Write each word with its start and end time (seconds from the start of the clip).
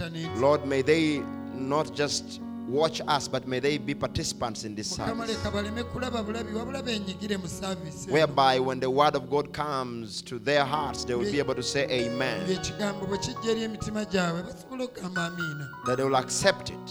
internet 0.00 0.38
Lord, 0.38 0.66
may 0.66 0.82
they 0.82 1.22
not 1.54 1.94
just 1.94 2.40
watch 2.68 3.00
us, 3.08 3.26
but 3.28 3.46
may 3.48 3.58
they 3.58 3.78
be 3.78 3.94
participants 3.94 4.64
in 4.64 4.74
this 4.74 4.90
service. 4.90 5.28
leka 5.28 5.50
baleme 5.50 5.82
kulaba 5.84 6.22
bulabi 6.24 6.52
wabula 6.54 6.82
benyigire 6.82 7.36
mu 7.36 7.48
saavisi 7.48 8.04
eno. 8.08 8.12
Whereby, 8.12 8.58
when 8.60 8.80
the 8.80 8.90
word 8.90 9.16
of 9.16 9.28
God 9.28 9.52
comes 9.52 10.22
to 10.22 10.38
their 10.38 10.64
hearts, 10.64 11.04
they 11.04 11.14
will 11.14 11.30
be 11.30 11.38
able 11.38 11.54
to 11.54 11.62
say 11.62 11.86
Amen. 11.90 12.48
ekigambo 12.50 13.06
bwe 13.06 13.18
kijja 13.18 13.50
eri 13.50 13.62
emitima 13.62 14.04
gyabwe 14.04 14.42
basobola 14.42 14.84
okugamba 14.84 15.24
amiina 15.26 15.68
That 15.86 15.96
they 15.96 16.04
will 16.04 16.16
accept 16.16 16.70
it 16.70 16.90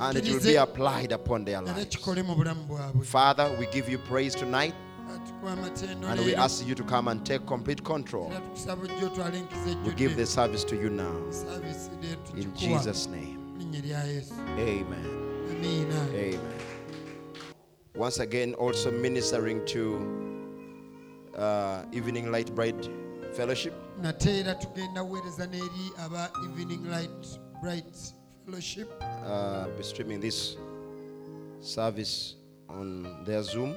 and 0.00 0.16
it 0.16 0.28
will 0.28 0.40
be 0.40 0.56
applied 0.56 1.12
upon 1.12 1.44
their 1.44 1.62
lives. 1.62 1.96
kikole 1.96 2.22
mu 2.22 2.34
bulamu 2.34 2.64
bwabwe 2.66 3.04
Father, 3.04 3.50
we 3.58 3.66
give 3.66 3.88
you 3.92 3.98
praise 3.98 4.34
tonight 4.38 4.74
and 5.46 6.20
we 6.24 6.34
ask 6.34 6.66
you 6.66 6.74
to 6.74 6.82
come 6.84 7.08
and 7.08 7.24
take 7.24 7.46
complete 7.46 7.82
control. 7.84 8.30
era 8.30 8.40
tukusaba 8.40 8.82
ojja 8.82 9.06
otwala 9.06 9.36
enkiza 9.36 9.76
We 9.86 9.92
give 9.94 10.16
the 10.16 10.26
service 10.26 10.64
to 10.66 10.74
you 10.76 10.90
now. 10.90 11.16
In 12.36 12.52
Jesus' 12.54 13.06
name. 13.08 13.36
mu 13.36 13.58
linnya 13.58 13.80
lya 13.80 14.04
yesu 14.04 14.34
Amen. 14.34 15.06
Amen. 15.50 16.40
Once 17.94 18.20
again, 18.20 18.54
also 18.54 18.90
ministering 18.90 19.64
to 19.66 19.98
uh, 21.36 21.82
Evening 21.92 22.30
Light 22.30 22.54
Bright 22.54 22.88
Fellowship. 23.36 23.72
nate 24.02 24.38
era 24.40 24.54
tugenda 24.54 25.04
kuweereza 25.04 25.46
n'eri 25.46 25.92
aba 26.04 26.30
evening 26.44 26.86
light 26.90 27.40
bright 27.62 27.96
fellowship 28.44 28.88
Uh, 29.02 29.66
be 29.76 29.82
streaming 29.82 30.20
this 30.20 30.56
service 31.60 32.36
on 32.68 33.06
their 33.26 33.42
Zoom. 33.42 33.74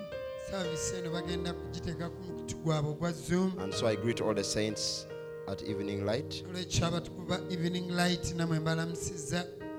Saavisi 0.50 0.96
eno 0.96 1.12
bagenda 1.12 1.54
kugiteekako 1.54 2.16
mu 2.28 2.34
kutu 2.34 2.58
gwabwe 2.58 2.92
ogwa 2.92 3.12
zoom 3.12 3.60
And 3.60 3.74
so 3.74 3.88
I 3.88 3.96
greet 3.96 4.22
all 4.22 4.36
the 4.36 4.44
saints 4.44 5.08
at 5.48 5.62
Evening 5.64 6.06
Light. 6.06 6.44
olwekyo 6.50 6.88
abatukuvu 6.88 7.28
ba 7.28 7.40
evening 7.50 7.92
light 7.92 8.36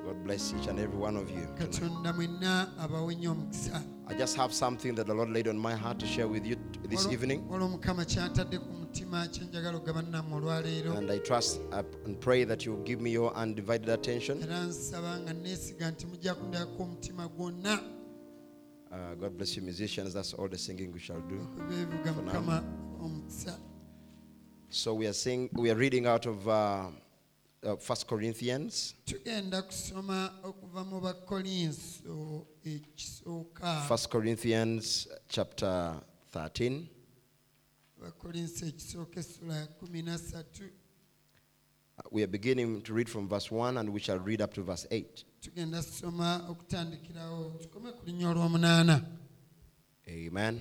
God 0.04 0.16
bless 0.24 0.52
each 0.52 0.68
and 0.68 0.78
every 0.80 0.98
one 0.98 1.16
of 1.16 1.30
you. 1.30 1.46
katonda 1.58 2.12
mwenna 2.12 2.78
abawenye 2.78 3.28
omukisa 3.28 3.82
I 4.08 4.14
just 4.14 4.36
have 4.36 4.52
something 4.54 4.92
that 4.94 5.06
the 5.06 5.14
Lord 5.14 5.30
laid 5.30 5.48
on 5.48 5.56
my 5.58 5.74
heart 5.74 5.98
to 6.00 6.06
share 6.06 6.26
with 6.28 6.46
you 6.46 6.56
this 6.88 7.06
evening. 7.12 7.42
waliwo 7.50 7.68
mukama 7.70 8.04
kyantadde 8.04 8.58
ku 8.58 8.72
mutima 8.72 9.26
kyenjagala 9.26 9.76
ogaba 9.78 10.02
nammwe 10.02 10.36
olwaleero 10.38 10.92
And 10.92 11.10
I 11.10 11.18
trust 11.18 11.60
and 12.06 12.20
pray 12.20 12.44
that 12.44 12.66
you 12.66 12.72
will 12.74 12.84
give 12.84 13.00
me 13.02 13.10
your 13.10 13.32
undivided 13.42 13.88
attention. 13.88 14.38
Uh, 18.92 19.14
God 19.14 19.36
bless 19.38 19.56
you, 19.56 19.62
musicians. 19.62 20.12
That's 20.12 20.34
all 20.34 20.48
the 20.48 20.58
singing 20.58 20.92
we 20.92 20.98
shall 21.00 21.20
do. 21.20 21.48
For 22.14 22.22
now. 22.22 22.62
So 24.68 24.94
we 24.94 25.06
are 25.06 25.14
saying 25.14 25.48
we 25.54 25.70
are 25.70 25.74
reading 25.74 26.06
out 26.06 26.26
of 26.26 26.46
uh, 26.46 26.86
uh, 27.64 27.76
First 27.76 28.06
Corinthians, 28.06 28.94
tugenda 29.06 29.62
kusoma 29.62 30.32
okuva 30.42 30.84
mu 30.84 31.00
bakolinso 31.00 32.46
ekisooka 32.64 33.82
First 33.88 34.10
Corinthians 34.10 35.08
chapter 35.28 35.94
13. 36.32 36.86
We 42.12 42.22
are 42.22 42.26
beginning 42.26 42.82
to 42.82 42.92
read 42.92 43.08
from 43.08 43.26
verse 43.26 43.50
1 43.50 43.78
and 43.78 43.88
we 43.88 43.98
shall 43.98 44.18
read 44.18 44.42
up 44.42 44.52
to 44.54 44.62
verse 44.62 44.86
8. 44.90 45.24
tugenda 45.40 45.82
kusoma 45.82 46.46
okutandikirawo 46.48 47.50
tukome 47.62 47.92
ku 47.92 48.06
linnya 48.06 48.28
olw'omunaana 48.28 49.02
Amen. 50.08 50.60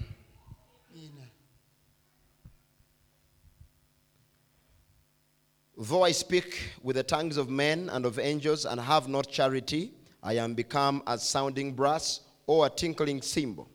Though 5.77 6.03
I 6.03 6.11
speak 6.13 6.57
with 6.83 6.95
the 6.95 7.03
tongues 7.03 7.37
of 7.37 7.49
men 7.49 7.89
and 7.89 8.05
of 8.05 8.17
angels 8.19 8.65
and 8.65 8.79
have 8.79 9.09
not 9.09 9.29
charity, 9.29 9.91
I 10.23 10.37
am 10.37 10.53
become 10.53 11.03
a 11.07 11.17
sounding 11.17 11.73
brass 11.73 12.21
or 12.47 12.67
a 12.67 12.69
tinkling 12.69 13.21
cymbal. 13.21 13.67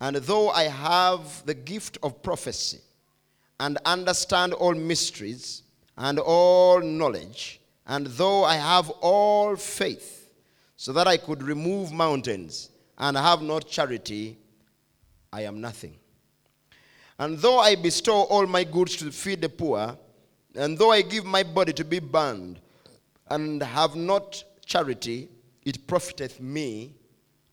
And 0.00 0.16
though 0.16 0.50
I 0.50 0.64
have 0.64 1.44
the 1.46 1.54
gift 1.54 1.98
of 2.02 2.22
prophecy 2.22 2.80
and 3.58 3.78
understand 3.86 4.52
all 4.52 4.74
mysteries 4.74 5.62
and 5.96 6.18
all 6.18 6.80
knowledge, 6.80 7.60
and 7.86 8.06
though 8.06 8.44
I 8.44 8.56
have 8.56 8.90
all 9.00 9.56
faith, 9.56 10.30
so 10.76 10.92
that 10.92 11.06
I 11.06 11.16
could 11.16 11.42
remove 11.42 11.92
mountains 11.92 12.70
and 12.98 13.16
have 13.16 13.42
not 13.42 13.66
charity, 13.66 14.36
I 15.32 15.42
am 15.42 15.60
nothing. 15.60 15.96
And 17.18 17.38
though 17.38 17.58
I 17.58 17.76
bestow 17.76 18.22
all 18.24 18.46
my 18.46 18.64
goods 18.64 18.96
to 18.96 19.10
feed 19.10 19.40
the 19.40 19.48
poor, 19.48 19.96
and 20.54 20.76
though 20.76 20.92
I 20.92 21.02
give 21.02 21.24
my 21.24 21.42
body 21.42 21.72
to 21.74 21.84
be 21.84 21.98
burned, 21.98 22.60
and 23.28 23.62
have 23.62 23.96
not 23.96 24.42
charity, 24.64 25.28
it 25.64 25.86
profiteth 25.86 26.40
me 26.40 26.94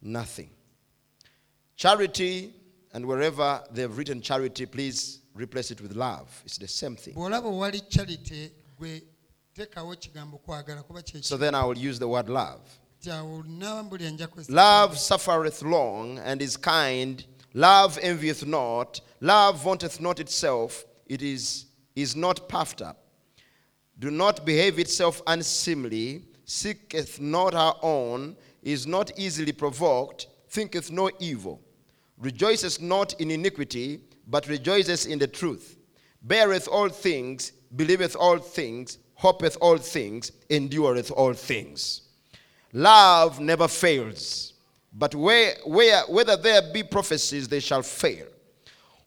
nothing. 0.01 0.49
Charity, 1.75 2.53
and 2.93 3.05
wherever 3.05 3.63
they've 3.71 3.97
written 3.97 4.21
charity, 4.21 4.65
please 4.65 5.19
replace 5.35 5.71
it 5.71 5.81
with 5.81 5.95
love. 5.95 6.29
It's 6.45 6.57
the 6.57 6.67
same 6.67 6.95
thing. 6.95 7.13
bw'olaba 7.13 7.47
owali 7.49 7.81
charite 7.89 8.51
gwe 8.77 9.03
teekawo 9.53 9.93
ekigambo 9.93 10.37
kwagala 10.37 10.83
kuba 10.83 11.01
So 11.21 11.37
then 11.37 11.55
I 11.55 11.63
will 11.65 11.77
use 11.77 11.99
the 11.99 12.07
word 12.07 12.29
love. 12.29 12.61
kyawo 13.01 13.39
olinaaba 13.39 13.83
mbuli 13.83 14.07
anja 14.07 14.27
kwesa 14.27 14.53
Love 14.53 14.97
suffereth 14.97 15.61
long 15.61 16.19
and 16.19 16.41
is 16.41 16.57
kind. 16.57 17.25
Love 17.53 17.99
envieth 18.01 18.45
not. 18.45 19.01
Love 19.21 19.59
vaunteth 19.63 19.99
not 19.99 20.19
itself. 20.19 20.85
It 21.07 21.21
is, 21.21 21.65
is 21.95 22.15
not 22.15 22.47
puffed 22.49 22.81
up. 22.81 22.97
Do 23.99 24.09
not 24.09 24.45
behave 24.45 24.79
itself 24.79 25.21
unseemly. 25.27 26.23
Seeketh 26.45 27.19
not 27.19 27.53
her 27.53 27.73
own. 27.81 28.35
Is 28.63 28.87
not 28.87 29.11
easily 29.19 29.51
provoked. 29.51 30.27
Thinketh 30.49 30.89
no 30.91 31.11
evil. 31.19 31.59
Rejoiceth 32.21 32.81
not 32.81 33.19
in 33.19 33.29
iniquity, 33.31 33.99
but 34.27 34.47
rejoiceth 34.47 35.07
in 35.07 35.19
the 35.19 35.27
truth. 35.27 35.77
Beareth 36.21 36.67
all 36.67 36.89
things. 36.89 37.51
Believeth 37.75 38.15
all 38.15 38.37
things. 38.37 38.97
Hopeth 39.15 39.57
all 39.61 39.77
things. 39.77 40.31
Endureth 40.49 41.11
all 41.11 41.33
things. 41.33 42.01
Love 42.71 43.39
never 43.39 43.67
fails. 43.67 44.53
But 44.93 45.15
where, 45.15 45.55
where, 45.65 46.01
whether 46.03 46.37
there 46.37 46.61
be 46.73 46.83
prophecies, 46.83 47.47
they 47.47 47.59
shall 47.59 47.81
fail. 47.81 48.27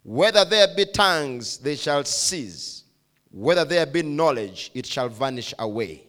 Whether 0.03 0.45
there 0.45 0.67
be 0.75 0.85
tongues, 0.85 1.57
they 1.57 1.75
shall 1.75 2.03
cease. 2.03 2.83
Whether 3.31 3.65
there 3.65 3.85
be 3.85 4.03
knowledge, 4.03 4.71
it 4.73 4.85
shall 4.85 5.09
vanish 5.09 5.53
away. 5.59 6.03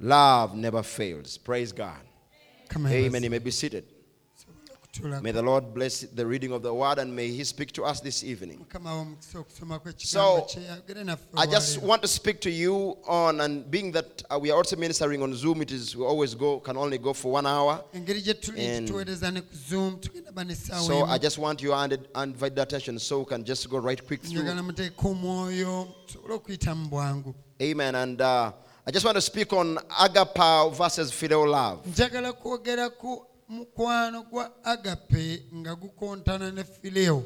Love 0.00 0.54
never 0.54 0.82
fails. 0.82 1.38
Praise 1.38 1.72
God. 1.72 2.00
Kama 2.68 2.88
Amen. 2.90 3.22
You 3.22 3.30
may 3.30 3.38
be 3.38 3.50
seated. 3.50 3.84
May 5.22 5.32
the 5.32 5.42
Lord 5.42 5.74
bless 5.74 6.00
the 6.02 6.24
reading 6.24 6.52
of 6.52 6.62
the 6.62 6.72
word 6.72 6.98
and 6.98 7.14
may 7.14 7.28
He 7.28 7.42
speak 7.44 7.72
to 7.72 7.84
us 7.84 8.00
this 8.00 8.22
evening. 8.22 8.58
mukama 8.58 8.90
w'omukisa 8.94 9.38
okusoma 9.38 9.78
kw'ekigambo 9.78 10.06
So, 10.06 10.40
kye 10.42 10.62
yagere 10.64 11.04
naffe 11.04 11.22
I 11.36 11.46
just 11.46 11.82
want 11.82 12.02
to 12.02 12.08
speak 12.08 12.40
to 12.42 12.50
you 12.50 12.96
on, 13.06 13.40
and 13.40 13.68
being 13.70 13.90
that 13.92 14.22
uh, 14.30 14.38
we 14.38 14.50
are 14.50 14.56
also 14.56 14.76
ministering 14.76 15.22
on 15.22 15.34
Zoom, 15.34 15.62
it 15.62 15.72
is 15.72 15.96
we 15.96 16.04
always 16.04 16.34
go 16.34 16.60
can 16.60 16.76
only 16.76 16.98
go 16.98 17.12
for 17.12 17.32
one 17.32 17.46
hour. 17.46 17.82
engeri 17.94 18.22
gye 18.22 18.34
tuli 18.34 18.60
And- 18.66 18.88
tuweereza 18.88 19.32
ne 19.32 19.40
ku 19.40 19.54
zoom 19.56 19.98
tugenda 20.00 20.32
ba 20.32 20.42
n'essaawa 20.44 20.86
So 20.86 21.04
I 21.04 21.18
just 21.18 21.38
want 21.38 21.60
your 21.62 21.74
undivided 21.74 22.08
undivided 22.14 22.58
attention 22.58 22.98
so 22.98 23.18
we 23.20 23.24
can 23.24 23.44
just 23.44 23.68
go 23.68 23.78
right 23.78 24.00
quick 24.06 24.22
through. 24.22 24.42
njagala 24.42 24.62
muteeke 24.62 24.94
omwoyo 25.08 25.88
tusobole 26.06 26.34
okuyita 26.34 26.74
mu 26.74 26.88
bwangu 26.88 27.34
Amen. 27.62 27.94
And 27.94 28.20
uh, 28.20 28.52
I 28.86 28.90
just 28.90 29.04
want 29.04 29.14
to 29.16 29.20
speak 29.20 29.52
on 29.52 29.78
agapao 29.88 30.70
versus 30.74 31.10
phileo 31.12 31.46
love. 31.46 31.80
Gwa 34.30 34.50
agape 34.64 35.42
nga 35.54 35.74
gukontana 35.76 36.50
ne 36.52 36.64
fileo 36.64 37.22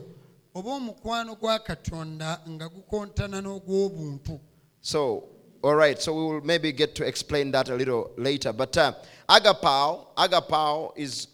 oba 0.54 0.70
omukwano 0.70 1.34
gwa 1.40 1.58
katonda 1.58 2.40
nga 2.48 2.68
gukontana 2.68 3.40
n'ogw'obuntu 3.40 4.40
So, 4.80 5.24
all 5.62 5.74
right. 5.74 6.00
So 6.00 6.14
we 6.14 6.22
will 6.34 6.40
maybe 6.40 6.72
get 6.72 6.94
to 6.96 7.04
explain 7.06 7.50
that 7.52 7.68
a 7.68 7.74
little 7.74 8.12
later. 8.16 8.52
But 8.52 8.76
uh, 8.78 8.92
agapao, 9.28 10.06
agapao 10.16 10.92
is 10.96 11.26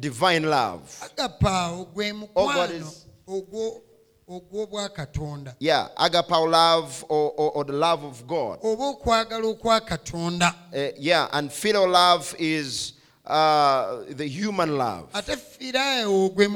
divine 0.00 0.42
love. 0.44 0.82
agape 1.02 1.46
awo 1.48 1.84
gwe 1.94 2.12
God 2.12 2.28
mukwano 2.34 2.74
is- 2.80 3.06
ogwo- 3.28 3.80
ogw'obwa 4.28 5.54
Yeah, 5.60 5.88
agapao 5.96 6.48
love 6.50 7.04
or, 7.08 7.32
or, 7.36 7.50
or 7.52 7.64
the 7.64 7.72
love 7.72 8.04
of 8.04 8.26
God. 8.26 8.58
oba 8.62 8.84
okwagala 8.94 9.46
okwa 9.46 9.80
katonda 9.80 10.54
Uh, 10.72 10.90
yeah, 10.98 11.28
and 11.32 11.50
phileo 11.50 11.86
love 11.90 12.34
is 12.38 12.92
uh, 13.26 14.04
the 14.16 14.26
human 14.26 14.76
love. 14.78 15.08
ate 15.14 15.36
firayo 15.36 16.28
gwe 16.28 16.48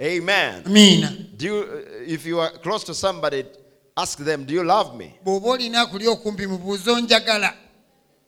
Amen. 0.00 0.62
Do 1.36 1.46
you, 1.46 1.56
uh, 1.56 2.12
if 2.12 2.26
you 2.26 2.40
are 2.40 2.50
close 2.58 2.84
to 2.84 2.94
somebody, 2.94 3.44
ask 3.96 4.18
them, 4.18 4.44
Do 4.44 4.54
you 4.54 4.64
love 4.64 4.96
me? 4.96 5.14
bw'oba 5.24 5.48
olina 5.48 5.86
kuli 5.86 6.06
okumpi 6.08 6.46
mubuuzo 6.46 7.00
njagala 7.00 7.54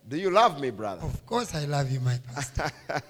Do 0.08 0.16
you 0.16 0.30
love 0.30 0.60
me, 0.60 0.70
brother? 0.70 1.04
of 1.04 1.26
course 1.26 1.54
i 1.54 1.66
love 1.66 1.90
you 1.94 2.00
my 2.00 2.18
pastor 2.34 2.70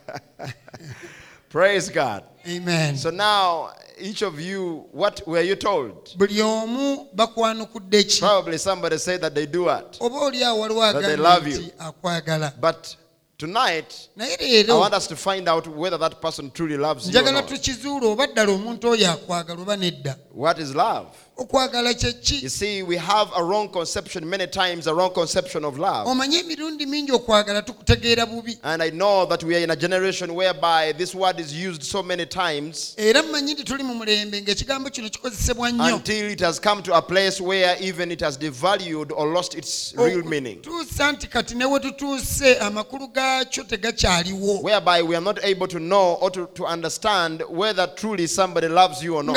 Praise 1.49 1.89
God. 1.89 2.25
amen 2.47 2.97
So 2.97 3.11
now, 3.11 3.71
each 3.99 4.23
of 4.23 4.39
you, 4.41 4.85
what 4.93 5.23
were 5.27 5.41
you 5.41 5.56
told? 5.56 6.15
buli 6.19 6.41
omu 6.43 7.06
bakwanukudde 7.15 8.05
ki 8.05 8.21
Probably 8.21 8.59
somebody 8.59 8.99
said 8.99 9.21
that 9.23 9.35
they 9.35 9.47
do 9.47 9.65
what? 9.65 9.97
oba 10.00 10.17
oli 10.17 10.45
awo 10.45 10.61
waliwo 10.61 10.93
That 10.93 11.03
they 11.03 11.17
love 11.17 11.47
you. 11.49 11.71
But 12.61 12.97
tonight, 13.38 14.08
I 14.19 14.64
want 14.69 14.94
us 14.94 15.06
to 15.06 15.17
find 15.17 15.49
out 15.49 15.67
whether 15.69 15.96
that 15.99 16.20
person 16.20 16.50
truly 16.50 16.76
loves 16.76 17.08
you. 17.08 17.19
Or 17.19 17.32
not. 17.32 17.46
tukizuula 17.49 18.06
oba 18.06 18.26
ddala 18.26 18.52
omuntu 18.52 18.88
oyo 18.88 19.11
akwagala 19.12 19.61
oba 19.62 19.76
nedda 19.76 20.17
What 20.35 20.58
is 20.58 20.75
love? 20.75 21.08
You 22.43 22.49
see, 22.49 22.82
we 22.82 22.96
have 22.96 23.31
a 23.37 23.43
wrong 23.44 23.69
conception 23.69 24.29
many 24.29 24.46
times, 24.49 24.87
a 24.88 24.94
wrong 24.94 25.12
conception 25.14 25.64
of 25.64 25.79
love. 25.79 26.06
And 28.64 28.82
I 28.82 28.90
know 28.90 29.25
that 29.26 29.44
we 29.44 29.55
are 29.56 29.61
in 29.62 29.70
a 29.70 29.76
generation 29.76 30.35
whereby 30.35 30.93
this 30.99 31.14
word 31.14 31.38
is 31.38 31.52
used 31.55 31.82
so 31.85 32.02
many 32.02 32.26
times 32.26 32.94
until 35.94 36.31
it 36.31 36.40
has 36.40 36.58
come 36.61 36.82
to 36.82 36.94
a 36.94 37.02
place 37.02 37.40
where 37.40 37.76
even 37.81 38.11
it 38.11 38.20
has 38.20 38.37
devalued 38.37 39.12
or 39.17 39.26
lost 39.32 39.55
its 39.55 39.94
real 39.96 40.25
meaning. 40.25 40.61
Whereby 44.62 45.02
we 45.02 45.14
are 45.14 45.25
not 45.25 45.38
able 45.44 45.69
to 45.69 45.79
know 45.79 46.14
or 46.20 46.31
to, 46.32 46.46
to 46.55 46.67
understand 46.67 47.43
whether 47.49 47.87
truly 47.94 48.26
somebody 48.26 48.67
loves 48.69 49.02
you 49.05 49.14
or 49.17 49.23
not. 49.23 49.37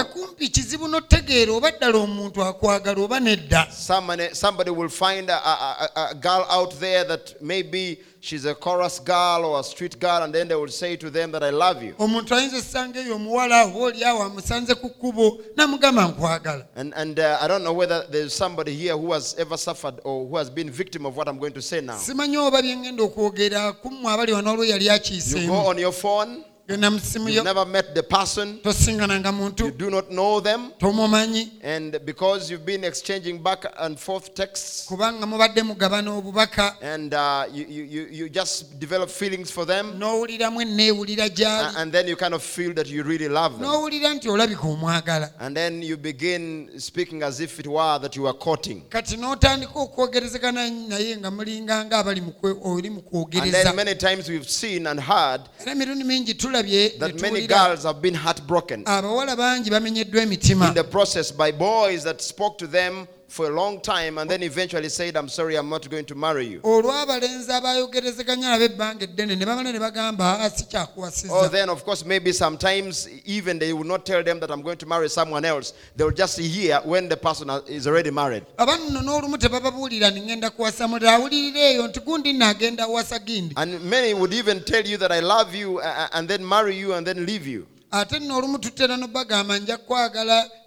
Ddala 1.92 2.04
omuntu 2.04 2.44
akwagala 2.44 3.02
oba 3.02 3.20
nedda 3.20 3.68
Somebody, 3.72 4.30
somebody 4.34 4.72
will 4.72 4.90
find 4.90 5.30
a, 5.30 5.36
a, 5.36 5.90
a, 5.96 6.08
a 6.12 6.16
girl 6.16 6.46
out 6.50 6.80
there 6.80 7.04
that 7.04 7.42
maybe 7.42 8.00
she's 8.20 8.46
a 8.46 8.56
chorus 8.56 9.00
girl 9.00 9.46
or 9.46 9.60
a 9.60 9.64
street 9.64 10.00
girl, 10.00 10.24
and 10.24 10.34
then 10.34 10.48
they 10.48 10.56
will 10.56 10.68
say 10.68 10.96
to 10.96 11.10
them 11.10 11.32
that 11.32 11.44
I 11.44 11.50
love 11.50 11.84
you. 11.84 11.94
omuntu 12.00 12.36
ayinza 12.36 12.58
essanga 12.58 13.00
eyo 13.00 13.16
omuwala 13.16 13.64
oba 13.66 13.80
oli 13.80 14.04
amusanze 14.04 14.76
ku 14.76 14.90
kkubo 14.90 15.40
n'amugamba 15.58 16.08
nkwagala 16.08 16.66
And, 16.76 16.94
and 16.96 17.20
uh, 17.20 17.38
I 17.42 17.48
don't 17.48 17.64
know 17.64 17.74
whether 17.74 18.06
there's 18.10 18.34
somebody 18.34 18.74
here 18.74 18.96
who 18.98 19.12
has 19.14 19.36
ever 19.38 19.58
suffered 19.58 19.96
or 20.04 20.28
who 20.28 20.38
has 20.38 20.50
been 20.50 20.70
victim 20.70 21.06
of 21.06 21.16
what 21.18 21.28
I'm 21.28 21.38
going 21.40 21.54
to 21.54 21.62
say 21.62 21.82
now. 21.82 21.98
simanyi 21.98 22.38
oba 22.38 22.62
bye 22.62 22.76
ŋŋenda 22.76 23.04
okwogera 23.04 23.74
kummwe 23.74 24.12
abali 24.14 24.32
wano 24.34 24.52
olwo 24.54 24.64
yali 24.66 24.86
You 24.86 24.90
go 24.90 24.96
akiiseemu 24.96 25.68
on 25.68 25.78
your 25.80 25.92
phone, 25.94 26.44
genda 26.68 26.92
mu 26.92 27.00
ssimu 27.00 27.30
you've 27.30 27.44
never 27.44 27.66
met 27.66 27.94
the 27.96 28.04
person, 28.04 28.60
you 28.64 29.72
do 29.72 29.90
not 29.90 30.10
know 30.10 30.40
them, 30.40 30.72
and 31.64 32.00
because 32.06 32.50
you've 32.50 32.66
been 32.66 32.84
exchanging 32.84 33.42
back 33.44 33.66
and 33.80 34.00
forth 34.00 34.34
texts, 34.34 34.86
kubanga 34.88 35.26
mubadde 35.26 35.62
mugabana 35.64 36.12
obubaka. 36.12 36.76
and 36.82 37.14
uh, 37.14 37.46
you, 37.52 37.66
you, 37.68 37.84
you- 37.84 38.08
you 38.12 38.30
just 38.30 38.80
develop 38.80 39.10
feelings 39.10 39.52
for 39.52 39.66
them, 39.66 40.00
n'owuliramu 40.00 40.62
enneewulira 40.62 41.26
a- 41.26 41.30
gy'ali. 41.30 41.74
And 41.78 41.92
then 41.92 42.08
you 42.08 42.16
kind 42.16 42.34
of 42.34 42.42
feel 42.44 42.74
that 42.74 42.88
you 42.88 43.04
really 43.04 43.28
love 43.28 43.54
them. 43.60 43.68
n'owulira 43.68 44.14
nti 44.14 44.30
olabika 44.30 44.62
omwagala. 44.68 45.32
And 45.40 45.56
then 45.56 45.82
you 45.82 45.98
begin 45.98 46.70
speaking 46.80 47.24
as 47.24 47.40
if 47.40 47.60
it 47.60 47.68
were 47.68 48.00
that 48.00 48.16
you 48.16 48.28
are 48.28 48.34
courting. 48.38 48.82
kati 48.90 49.18
n'otandika 49.18 49.74
okwogerezegana 49.80 50.70
naye 50.70 51.18
nga 51.18 51.32
mulinganga 51.32 51.98
abali 51.98 52.22
mu 52.22 52.32
kwe- 52.32 52.58
oli 52.64 52.90
mu 52.90 53.02
And 53.34 53.52
then 53.52 53.76
many 53.76 53.96
times 53.96 54.30
we've 54.30 54.50
seen 54.50 54.88
and 54.88 55.00
heard 55.00 55.42
era 55.60 55.72
emirundi 55.72 56.04
mingi 56.04 56.34
tulabye 56.52 57.00
that 57.00 57.22
many 57.22 57.48
girls 57.48 57.84
have 57.84 58.02
been 58.02 58.14
heartbroken. 58.14 58.84
Abawala 58.86 59.36
bangi 59.36 59.70
bamenyeddwa 59.70 60.22
emitima. 60.22 60.68
In 60.68 60.74
the 60.74 60.84
process 60.84 61.32
by 61.32 61.52
boys 61.52 62.04
that 62.04 62.22
spoke 62.22 62.58
to 62.58 62.68
them 62.68 63.08
for 63.32 63.46
a 63.48 63.50
long 63.50 63.80
time 63.80 64.18
and 64.18 64.30
then 64.30 64.44
eventually 64.44 64.90
said, 64.90 65.16
I'm 65.16 65.30
sorry, 65.30 65.56
I'm 65.56 65.70
not 65.70 65.90
going 65.90 66.04
to 66.06 66.16
marry 66.16 66.46
you. 66.48 66.60
olw'abalenzi 66.64 67.52
abayogerezeganya 67.52 68.50
nabo 68.50 68.64
ebbanga 68.66 69.04
eddene 69.08 69.36
ne 69.38 69.46
bamala 69.46 69.72
ne 69.72 69.80
bagamba 69.80 70.38
"Ah, 70.42 71.32
Or 71.32 71.48
then, 71.48 71.70
of 71.70 71.84
course, 71.86 72.04
maybe 72.06 72.34
sometimes 72.34 73.08
even 73.26 73.58
they 73.58 73.72
will 73.74 73.86
not 73.86 74.06
tell 74.06 74.22
them 74.24 74.40
that 74.42 74.52
I'm 74.52 74.62
going 74.62 74.78
to 74.78 74.86
marry 74.86 75.10
someone 75.10 75.46
else. 75.46 75.74
They'll 75.96 76.12
just 76.12 76.38
hear 76.40 76.82
when 76.84 77.08
the 77.08 77.16
person 77.18 77.50
is 77.68 77.88
already 77.88 78.12
married. 78.12 78.44
aba 78.58 78.78
nno 78.78 79.02
n'olumu 79.02 79.38
tebababuulira 79.38 80.12
nti 80.12 80.20
ŋŋenda 80.22 80.50
kuwasa 80.50 80.88
mulira 80.88 81.14
awulirira 81.16 81.60
eyo 81.72 81.88
nti 81.88 82.00
gundi 82.00 82.34
naagenda 82.34 82.88
wasa 82.88 83.20
gindi 83.20 83.54
And 83.56 83.82
many 83.90 84.14
would 84.14 84.34
even 84.34 84.64
tell 84.64 84.86
you 84.86 84.98
that 84.98 85.12
I 85.12 85.20
love 85.22 85.56
you 85.56 85.80
and 85.82 86.28
then 86.28 86.46
marry 86.48 86.76
you 86.76 86.94
and 86.94 87.08
then 87.08 87.26
leave 87.26 87.48
you. 87.48 87.66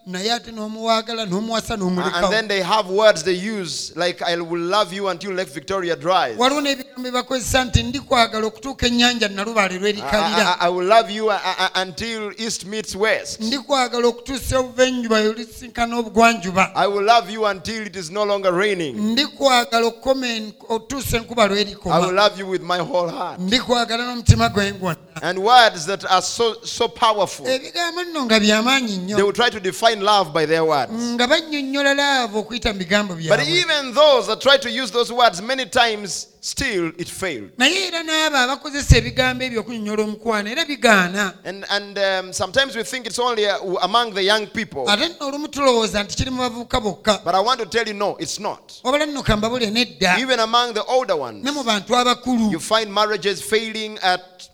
Ate 0.07 0.53
nno 0.53 0.65
olumu 0.65 0.81
tutera 1.03 1.25
n'obagamba 1.25 1.25
nja 1.25 1.25
kwagala 1.25 1.25
naye 1.27 1.27
ate 1.27 1.27
n'omuwaagala 1.27 1.27
n'omuwasa 1.27 1.75
Uh, 1.75 2.25
And 2.25 2.33
then 2.33 2.49
they 2.49 2.63
have 2.63 2.89
words 2.89 3.23
they 3.23 3.33
use 3.35 3.93
like, 3.97 4.23
I 4.23 4.37
will 4.37 4.61
love 4.61 4.93
you 4.93 5.09
until 5.09 5.33
Lake 5.33 5.49
Victoria 5.49 5.97
dries. 5.97 6.37
waliwo 6.39 6.61
n'ebigambo 6.61 7.03
bye 7.03 7.11
bakozesa 7.11 7.65
nti 7.65 7.83
ndikwagala 7.83 8.47
okutuuka 8.47 8.87
ennyanja 8.87 9.29
nalubaale 9.29 9.75
I, 9.75 10.03
I- 10.03 10.57
I 10.61 10.69
will 10.71 10.87
love 10.89 11.11
you 11.11 11.27
uh, 11.29 11.35
uh, 11.35 11.83
until 11.83 12.33
East 12.39 12.65
meets 12.65 12.95
West. 12.95 13.41
ndikwagala 13.41 14.07
okutuusa 14.09 14.59
obuvanjuba 14.59 15.17
olisinkana 15.21 15.97
obugwanjuba 15.99 16.71
I 16.75 16.87
will 16.87 17.05
love 17.05 17.33
you 17.33 17.45
until 17.47 17.87
it 17.87 17.97
is 17.97 18.11
no 18.11 18.25
longer 18.25 18.53
raining. 18.53 18.97
ndikwagala 18.97 19.87
okukoma 19.87 20.27
en- 20.29 20.53
okutuusa 20.69 21.17
enkuba 21.17 21.45
I 21.45 22.01
will 22.01 22.15
love 22.15 22.39
you 22.41 22.49
with 22.51 22.63
my 22.63 22.79
whole 22.79 23.11
heart. 23.11 23.41
ndikwagala 23.41 24.05
n'omutima 24.07 24.49
gwe 24.49 24.73
gwonna 24.73 24.99
And 25.23 25.39
words 25.39 25.87
that 25.87 26.05
are 26.11 26.23
so, 26.23 26.57
so 26.65 26.89
powerful. 26.89 27.47
ebigambo 27.47 28.03
nno 28.05 28.25
nga 28.25 28.41
byamaanyi 28.41 29.15
They 29.15 29.23
will 29.23 29.33
try 29.33 29.51
to 29.51 29.61
define 29.61 29.94
love 30.01 30.33
by 30.33 30.47
their 30.47 30.65
words. 30.65 30.93
nga 30.93 31.27
bannyonnyola 31.27 31.95
laavu 31.95 32.39
okuyita 32.39 32.73
mu 32.73 32.79
bigambo 32.79 33.15
But 33.15 33.23
byabwe 33.25 33.49
even 33.61 33.95
those 33.95 34.27
that 34.27 34.41
try 34.41 34.57
to 34.59 34.71
use 34.71 34.91
those 34.93 35.13
words, 35.13 35.41
many 35.43 35.67
times 35.67 36.29
still 36.41 36.93
it 36.99 37.09
failed. 37.09 37.51
naye 37.59 37.87
era 37.89 38.03
n'abo 38.03 38.37
abakozesa 38.37 38.97
ebigambo 38.97 39.45
ebyo 39.45 39.61
okunyonnyola 39.61 40.03
omukwano 40.05 40.51
era 40.51 40.65
bigaana 40.65 41.35
And, 41.45 41.65
and 41.71 41.99
um, 41.99 42.33
sometimes 42.33 42.77
we 42.77 42.83
think 42.85 43.07
it's 43.07 43.19
only 43.19 43.47
uh, 43.47 43.59
among 43.83 44.15
the 44.15 44.23
young 44.23 44.47
people. 44.47 44.85
ate 44.91 45.09
nno 45.09 45.27
olumu 45.29 45.49
tulowooza 45.49 46.03
nti 46.03 46.17
kiri 46.17 46.31
mu 46.31 46.39
bavubuka 46.43 46.81
bokka 46.81 47.21
But 47.25 47.35
I 47.35 47.41
want 47.41 47.61
to 47.61 47.67
tell 47.67 47.87
you, 47.89 47.95
no, 47.95 48.17
it's 48.21 48.39
not. 48.41 48.73
wabala 48.85 49.07
nno 49.07 49.23
kambabule 49.23 49.71
nedda 49.71 50.19
Even 50.19 50.41
among 50.41 50.73
the 50.75 50.85
older 50.85 51.17
ones, 51.17 51.45
ne 51.45 51.51
mu 51.51 51.63
bantu 51.65 51.97
abakulu 51.97 52.53
you 52.53 52.61
find 52.61 52.93
marriages 52.93 53.41
failing 53.43 53.99
at 54.03 54.49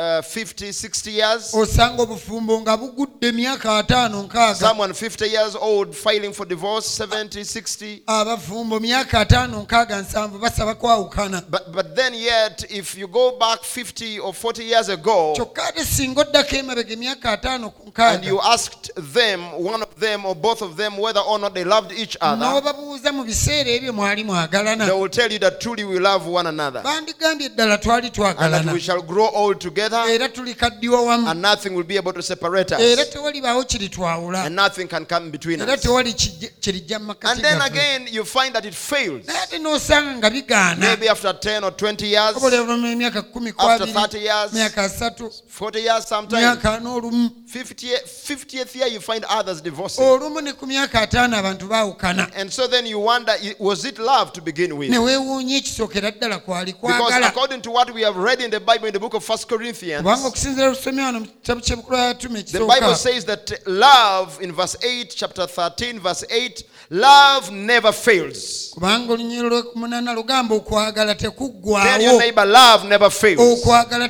uh, 0.00 0.22
50, 0.22 0.72
60 0.72 1.10
years. 1.10 1.54
osanga 1.54 2.02
obufumbo 2.02 2.60
nga 2.60 2.76
bugudde 2.76 3.32
myaka 3.32 3.78
ataano 3.78 4.22
nkaaga. 4.22 4.54
Someone 4.54 4.92
50 4.92 5.26
years 5.26 5.56
old 5.60 5.94
filing 5.94 6.32
for 6.32 6.46
divorce, 6.48 7.04
70, 7.04 7.44
60. 7.44 8.02
abafumbo 8.06 8.80
myaka 8.80 9.20
ataano 9.20 9.60
nkaaga 9.62 10.00
nsanvu 10.00 10.38
basaba 10.38 10.74
kwawukana. 10.74 11.42
But, 11.50 11.72
but 11.72 11.96
then, 11.96 12.14
yet, 12.14 12.64
if 12.70 12.98
you 12.98 13.08
go 13.08 13.38
back 13.38 13.62
50 13.62 14.18
or 14.20 14.34
40 14.34 14.64
years 14.64 14.88
ago 14.88 15.34
kyokka 15.36 15.68
ate 15.68 15.84
singa 15.84 16.20
oddako 16.20 16.56
emabega 16.56 16.92
emyaka 16.92 17.32
ataano 17.32 17.70
ku 17.70 17.92
and 17.96 18.24
you 18.24 18.36
nkaaga 18.36 18.52
asked 18.52 18.90
them, 19.14 19.40
one 19.52 19.82
of 19.82 19.94
them 20.00 20.24
or 20.26 20.34
both 20.34 20.62
of 20.62 20.76
them, 20.76 20.96
whether 20.96 21.20
or 21.20 21.38
not 21.38 21.54
they 21.54 21.64
loved 21.64 21.92
each 21.92 22.16
other, 22.20 22.46
n'obabuuza 22.46 23.12
mu 23.12 23.24
biseera 23.24 23.70
ebyo 23.70 23.92
mwali 23.92 24.24
mwagalana. 24.24 24.84
eddala 24.84 25.00
will 25.00 25.08
tell 25.10 25.32
you 25.32 25.38
that 25.38 25.60
truly 25.60 25.84
we 25.84 25.98
love 25.98 26.26
one 26.26 26.48
another. 26.48 26.82
Bandigambye 26.82 27.48
ddala 27.48 27.78
twali 27.78 28.06
and 28.06 28.14
that 28.14 28.36
twagalana 28.36 28.72
we 28.72 28.80
shall 28.80 29.02
grow 29.02 29.28
old 29.34 29.58
together 29.90 30.10
era 30.14 30.28
tulikaddiwa 30.28 31.00
wamu. 31.02 31.28
and 31.28 31.42
nothing 31.42 31.70
will 31.74 31.84
be 31.84 31.96
able 31.96 32.12
to 32.12 32.22
separate 32.22 32.72
era 32.74 33.02
us 33.02 33.10
tewalibaawo 33.10 33.64
kiritwawula 33.64 34.44
and 34.44 34.54
nothing 34.56 34.86
can 34.88 35.04
come 35.06 35.30
between 35.30 35.60
era 35.60 35.74
us. 35.74 35.80
tewali 35.80 36.12
kirijja 36.60 36.98
mu 36.98 37.06
makati 37.06 37.30
And 37.30 37.42
then 37.42 37.62
again, 37.62 38.08
you 38.10 38.24
find 38.24 38.54
that 38.54 38.64
it 38.64 38.74
fails. 38.74 39.26
naye 39.26 39.38
ate 39.42 39.58
n'osanga 39.58 40.16
nga 40.16 40.30
bigaana. 40.30 40.76
Maybe 40.80 41.08
after 41.08 41.32
10 41.32 41.64
or 41.64 41.70
20 41.70 42.06
years, 42.06 42.36
emyaka 42.36 43.18
after 43.58 43.84
abiri 43.84 43.92
30 43.92 44.18
years, 44.18 44.52
myaka 44.52 44.82
asatu 44.82 45.32
40 45.60 45.78
years 45.78 46.08
sometimes, 46.08 46.42
myaka 46.42 46.74
ana 46.74 46.90
olumu 46.94 47.28
50, 47.28 47.39
50th 47.52 48.74
year, 48.74 48.86
you 48.88 49.00
find 49.00 49.24
others 49.28 49.60
divorcing. 49.60 50.04
olumu 50.04 50.40
ne 50.40 50.52
ku 50.52 50.66
myaka 50.66 51.00
ataano 51.00 51.36
abantu 51.36 51.66
baawukana 51.66 52.30
And 52.36 52.52
so 52.52 52.66
then 52.66 52.86
you 52.86 52.98
wonder, 53.00 53.32
i- 53.32 53.54
was 53.58 53.84
it 53.84 53.98
love 53.98 54.32
to 54.32 54.40
begin 54.40 54.76
with? 54.76 54.90
ne 54.90 54.98
weewuunya 54.98 55.56
ekisookera 55.56 56.10
ddala 56.10 56.38
kwali 56.38 56.72
Because 56.72 57.00
kwagala 57.02 57.26
according 57.28 57.62
to 57.62 57.70
what 57.70 57.90
we 57.94 58.02
have 58.02 58.16
read 58.16 58.40
in 58.40 58.50
the 58.50 58.60
Bible 58.60 58.86
in 58.86 58.92
the 58.92 58.98
book 59.00 59.14
of 59.14 59.24
1 59.28 59.38
Corinthians, 59.48 60.02
kubanga 60.02 60.26
okusinziira 60.28 60.68
lusomye 60.68 61.02
wano 61.02 61.20
mu 61.20 61.26
kitabu 61.26 61.60
kyebukulu 61.60 61.96
yatuma 61.98 62.42
the 62.42 62.58
Bible 62.58 62.74
ekisooka 62.74 62.96
says 62.96 63.24
that 63.24 63.52
love 63.66 64.40
in 64.44 64.52
verse 64.52 64.76
8, 64.82 65.14
chapter 65.16 65.46
13, 65.46 65.98
verse 66.00 66.24
8, 66.30 66.64
love 66.90 67.50
never 67.50 67.92
fails. 67.92 68.70
kubanga 68.74 69.12
olunyiro 69.12 69.48
lwekumunana 69.48 70.12
lugamba 70.14 70.54
okwagala 70.54 71.14
Tell 71.14 71.24
your 71.30 71.32
tekuggwaawo 71.32 72.18
neighbor, 72.18 72.46
love 72.46 72.88
never 72.88 73.10
fails. 73.10 73.40
okwagala 73.40 74.08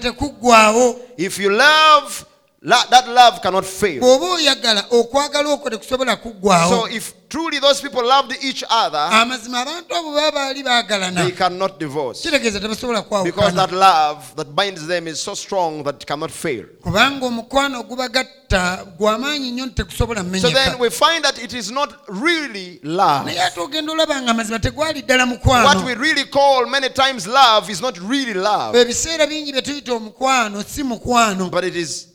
If 1.16 1.38
you 1.38 1.50
love, 1.50 2.24
la- 2.62 2.84
that 2.90 3.08
love 3.08 3.40
cannot 3.42 3.64
fail. 3.64 4.00
bw'oba 4.00 4.26
oyagala 4.30 4.84
okwagala 4.90 5.48
okwo 5.52 5.70
tekusobola 5.70 6.12
So 6.12 6.16
kuggwaawo 6.22 6.90
if 6.90 7.12
truly 7.28 7.60
those 7.60 7.80
people 7.80 8.02
loved 8.04 8.36
each 8.42 8.64
other, 8.68 8.98
amazima 9.12 9.60
abantu 9.60 9.94
abo 9.94 10.12
baba 10.14 10.32
baali 10.32 10.62
baagalana 10.62 11.22
they 11.24 11.30
cannot 11.32 11.78
divorce. 11.78 12.22
kitegeeza 12.22 12.60
tebasobola 12.60 13.02
Because 13.24 13.54
that 13.54 13.70
kwawukana 13.70 13.78
love 13.78 14.34
that 14.36 14.48
binds 14.54 14.86
them 14.86 15.08
is 15.08 15.20
so 15.20 15.34
strong 15.34 15.82
that 15.84 16.02
it 16.02 16.06
cannot 16.06 16.30
fail. 16.30 16.64
kubanga 16.82 17.26
omukwano 17.26 17.80
ogubagatta 17.80 18.84
gw'amaanyi 18.98 19.50
nnyo 19.50 19.66
nti 19.66 19.74
tegusobola 19.74 20.20
So 20.20 20.24
then 20.26 20.40
mmenyeka 20.42 20.76
we 20.80 20.90
find 20.90 21.24
that 21.24 21.38
it 21.42 21.52
is 21.52 21.70
not 21.70 21.90
really 22.08 22.80
love. 22.82 23.24
naye 23.26 23.40
ate 23.42 23.60
ogenda 23.60 23.92
olaba 23.92 24.22
nga 24.22 24.30
amazima 24.30 24.58
tegwali 24.58 25.02
ddala 25.02 25.24
What 25.24 25.28
mukwano 25.38 25.84
we 25.86 25.94
really 25.94 26.24
call 26.24 26.66
many 26.66 26.88
times 26.90 27.26
love 27.26 27.70
is 27.72 27.80
not 27.80 27.96
really 27.98 28.34
love, 28.34 28.78
ebiseera 28.80 29.26
bingi 29.26 29.52
bye 29.52 29.62
tuyita 29.62 29.92
omukwano 29.94 30.62
si 30.68 30.82
mukwano 30.82 31.48
but 31.50 31.64
it 31.64 31.76
is 31.76 32.06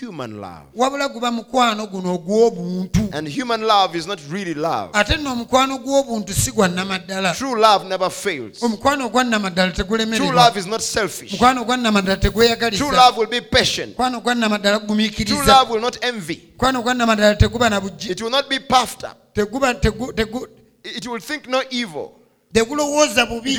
human 0.00 0.40
love. 0.40 0.66
wabula 0.74 1.08
guba 1.08 1.30
mukwano 1.30 1.86
guno 1.86 2.14
ogw'obuntu 2.14 3.08
And 3.12 3.28
human 3.28 3.62
love 3.62 3.98
is 3.98 4.06
not 4.06 4.20
really 4.30 4.54
love. 4.54 4.90
ate 4.92 5.16
nno 5.16 5.32
omukwano 5.32 5.78
gw'obuntu 5.78 6.32
si 6.34 6.50
gwa 6.52 6.68
nnamaddala 6.68 7.34
True 7.34 7.60
love 7.60 7.84
never 7.88 8.10
fails. 8.10 8.62
omukwano 8.62 9.06
ogwa 9.06 9.24
nnamaddala 9.24 9.72
True 9.72 9.84
tegulemererwa 9.84 10.44
love 10.46 10.60
is 10.60 10.66
not 10.66 10.80
selfish. 10.80 11.32
mukwano 11.32 11.60
ogwa 11.62 11.76
nnamaddala 11.76 12.16
True 12.16 12.30
tegweyagaliza 12.30 12.84
love 12.84 13.18
will 13.20 13.28
be 13.30 13.40
patient. 13.40 13.88
mukwano 13.88 14.18
ogwa 14.18 14.34
nnamaddala 14.34 14.80
True 14.80 15.46
love 15.46 15.72
will 15.72 15.80
not 15.82 16.04
envy. 16.04 16.42
mukwano 16.52 16.78
ogwa 16.80 16.94
nnamaddala 16.94 17.34
teguba 17.34 17.70
na 17.70 17.80
bujji 17.80 18.10
It 18.12 18.20
will 18.20 18.30
not 18.30 18.48
be 18.48 18.58
puffed 18.60 19.04
up. 19.04 19.16
teguba 19.34 19.72
tegu- 19.74 20.12
tegu- 20.12 20.48
It 20.96 21.06
will 21.06 21.20
think 21.20 21.46
no 21.48 21.62
evil. 21.70 22.10
tekulowooza 22.54 23.26
bubi. 23.26 23.56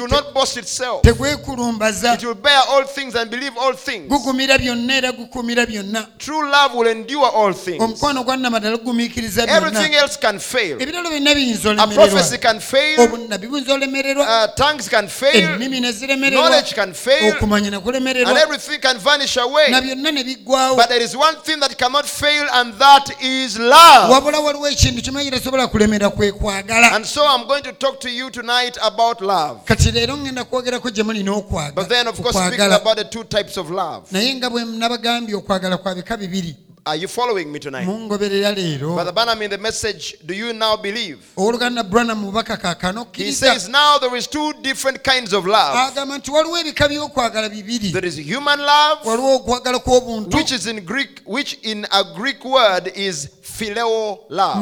Gugumira 4.08 4.58
byonna 4.58 4.96
era 4.98 5.12
gukumira 5.12 5.66
byonna. 5.66 6.08
Omukwano 7.80 8.24
gwa 8.24 8.38
namatala 8.38 8.78
gugumiikiriza 8.78 9.46
byonnaebiralo 10.80 11.10
byonna 11.10 11.36
biyinza 11.36 11.70
obunnabbi 13.04 13.48
buyinza 13.48 13.74
olemererwa. 13.74 14.26
Ennimi 15.56 15.80
ne 15.82 15.92
na 19.72 19.82
byonna 19.82 20.12
ne 20.12 20.24
biggwawo 20.24 20.76
waliwo 24.40 24.68
ekintu 24.68 25.02
kimanyi 25.02 25.32
tasobola 25.32 25.68
kulemera 25.68 26.10
kwe 26.10 26.32
kwagala. 26.32 26.92
And 28.86 29.00
so 29.00 29.10
I'm 29.10 29.16
going 29.16 29.16
to 29.16 29.16
talk 29.16 29.18
to 29.18 29.22
you 29.22 29.22
tonight 29.22 29.22
about 29.22 29.22
love. 29.22 29.66
kati 29.66 29.92
leero 29.92 30.18
ngenda 30.18 30.44
kwogerako 30.44 30.90
gye 30.90 31.04
muli 31.04 31.24
But 31.74 31.90
then, 31.90 32.08
of 32.08 32.22
course, 32.22 32.36
speaking 32.36 32.72
about 32.72 32.98
the 32.98 33.04
two 33.06 33.24
types 33.24 33.58
of 33.58 33.70
love. 33.70 34.12
naye 34.12 34.36
nga 34.36 34.50
bwe 34.50 34.66
nabagambye 34.66 35.36
okwagala 35.36 35.78
kwa 35.78 35.96
bika 35.96 36.18
bibiri 36.18 36.56
Are 36.88 36.96
you 36.96 37.08
following 37.08 37.52
me 37.52 37.58
tonight? 37.58 37.88
Brother 37.88 39.12
Branham 39.12 39.42
in 39.42 39.50
the 39.50 39.58
message, 39.58 40.18
do 40.24 40.36
you 40.36 40.54
now 40.54 40.78
believe? 40.78 41.18
owooluganda 41.36 41.84
branam 41.84 42.20
mubaka 42.22 42.58
kaakano 42.58 43.08
He 43.16 43.32
says 43.32 43.68
now 43.68 43.98
there 43.98 44.16
is 44.16 44.28
two 44.28 44.54
different 44.62 45.04
kinds 45.04 45.34
of 45.34 45.48
love. 45.48 45.76
agamba 45.76 46.18
nti 46.18 46.32
waliwo 46.32 46.58
ebika 46.58 46.88
by'okwagala 46.88 47.50
bibiri 47.50 47.92
There 47.92 48.06
is 48.08 48.18
human 48.18 48.60
love, 48.60 49.02
waliwo 49.10 49.36
okwagala 49.36 49.80
kw'obuntu 49.80 50.38
which 50.38 50.52
is 50.52 50.68
in 50.68 50.82
Greek, 50.86 51.22
which 51.26 51.58
in 51.64 51.88
a 51.92 52.04
Greek 52.04 52.46
word 52.46 52.92
is 52.96 53.30
phileo 53.42 54.20
love, 54.30 54.62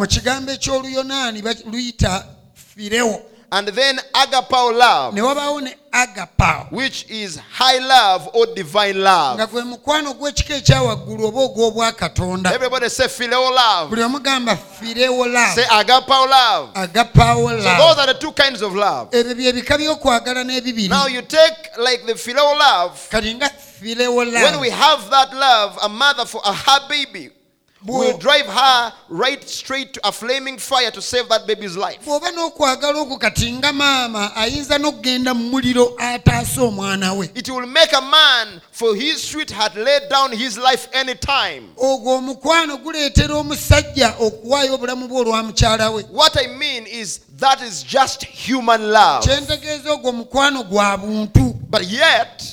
kigambo 3.53 3.53
eky'oluyonaani 3.53 3.53
ba- 3.53 3.53
luyita 3.53 3.53
firewo 3.53 3.57
and 3.57 3.67
then 3.69 3.99
agapao 4.13 4.71
love, 4.71 5.13
ne 5.15 5.21
ne 5.61 5.75
agapao 5.91 6.67
which 6.71 7.05
is 7.09 7.37
high 7.51 7.79
love 7.79 8.29
or 8.33 8.47
divine 8.55 8.95
nga 8.97 9.37
love. 9.37 9.51
gwe 9.51 9.63
mukwano 9.63 10.13
gw'ekika 10.13 10.55
ekyawaggulu 10.55 11.27
oba 11.27 11.39
ogw'obwakatonda 11.41 12.53
Everybody 12.53 12.89
say 12.89 13.07
phileo 13.07 13.51
love. 13.51 13.89
buli 13.89 14.01
omugamba 14.03 14.55
firewo 14.57 15.25
Say 15.55 15.65
agapao 15.69 16.25
love. 16.27 16.69
agapao 16.73 17.49
So 17.49 17.77
those 17.77 17.97
are 17.99 18.07
the 18.13 18.19
two 18.19 18.31
kinds 18.31 18.61
of 18.61 18.73
love. 18.75 19.09
ebyo 19.11 19.35
byebika 19.35 19.77
by'okwagala 19.77 20.43
n'ebibiri 20.43 20.89
Now 20.89 21.07
you 21.07 21.21
take 21.21 21.77
like 21.77 22.05
the 22.05 22.13
phileo 22.15 22.57
love. 22.57 22.99
kati 23.09 23.35
nga 23.35 23.49
firewo 23.49 24.15
When 24.25 24.59
we 24.59 24.69
have 24.69 25.09
that 25.09 25.33
love, 25.33 25.77
a 25.83 25.89
mother 25.89 26.25
for 26.25 26.41
a 26.45 26.53
her 26.53 26.87
baby 26.89 27.29
will 27.85 28.17
drive 28.17 28.45
her 28.45 28.93
right 29.09 29.49
straight 29.49 29.93
to 29.93 30.07
a 30.07 30.11
flaming 30.11 30.57
fire 30.57 30.91
to 30.91 31.01
save 31.01 31.27
that 31.29 31.45
baby's 31.47 31.75
life. 31.77 31.99
bw'oba 32.05 32.31
n'okwagala 32.31 32.99
okwo 32.99 33.17
kati 33.17 33.51
nga 33.51 33.73
maama 33.73 34.35
ayinza 34.35 34.77
n'okugenda 34.77 35.33
mu 35.33 35.49
muliro 35.49 35.97
omwana 36.61 37.13
we 37.17 37.29
It 37.35 37.49
will 37.49 37.65
make 37.67 37.93
a 37.93 38.01
man 38.01 38.61
for 38.71 38.95
his 38.95 39.21
sweetheart 39.23 39.75
lay 39.75 39.99
down 40.09 40.31
his 40.31 40.57
life 40.57 40.87
anytime. 40.93 41.63
ogwo 41.77 42.15
omukwano 42.17 42.77
guleetera 42.77 43.35
omusajja 43.35 44.13
okuwaayo 44.19 44.73
obulamu 44.75 45.07
bwe 45.07 45.19
olwa 45.19 45.43
mukyala 45.43 45.89
we 45.91 46.03
What 46.03 46.37
I 46.37 46.47
mean 46.47 46.87
is 46.87 47.19
that 47.39 47.61
is 47.61 47.83
just 47.83 48.23
human 48.47 48.91
love. 48.91 49.25
kyentegeeza 49.27 49.91
ogwo 49.93 50.09
omukwano 50.09 50.63
gwa 50.63 50.97
buntu 50.97 51.53
But 51.69 51.89
yet, 51.91 52.43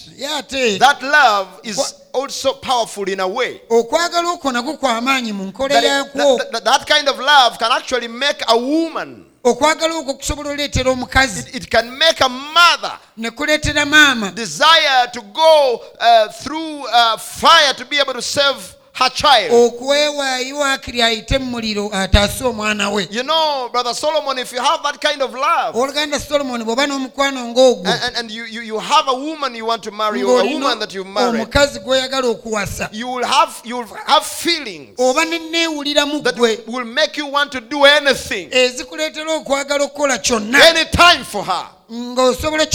that 0.78 1.02
love 1.02 1.48
is 1.62 1.94
also 2.12 2.52
powerful 2.54 3.08
in 3.08 3.20
a 3.20 3.26
way. 3.28 3.60
okwagala 3.70 4.30
okwo 4.32 4.52
nagwo 4.52 4.76
kw'amaanyi 4.76 5.32
mu 5.32 5.44
nkole 5.44 5.68
That, 5.74 6.12
that- 6.14 6.52
that- 6.52 6.64
that 6.64 6.86
kind 6.86 7.08
of 7.08 7.18
love 7.18 7.58
can 7.58 7.72
actually 7.72 8.08
make 8.08 8.42
a 8.48 8.56
woman, 8.56 9.24
okwagala 9.44 9.94
okwo 9.94 10.14
kusobola 10.14 10.50
oleetera 10.50 10.90
omukazi 10.90 11.56
it, 11.56 11.70
can 11.70 11.90
make 11.98 12.20
a 12.20 12.28
mother 12.28 12.98
ne 13.16 13.30
kuleetera 13.30 13.86
maama. 13.86 14.30
desire 14.34 15.08
to 15.12 15.20
go 15.22 15.80
uh, 16.00 16.28
through 16.32 16.84
uh, 16.92 17.16
fire 17.16 17.72
to 17.74 17.84
be 17.86 17.98
able 17.98 18.12
to 18.14 18.22
save 18.22 18.76
her 19.00 19.10
child. 19.10 19.52
okwewaayo 19.52 20.64
akiri 20.64 21.02
ayite 21.02 21.38
mu 21.38 21.46
muliro 21.46 21.86
uh, 21.86 21.96
ataase 21.96 22.44
omwana 22.44 22.90
we. 22.92 23.08
You 23.10 23.22
know, 23.22 23.68
Brother 23.72 23.94
Solomon, 23.94 24.38
if 24.38 24.52
you 24.52 24.60
have 24.60 24.82
that 24.82 25.00
kind 25.00 25.22
of 25.22 25.32
love, 25.32 25.74
oluganda 25.74 26.20
solomoni 26.20 26.64
bw'oba 26.64 26.86
n'omukwano 26.86 27.48
ng'ogwo. 27.54 27.86
and, 27.86 28.02
and, 28.04 28.16
and 28.16 28.30
you, 28.30 28.44
you, 28.44 28.60
you 28.60 28.78
have 28.78 29.08
a 29.08 29.14
woman 29.14 29.54
you 29.54 29.64
want 29.64 29.82
to 29.82 29.90
marry, 29.90 30.22
or 30.22 30.40
a 30.40 30.44
woman 30.44 30.78
that 30.78 30.94
you 30.94 31.04
married, 31.04 31.40
omukazi 31.40 31.80
gw'oyagala 31.80 32.28
okuwasa. 32.28 32.88
you 32.92 33.08
will 33.08 33.24
have 33.24 33.62
you 33.64 33.76
will 33.78 33.86
have 34.06 34.24
feelings 34.24 34.94
oba 34.98 35.24
neneewuliramu 35.24 36.22
that 36.22 36.38
will 36.38 36.84
make 36.84 37.16
you 37.16 37.26
want 37.26 37.50
to 37.52 37.60
do 37.60 37.84
anything, 37.84 38.48
ezikuleetera 38.50 39.32
okwagala 39.32 39.84
okukola 39.84 40.18
kyonna. 40.18 40.58
Anytime 40.68 41.24
for 41.24 41.42
her, 41.44 41.66
ng'osobola 41.90 42.66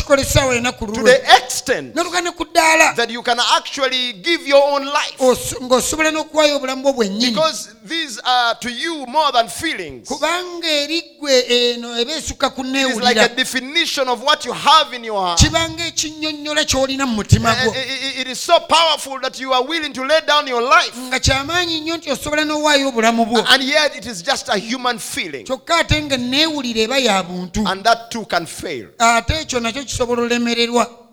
ku 0.77 0.85
to 0.87 1.03
the 1.03 1.21
extent 1.37 1.95
n'oluganda 1.95 2.31
ku 2.35 2.43
ddaala 2.45 2.95
that 2.95 3.09
you 3.09 3.21
can 3.23 3.39
actually 3.57 4.13
give 4.21 4.45
your 4.47 4.61
own 4.73 4.85
life. 4.85 5.15
Ng'osobola 5.61 6.11
n'okuwaayo 6.11 6.57
obulamu 6.57 6.83
bwo 6.83 6.93
bwennyini 6.93 7.29
Because 7.31 7.69
these 7.85 8.19
are 8.25 8.55
to 8.59 8.69
you 8.69 9.05
more 9.07 9.31
than 9.31 9.47
feelings. 9.47 10.07
kubanga 10.07 10.67
eri 10.67 11.01
ggwe 11.01 11.39
eno 11.49 11.97
eba 11.99 12.11
esukka 12.13 12.51
It 12.57 12.91
is 12.91 12.97
like 12.99 13.17
a 13.17 13.29
definition 13.29 14.07
of 14.09 14.21
what 14.21 14.45
you 14.45 14.51
have 14.53 14.93
in 14.93 15.03
your 15.03 15.19
heart. 15.21 15.39
kibanga 15.39 15.85
ekinnyonnyola 15.87 16.65
ky'olina 16.65 17.05
mu 17.07 17.15
mutima 17.23 17.55
gwo 17.55 17.73
i- 17.73 17.77
i- 17.79 18.21
It 18.21 18.27
is 18.27 18.39
so 18.39 18.59
powerful 18.59 19.19
that 19.21 19.39
you 19.39 19.53
are 19.53 19.63
willing 19.63 19.93
to 19.93 20.03
lay 20.03 20.21
down 20.27 20.47
your 20.47 20.61
life. 20.61 20.97
nga 21.07 21.19
kyamaanyi 21.19 21.79
nnyo 21.81 21.97
nti 21.97 22.11
osobola 22.11 22.43
n'owaayo 22.45 22.87
obulamu 22.89 23.25
bwo 23.25 23.45
And 23.47 23.63
yet 23.63 23.95
it 23.95 24.05
is 24.05 24.21
just 24.23 24.49
a 24.49 24.57
human 24.57 24.99
feeling. 24.99 25.43
kyokka 25.45 25.77
ate 25.77 26.01
nga 26.03 26.17
neewulira 26.17 26.81
eba 26.81 26.97
ya 26.97 27.23
buntu 27.23 27.63
And 27.67 27.83
that 27.83 28.11
too 28.11 28.25
can 28.25 28.45
fail. 28.45 28.87
Ate 29.05 29.33
ekyo 29.41 29.59
nakyo 29.59 29.83
kisobola 29.83 30.21
olemererwa 30.21 31.04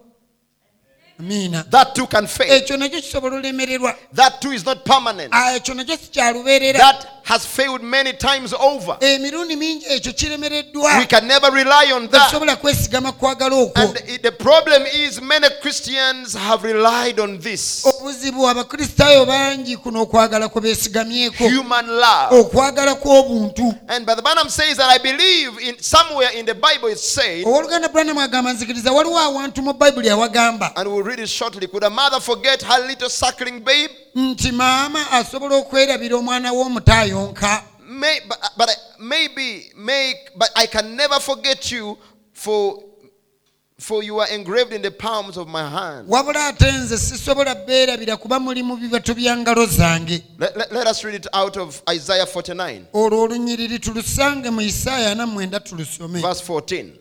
That 1.71 1.95
too 1.95 2.07
can 2.07 2.27
fail. 2.27 2.53
ekyo 2.53 2.77
nakyo 2.77 3.01
kisobola 3.01 3.37
olemererwa 3.37 3.95
That 4.15 4.41
too 4.41 4.53
is 4.53 4.65
not 4.67 4.85
permanent. 4.85 5.33
Ah, 5.35 5.55
ekyo 5.57 5.75
nakyo 5.75 5.97
si 5.97 6.11
kyalubeerera 6.11 6.79
That 6.79 7.07
has 7.25 7.47
failed 7.47 7.83
many 7.83 8.13
times 8.13 8.53
over. 8.53 8.97
emirundi 9.01 9.57
mingi 9.57 9.85
ekyo 9.89 10.13
kiremereddwa 10.13 10.99
We 10.99 11.07
can 11.07 11.27
never 11.27 11.51
rely 11.51 11.93
on 11.93 12.09
that. 12.09 12.21
tetusobola 12.23 12.57
kwesigama 12.57 13.13
kwagala 13.13 13.57
okwo 13.57 13.83
And 13.83 14.23
the 14.23 14.33
problem 14.33 14.83
is 14.87 15.21
many 15.21 15.47
Christians 15.61 16.35
have 16.35 16.65
relied 16.65 17.21
on 17.21 17.39
this 17.39 17.85
obuzibu 17.87 18.49
abakristaayo 18.49 19.27
bangi 19.27 19.77
kuno 19.77 20.03
okwagala 20.03 20.51
human 21.39 21.87
love. 21.87 22.33
And 23.89 24.07
Brother 24.07 24.23
Branham 24.23 24.49
says 24.49 24.77
that 24.77 24.91
I 24.91 24.99
believe 24.99 25.59
in 25.61 25.79
somewhere 25.81 26.31
in 26.35 26.47
the 26.47 26.55
Bible 26.55 26.89
it 26.89 26.99
says. 26.99 27.45
owooluganda 27.45 27.89
branamu 27.89 28.21
agamba 28.21 28.53
nzikiriza 28.53 28.93
waliwo 28.93 29.19
awantu 29.19 29.63
mu 29.63 29.73
bayibuli 29.73 30.11
awagamba 30.11 30.73
and 30.77 30.89
we'll 30.89 31.02
read 31.03 31.19
it 31.21 31.29
shortly. 31.29 31.67
Could 31.67 31.85
a 31.85 31.91
mother 31.91 32.21
forget 32.21 32.63
her 32.63 32.87
little 32.87 33.09
suckling 33.11 33.61
babe? 33.61 33.91
nti 34.15 34.53
maama 34.53 35.11
asobola 35.11 35.57
okwerabira 35.57 36.17
omwana 36.17 36.53
w'omutaayonka 36.53 37.63
May, 37.89 38.21
but, 38.29 38.39
uh, 38.43 38.49
but 38.57 38.69
I- 38.71 38.75
maybe 39.01 39.71
make, 39.77 40.31
but 40.37 40.49
I 40.57 40.67
can 40.67 40.97
never 40.97 41.21
forget 41.21 41.71
you 41.71 41.99
for, 42.33 42.83
for 43.79 44.03
you 44.03 44.19
are 44.19 44.29
engraved 44.29 44.73
in 44.73 44.81
the 44.83 44.91
palms 44.91 45.37
of 45.37 45.47
my 45.49 45.69
hand. 45.69 46.09
wabula 46.09 46.47
ate 46.49 46.73
nze 46.73 46.99
sisobola 46.99 47.55
beerabira 47.55 48.17
kuba 48.17 48.41
muli 48.41 48.63
mu 48.63 48.77
bibatu 48.77 49.15
bya 49.15 49.37
ngalo 49.37 49.67
zange 49.67 50.23
Let, 50.39 50.57
let- 50.57 50.73
let 50.73 50.87
us 50.87 51.05
read 51.05 51.15
it 51.17 51.27
out 51.35 51.57
of 51.57 51.83
Isaiah 51.91 52.27
49, 52.27 52.85
olwo 52.95 53.23
olunyiriri 53.23 53.79
tulusange 53.79 54.51
mu 54.51 54.61
isaaya 54.61 55.15
nammwenda 55.15 55.61
tulusome 55.61 56.21
verse 56.21 56.41
14. 56.53 56.93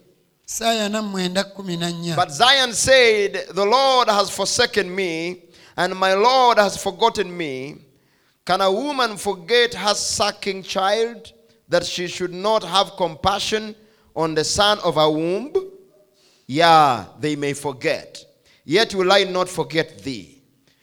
But 0.59 2.31
Zion 2.31 2.73
said, 2.73 3.47
The 3.53 3.65
Lord 3.65 4.09
has 4.09 4.29
forsaken 4.29 4.93
me, 4.93 5.43
and 5.77 5.95
my 5.95 6.13
Lord 6.13 6.57
has 6.57 6.75
forgotten 6.81 7.35
me. 7.35 7.75
Can 8.45 8.59
a 8.61 8.71
woman 8.71 9.17
forget 9.17 9.73
her 9.73 9.93
sucking 9.93 10.63
child, 10.63 11.31
that 11.69 11.85
she 11.85 12.07
should 12.07 12.33
not 12.33 12.63
have 12.63 12.97
compassion 12.97 13.75
on 14.15 14.35
the 14.35 14.43
son 14.43 14.79
of 14.79 14.95
her 14.95 15.09
womb? 15.09 15.53
Yeah, 16.47 17.05
they 17.19 17.35
may 17.37 17.53
forget. 17.53 18.23
Yet 18.65 18.93
will 18.93 19.11
I 19.11 19.23
not 19.23 19.47
forget 19.49 19.99
thee. 20.03 20.37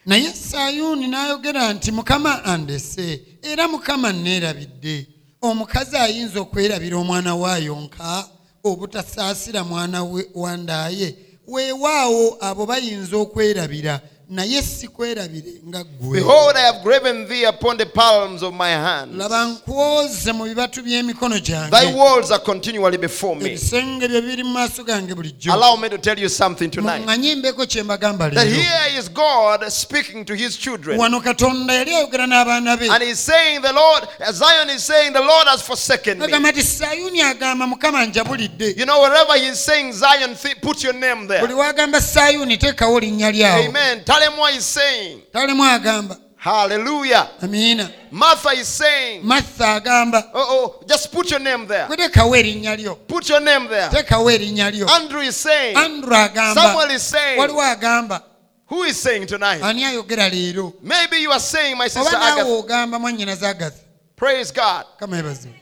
naye 0.06 0.32
sayuuni 0.32 1.06
n'ayogera 1.08 1.72
nti 1.72 1.92
mukama 1.92 2.44
andese 2.44 3.22
era 3.42 3.68
mukama 3.68 4.12
nneerabidde 4.12 5.06
omukazi 5.42 5.96
ayinza 5.96 6.40
okwerabira 6.40 6.96
omwana 6.96 7.34
waayonka 7.34 8.28
obutasaasira 8.72 9.64
mwana 9.64 10.04
we- 10.04 10.28
wandaaye 10.34 11.14
weewaawo 11.48 12.36
abo 12.40 12.66
bayinza 12.66 13.16
okwerabira 13.16 14.00
naye 14.30 14.62
sikwerabire 14.62 15.52
nga 15.68 15.84
ggwe 15.84 16.20
Behold, 16.20 16.56
I 16.56 16.60
have 16.60 16.82
graven 16.82 17.26
thee 17.28 17.44
upon 17.44 17.76
the 17.78 17.86
palms 17.86 18.42
of 18.42 18.54
my 18.54 18.68
hands. 18.70 19.16
laba 19.16 19.44
nkwoze 19.44 20.32
mu 20.32 20.44
bibatu 20.44 20.82
by'emikono 20.82 21.34
Thy 21.34 21.40
gyange 21.40 21.94
walls 21.96 22.30
are 22.30 22.38
continually 22.44 22.98
before 22.98 23.36
me. 23.36 23.46
ebisenge 23.50 24.08
bye 24.08 24.20
biri 24.20 24.42
mu 24.44 24.50
maaso 24.52 24.84
gange 24.84 25.14
bulijjo 25.14 25.52
Allow 25.52 25.76
me 25.76 25.88
to 25.88 25.98
tell 25.98 26.18
you 26.18 26.28
something 26.28 26.68
tonight. 26.70 27.06
mbeko 27.38 27.66
kye 27.66 27.82
mbagamba 27.82 28.30
That 28.30 28.46
here 28.46 28.98
is 28.98 29.08
God 29.08 29.64
speaking 29.72 30.24
to 30.26 30.34
his 30.34 30.56
children. 30.58 30.98
wano 30.98 31.20
katonda 31.20 31.74
yali 31.74 31.94
ayogera 31.94 32.26
n'abaana 32.26 32.76
be 32.78 32.88
And 32.90 33.02
he's 33.02 33.18
saying, 33.18 33.62
The 33.62 33.72
Lord, 33.72 34.04
uh, 34.20 34.32
Zion 34.32 34.68
is 34.70 34.84
saying, 34.84 35.12
The 35.14 35.20
Lord 35.24 35.46
has 35.48 35.62
forsaken 35.62 36.18
me. 36.18 36.24
agamba 36.26 36.52
nti 36.52 36.62
sayuuni 36.62 37.22
agamba 37.22 37.66
mukama 37.66 38.04
njabulidde 38.06 38.74
You 38.76 38.84
know, 38.84 39.00
wherever 39.00 39.38
he's 39.38 39.58
saying 39.58 39.92
Zion, 39.92 40.36
put 40.60 40.82
your 40.84 40.92
name 40.94 41.26
there. 41.28 41.40
buli 41.40 41.54
wagamba 41.54 42.00
sayuuni 42.00 42.56
teekawo 42.58 43.00
linnya 43.00 43.30
lyawo 43.32 43.64
Amen. 43.68 44.04
What 44.26 44.52
he's 44.54 44.64
saying. 44.64 45.22
talemu 45.32 45.62
agamba 45.64 46.16
Hallelujah. 46.36 47.28
amiina 47.42 47.90
Martha 48.10 48.50
is 48.50 48.68
saying, 48.68 49.24
matha 49.26 49.64
agamba 49.80 50.30
Oh, 50.34 50.46
oh, 50.80 50.84
just 50.88 51.12
put 51.12 51.30
your 51.30 51.40
name 51.40 51.66
there. 51.66 51.86
gwe 51.86 51.96
teekawo 51.96 52.36
erinnya 52.36 52.76
lyo 52.76 52.94
Put 53.06 53.28
your 53.28 53.40
name 53.40 53.68
there. 53.68 53.88
teekawo 53.88 54.30
erinnya 54.30 54.70
lyo 54.70 54.86
Andrew 54.88 55.20
is 55.20 55.36
saying, 55.36 55.76
andrew 55.76 56.14
agamba 56.14 56.54
Samuel 56.54 56.90
is 56.90 57.02
saying, 57.02 57.38
waliwo 57.40 57.62
agamba 57.62 58.22
Who 58.66 58.82
is 58.84 58.96
saying 59.00 59.26
tonight? 59.26 59.62
ani 59.62 59.84
ayogera 59.84 60.28
leero 60.28 60.74
Maybe 60.82 61.18
you 61.18 61.30
are 61.30 61.40
saying, 61.40 61.76
My 61.78 61.84
oba 61.86 61.90
sister 61.90 62.16
Agatha. 62.16 62.44
ogamba 62.48 62.98
mwannyinaza 62.98 63.48
agatha 63.48 63.78
Praise 64.16 64.52
God. 64.52 64.84
kama 64.98 65.16
yebazibu 65.16 65.54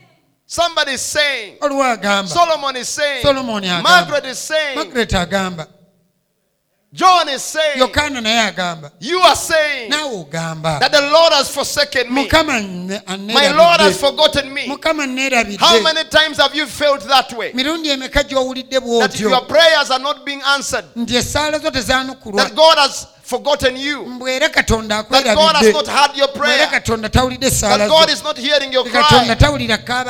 Somebody 0.49 0.91
is 0.93 1.01
saying, 1.01 1.57
waliwo 1.61 1.83
agamba 1.83 2.27
Solomon 2.33 2.75
is 2.75 2.87
saying, 2.89 3.21
Solomon 3.23 3.63
agamba. 3.63 3.83
Margaret 3.83 4.25
is 4.25 4.37
saying, 4.39 4.75
margaret 4.75 5.09
agamba 5.13 5.67
John 6.97 7.29
is 7.29 7.43
saying, 7.43 7.79
yokaana 7.79 8.21
naye 8.21 8.39
agamba 8.51 8.91
You 8.99 9.19
are 9.21 9.35
saying 9.35 9.91
naawe 9.91 10.15
ogamba 10.25 10.79
that 10.79 10.91
the 10.91 11.01
Lord 11.01 11.31
has 11.33 11.47
forsaken 11.49 12.11
me. 12.13 12.23
mukama 12.25 12.59
My 13.33 13.47
Lord 13.49 13.81
has 13.81 13.99
forgotten 13.99 14.51
me. 14.51 14.67
mukama 14.67 15.03
How 15.59 15.79
many 15.83 16.03
times 16.09 16.37
have 16.37 16.55
you 16.55 16.65
felt 16.65 17.01
that 17.07 17.31
way? 17.33 17.51
mirundi 17.53 17.89
emeka 17.89 18.23
gy'owulidde 18.23 18.79
That 18.99 19.19
your 19.19 19.41
prayers 19.45 19.91
are 19.91 19.99
not 19.99 20.25
being 20.25 20.41
answered. 20.55 20.85
nti 20.95 21.15
essaala 21.15 21.59
zo 21.59 21.69
tezaanukulwa 21.71 22.43
That 22.43 22.55
God 22.55 22.77
has 22.77 23.07
forgotten 23.27 23.75
you. 23.75 24.05
That 24.19 25.35
God 25.37 25.55
has 25.55 25.73
not 25.73 25.87
heard 25.87 26.17
your 26.17 26.27
prayer. 26.29 26.67
katonda 26.67 27.09
tawulidde 27.09 27.47
essaala 27.47 27.77
That 27.77 27.89
God 27.89 28.09
is 28.09 28.23
not 28.23 28.37
hearing 28.37 28.71
your 28.73 28.85
cry. 28.85 29.35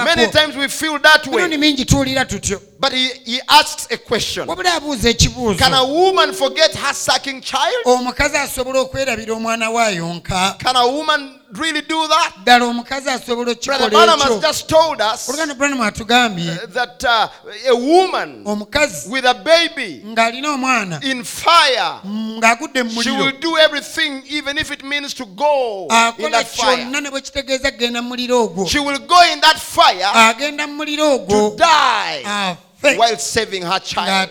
Many 0.06 0.32
times 0.32 0.56
we 0.56 0.68
feel 0.68 1.00
that 1.00 1.28
way. 1.28 1.58
mingi 1.58 1.86
tuwulira 1.86 2.26
tutyo 2.26 2.62
But 2.80 2.94
he, 2.94 3.10
he 3.26 3.42
asks 3.48 3.88
a 3.92 3.98
question 3.98 4.48
wabula 4.48 4.74
abuuza 4.74 5.10
ekibuuzo 5.10 5.60
Can 5.60 5.74
a 5.74 5.84
woman 5.84 6.34
forget 6.34 6.76
her 6.76 6.94
sucking 6.94 7.42
child? 7.42 7.86
omukazi 7.86 8.38
asobola 8.38 8.80
okwerabira 8.80 9.34
omwana 9.34 9.70
waayonka 9.70 10.56
Can 10.60 10.76
a 10.76 10.86
woman 10.86 11.37
really 11.54 11.82
do 11.82 12.08
that? 12.08 12.34
ddala 12.44 12.66
omukazi 12.66 13.10
asobola 13.10 13.56
Brother 13.56 13.86
okikola 13.86 13.90
Branham 13.90 14.20
has 14.20 14.32
ekyo. 14.32 14.42
just 14.42 14.68
told 14.70 15.02
us 15.02 15.30
oluganda 15.30 15.54
branamu 15.56 15.84
atugambye 15.84 16.58
that 16.74 17.04
uh, 17.04 17.28
a 17.70 17.76
woman 17.76 18.42
omukazi 18.46 19.10
with 19.10 19.26
a 19.26 19.34
baby 19.34 20.02
ng'alina 20.06 20.50
omwana 20.50 21.00
in 21.04 21.24
fire, 21.24 22.00
ng'agudde 22.06 22.84
mu 22.84 23.02
she 23.04 23.12
will 23.12 23.32
do 23.40 23.58
everything, 23.58 24.24
even 24.30 24.58
if 24.58 24.72
it 24.72 24.84
means 24.84 25.14
to 25.14 25.26
go 25.26 25.88
in 26.18 26.32
that 26.32 26.48
fire. 26.48 26.78
kyonna 26.78 27.02
ne 27.02 27.10
bwe 27.10 27.22
kitegeeza 27.22 27.72
kugenda 27.72 28.02
mu 28.02 28.10
muliro 28.10 28.44
ogwo. 28.44 28.68
She 28.68 28.80
will 28.80 29.00
go 29.00 29.22
in 29.34 29.40
that 29.42 29.58
fire 29.58 30.06
agenda 30.14 30.68
mu 30.68 30.76
muliro 30.84 31.16
ogwo. 31.16 31.52
to 31.52 31.56
die 31.58 32.58
afe 32.84 32.98
while 32.98 33.18
saving 33.18 33.62
her 33.64 33.80
child. 33.80 34.30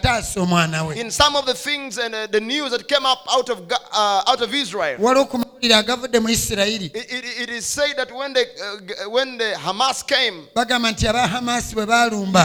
In 0.97 1.11
some 1.11 1.37
of 1.37 1.47
the 1.47 1.55
things 1.55 1.99
and 1.99 2.15
uh, 2.15 2.27
the 2.27 2.41
news 2.41 2.71
that 2.71 2.87
came 2.89 3.05
up 3.07 3.25
out 3.31 3.49
of 3.51 3.71
uh, 3.93 4.23
out 4.27 4.41
of 4.43 4.55
Israel, 4.55 4.97
it, 6.95 7.13
it, 7.13 7.25
it 7.43 7.49
is 7.51 7.67
said 7.67 7.97
that 7.97 8.13
when 8.13 8.33
the 8.33 8.47
uh, 9.05 9.11
when 9.11 9.39
the 9.39 9.55
Hamas 9.59 10.07
came, 10.07 10.47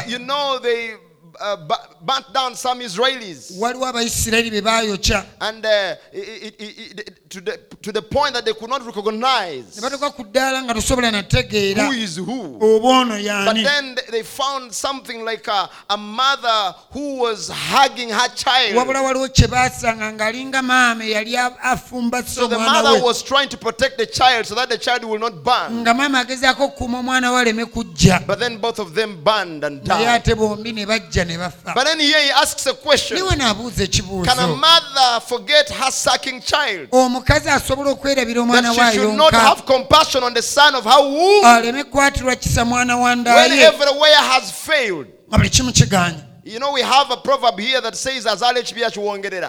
you 0.07 0.19
know 0.19 0.59
they 0.59 0.95
uh, 1.41 1.57
burnt 2.01 2.33
down 2.33 2.55
some 2.55 2.79
Israelis, 2.83 3.51
waliwo 3.59 3.85
abayisirayiri 3.87 4.51
be 4.51 4.61
baayokya 4.61 5.25
and 5.41 5.65
uh, 5.65 5.95
it, 6.13 6.55
it, 6.59 6.99
it, 6.99 7.29
to 7.29 7.41
the 7.41 7.57
to 7.81 7.91
the 7.91 8.01
point 8.01 8.33
that 8.33 8.45
they 8.45 8.53
could 8.53 8.69
not 8.69 8.85
recognize 8.85 9.75
ne 9.75 9.81
batuuka 9.81 10.11
ku 10.15 10.23
ddaala 10.23 10.63
nga 10.63 10.73
tosobola 10.73 11.11
nategeera 11.11 11.85
who 11.85 11.91
is 11.93 12.17
who. 12.17 12.57
oba 12.61 12.87
ono 12.87 13.15
But 13.45 13.55
then 13.63 13.95
they 14.11 14.23
found 14.23 14.73
something 14.73 15.23
like 15.25 15.47
a, 15.47 15.69
a 15.89 15.97
mother 15.97 16.75
who 16.91 17.17
was 17.19 17.49
hugging 17.49 18.09
her 18.09 18.27
child. 18.35 18.75
wabula 18.75 19.01
waliwo 19.01 19.27
kye 19.29 19.47
baasanga 19.47 20.13
ng'alinga 20.13 20.61
maama 20.61 21.03
eyali 21.05 21.37
afumba 21.37 22.23
so 22.23 22.41
So 22.41 22.47
the 22.47 22.55
omwana 22.55 22.83
mother 22.83 22.93
we 22.99 23.01
was 23.01 23.23
trying 23.23 23.49
to 23.49 23.57
protect 23.57 23.97
the 23.97 24.05
child 24.05 24.45
so 24.45 24.55
that 24.55 24.69
the 24.69 24.77
child 24.77 25.03
will 25.05 25.19
not 25.19 25.43
burn. 25.43 25.81
nga 25.81 25.93
maama 25.93 26.19
agezaako 26.19 26.63
okukuuma 26.65 26.99
omwana 26.99 27.31
we 27.33 27.41
aleme 27.41 27.65
kujja 27.65 28.19
But 28.27 28.39
then 28.39 28.57
both 28.57 28.79
of 28.79 28.93
them 28.93 29.23
burned 29.23 29.63
and 29.63 29.81
naye 29.83 30.05
died. 30.05 30.21
ate 30.27 30.35
bombi 30.35 30.73
ne 30.73 30.85
bajja 30.85 31.25
ne 31.25 31.30
bafa 31.37 31.73
But 31.73 31.85
then 31.85 31.99
here 31.99 32.19
he 32.23 32.31
asks 32.31 32.67
a 32.67 32.73
question. 32.73 33.17
Niwe 33.17 33.35
naabuuza 33.35 33.87
Can 34.25 34.39
a 34.39 34.47
mother 34.47 35.21
forget 35.27 35.69
her 35.69 35.91
sucking 35.91 36.41
child? 36.41 36.87
omukazi 36.91 37.49
asobola 37.49 37.91
okwerabira 37.91 38.41
omwana 38.41 38.73
That 38.73 38.91
she 38.93 38.99
should 38.99 39.17
not 39.17 39.33
have 39.33 39.65
compassion 39.65 40.23
on 40.23 40.33
the 40.33 40.41
son 40.41 40.75
of 40.75 40.83
her 40.85 41.01
womb. 41.01 41.45
aleme 41.45 41.83
kukwatirwa 41.83 42.35
kisa 42.35 42.65
mwana 42.65 42.97
wa 42.97 43.09
when 43.09 43.27
everywhere 43.27 44.15
has 44.15 44.51
failed. 44.51 45.07
nga 45.29 45.37
buli 45.37 45.49
kimu 45.49 45.71
kiganye. 45.71 46.31
You 46.43 46.57
know, 46.57 46.71
we 46.73 46.81
have 46.81 47.11
a 47.11 47.17
proverb 47.17 47.59
here 47.59 47.79
that 47.81 47.95
says, 47.95 48.25
Azale 48.25 48.63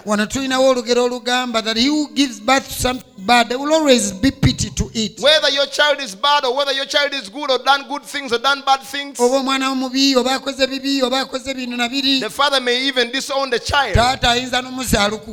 wano 0.05 0.27
tulinawo 0.27 0.69
olugero 0.69 1.05
olugamba 1.05 1.63
that 1.65 1.77
he 1.77 1.87
who 1.87 2.09
gives 2.15 2.39
birth 2.39 2.69
to 2.69 2.75
something 2.75 3.12
bad 3.27 3.49
there 3.49 3.59
will 3.59 3.73
always 3.73 4.13
be 4.13 4.31
pity 4.31 4.71
to 4.71 4.91
it 4.95 5.21
Whether 5.21 5.51
your 5.51 5.67
child 5.67 6.01
is 6.01 6.15
bad 6.15 6.45
or 6.45 6.57
whether 6.57 6.73
your 6.73 6.87
child 6.87 7.13
is 7.15 7.29
good 7.29 7.51
or 7.51 7.59
done 7.59 7.87
good 7.89 8.03
things 8.03 8.33
or 8.33 8.39
done 8.39 8.63
bad 8.67 8.81
things, 8.81 9.19
oba 9.21 9.37
omwana 9.37 9.71
omubi 9.71 10.17
oba 10.17 10.35
akoze 10.39 10.67
bibi 10.67 11.03
oba 11.03 11.21
akoze 11.25 11.55
bino 11.55 11.77
na 11.77 11.89
the 11.89 12.31
father 12.31 12.61
may 12.61 12.87
even 12.87 13.11
disown 13.11 13.51
the 13.51 13.59
child. 13.59 13.95
taata 13.95 14.31
ayinza 14.31 14.63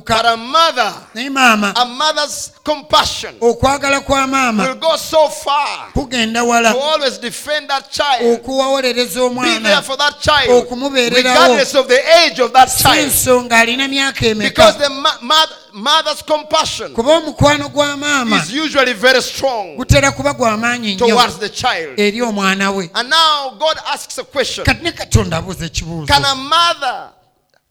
But 0.05 0.25
a 0.25 0.37
mother, 0.37 0.93
naye 1.15 1.29
maama 1.29 1.73
a 1.75 1.85
mother's 1.85 2.51
compassion 2.63 3.35
okwagala 3.39 4.01
kwa 4.05 4.25
will 4.67 4.75
go 4.75 4.95
so 4.95 5.27
far 5.29 5.91
kugenda 5.93 6.41
to 6.71 6.79
always 6.79 7.17
defend 7.17 7.69
that 7.69 7.89
child. 7.91 8.39
okuwawolereza 8.39 9.29
Be 9.29 9.59
there 9.63 9.81
for 9.81 9.97
that 9.97 10.19
child, 10.19 10.49
Okumubeererawo. 10.65 11.15
regardless 11.15 11.75
of 11.75 11.87
the 11.87 11.99
age 12.25 12.39
of 12.39 12.51
that 12.53 12.69
si 12.69 12.83
child. 12.83 13.07
nsonga 13.07 13.59
alina 13.59 13.87
myaka 13.87 14.35
Because 14.37 14.77
the 14.77 14.89
ma- 14.89 15.17
mo- 15.21 15.35
mother's 15.79 16.23
compassion 16.25 16.93
kuba 16.93 17.11
omukwano 17.17 17.69
gwa 17.69 17.97
maama 17.97 18.37
is 18.37 18.53
usually 18.53 18.93
very 18.93 19.21
strong 19.21 19.75
gutera 19.75 20.11
kuba 20.11 20.33
gwa 20.33 20.57
maanyi 20.57 20.95
nnyo 20.95 21.07
towards 21.07 21.39
the 21.39 21.49
child. 21.49 21.99
eri 21.99 22.21
omwana 22.21 22.71
we. 22.71 22.89
And 22.93 23.09
now 23.09 23.49
God 23.59 23.77
asks 23.93 24.17
a 24.17 24.23
question. 24.23 24.65
Kati 24.65 24.83
ne 24.83 24.91
katonda 24.91 25.37
abuuza 25.37 25.65
ekibuuzo? 25.65 26.07
Can 26.07 26.25
a 26.25 26.35
mother 26.35 27.09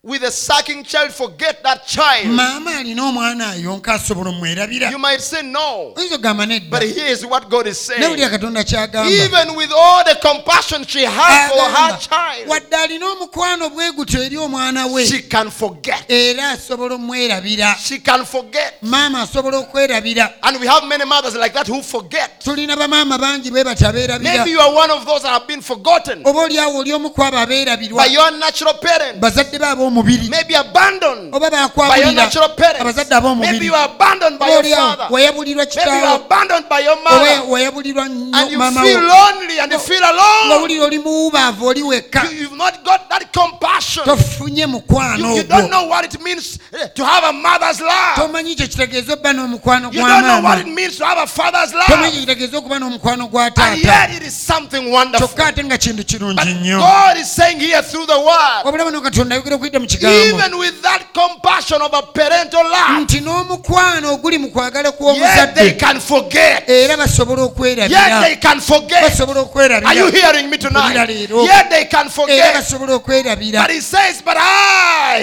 with 0.08 0.22
a 0.22 0.30
sucking 0.30 0.82
child 0.84 1.12
forget 1.12 1.62
that 1.62 1.86
child? 1.86 2.26
maama 2.26 2.76
alina 2.78 3.02
omwana 3.04 3.50
ayonka 3.50 3.94
asobola 3.94 4.30
omwerabira 4.30 4.90
You 4.90 4.98
might 4.98 5.20
say 5.20 5.42
no. 5.42 5.92
oyinza 5.96 6.14
ogamba 6.14 6.46
nedda 6.46 6.70
But 6.70 6.82
here's 6.82 7.24
what 7.26 7.48
God 7.50 7.66
is 7.66 7.78
saying. 7.78 8.00
nawulira 8.02 8.30
katonda 8.30 8.64
kyagamba 8.64 9.10
Even 9.10 9.54
with 9.56 9.70
all 9.76 10.04
the 10.04 10.14
compassion 10.22 10.84
she 10.86 11.04
has 11.04 11.50
for 11.50 11.70
her 11.70 11.98
child, 11.98 12.48
wadde 12.48 12.76
alina 12.76 13.06
omukwano 13.06 13.68
bwe 13.70 13.92
gutyo 13.92 14.22
eri 14.22 14.36
omwana 14.36 14.86
we 14.86 15.06
she 15.06 15.22
can 15.22 15.50
forget. 15.50 16.04
era 16.10 16.50
asobola 16.50 16.94
omwerabira 16.94 17.76
She 17.78 17.98
can 17.98 18.24
forget. 18.24 18.74
maama 18.82 19.22
asobola 19.22 19.58
okwerabira 19.58 20.32
And 20.42 20.58
we 20.60 20.66
have 20.66 20.86
many 20.88 21.04
mothers 21.04 21.34
like 21.34 21.52
that 21.52 21.66
who 21.68 21.82
forget. 21.82 22.40
tulina 22.44 22.76
bamaama 22.76 23.18
bangi 23.18 23.50
bwe 23.50 23.64
bati 23.64 23.84
abeerabira 23.84 24.32
Maybe 24.36 24.50
you 24.50 24.60
are 24.60 24.74
one 24.74 24.90
of 24.90 25.04
those 25.06 25.22
that 25.22 25.32
have 25.32 25.46
been 25.46 25.60
forgotten 25.60 26.22
oba 26.24 26.40
oliawo 26.40 26.78
oli 26.78 26.92
omu 26.92 27.10
ku 27.10 27.20
abo 27.22 27.96
by 27.96 28.06
your 28.06 28.30
natural 28.38 28.74
parent. 28.74 29.20
bazadde 29.20 29.58
be 29.58 29.64
abandoned 30.02 31.34
oba 31.34 31.50
by 31.50 31.56
your 31.56 31.68
bakwabulira 31.68 32.12
natural 32.12 32.48
parents. 32.50 32.80
abazadde 32.80 33.10
Maybe 33.10 33.26
ab'omubiri 33.26 33.66
you 33.66 33.74
are 33.74 33.84
abandoned 33.84 34.38
by 34.38 34.46
your 34.48 34.58
oliawo 34.62 34.88
father. 34.96 35.06
wayabulirwa 35.14 35.64
Maybe 35.64 35.80
you 35.80 35.80
are 35.82 35.98
kitaawo 35.98 36.24
abandoned 36.26 36.68
by 36.68 36.80
your 36.80 36.92
oba 36.98 37.10
mother. 37.10 37.42
wayabulirwa 37.48 38.02
And 38.04 38.14
nnyo 38.32 38.50
you 38.50 38.58
maama 38.58 38.82
feel 38.82 39.00
wo 39.00 39.08
lonely 39.08 39.58
and 39.60 39.72
you 39.72 39.78
feel 39.78 40.02
alone. 40.04 40.64
oli 40.82 40.98
muwubaavu 40.98 41.66
oli 41.66 41.82
wekka 41.82 42.22
You- 42.24 42.38
You've 42.48 42.56
not 42.56 42.84
got 42.84 43.08
that 43.10 43.32
compassion. 43.32 44.04
tofunye 44.04 44.66
mukwano 44.66 45.42
don't 45.48 45.68
know 45.70 45.88
what 45.88 46.04
it 46.04 46.20
means 46.20 46.58
eh, 46.72 46.88
to 46.94 47.04
have 47.04 47.24
a 47.28 47.32
mother's 47.32 47.80
love. 47.80 48.14
kyo 48.14 48.28
kitegeeza 48.68 49.12
obba 49.12 49.32
n'omukwano 49.32 49.90
You 49.92 50.00
gwa 50.00 50.08
don't 50.08 50.22
know 50.26 50.42
what 50.42 50.58
it 50.60 50.66
means 50.66 50.96
to 50.98 51.04
have 51.04 51.18
a 51.22 51.26
father's 51.26 51.72
love. 51.74 51.86
kyo 51.86 52.10
kitegeeza 52.10 52.58
okuba 52.58 52.78
n'omukwano 52.78 53.28
gwa 53.28 53.44
And 53.46 53.54
taata 53.54 53.76
yet 53.76 54.10
it 54.22 54.22
is 54.28 54.34
something 54.46 54.90
wonderful. 54.92 55.28
kyokka 55.28 55.46
ate 55.46 55.64
nga 55.64 55.78
kintu 55.78 56.04
kirungi 56.04 56.44
nnyo 56.54 56.78
God 56.78 57.16
is 57.20 57.28
saying 57.36 57.60
here 57.60 57.82
through 57.82 58.06
the 58.06 58.18
word, 58.18 58.64
wabula 58.64 58.84
bano 58.84 59.00
katonda 59.00 59.34
ayogera 59.34 59.56
okuyita 59.56 59.77
muyite 59.78 59.80
mu 59.80 59.86
kigamboanti 59.86 60.32
n'omukwano 63.20 64.12
oguli 64.12 64.38
mu 64.38 64.48
kwagala 64.50 64.92
kw'omuzadde 64.92 65.60
era 66.66 66.96
basobola 66.96 67.42
okwerabasobola 67.42 69.40
okwerabiraera 69.40 69.94
basobola 72.54 72.94
okwerabira. 72.94 73.60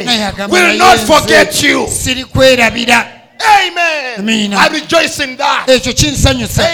Naye 0.05 0.25
agamba 0.25 0.57
sirikwerabira. 1.87 3.24
Amen. 3.39 4.53
I 4.53 4.67
rejoice 4.69 5.19
in 5.19 5.35
that. 5.37 5.67
ekyo 5.67 5.93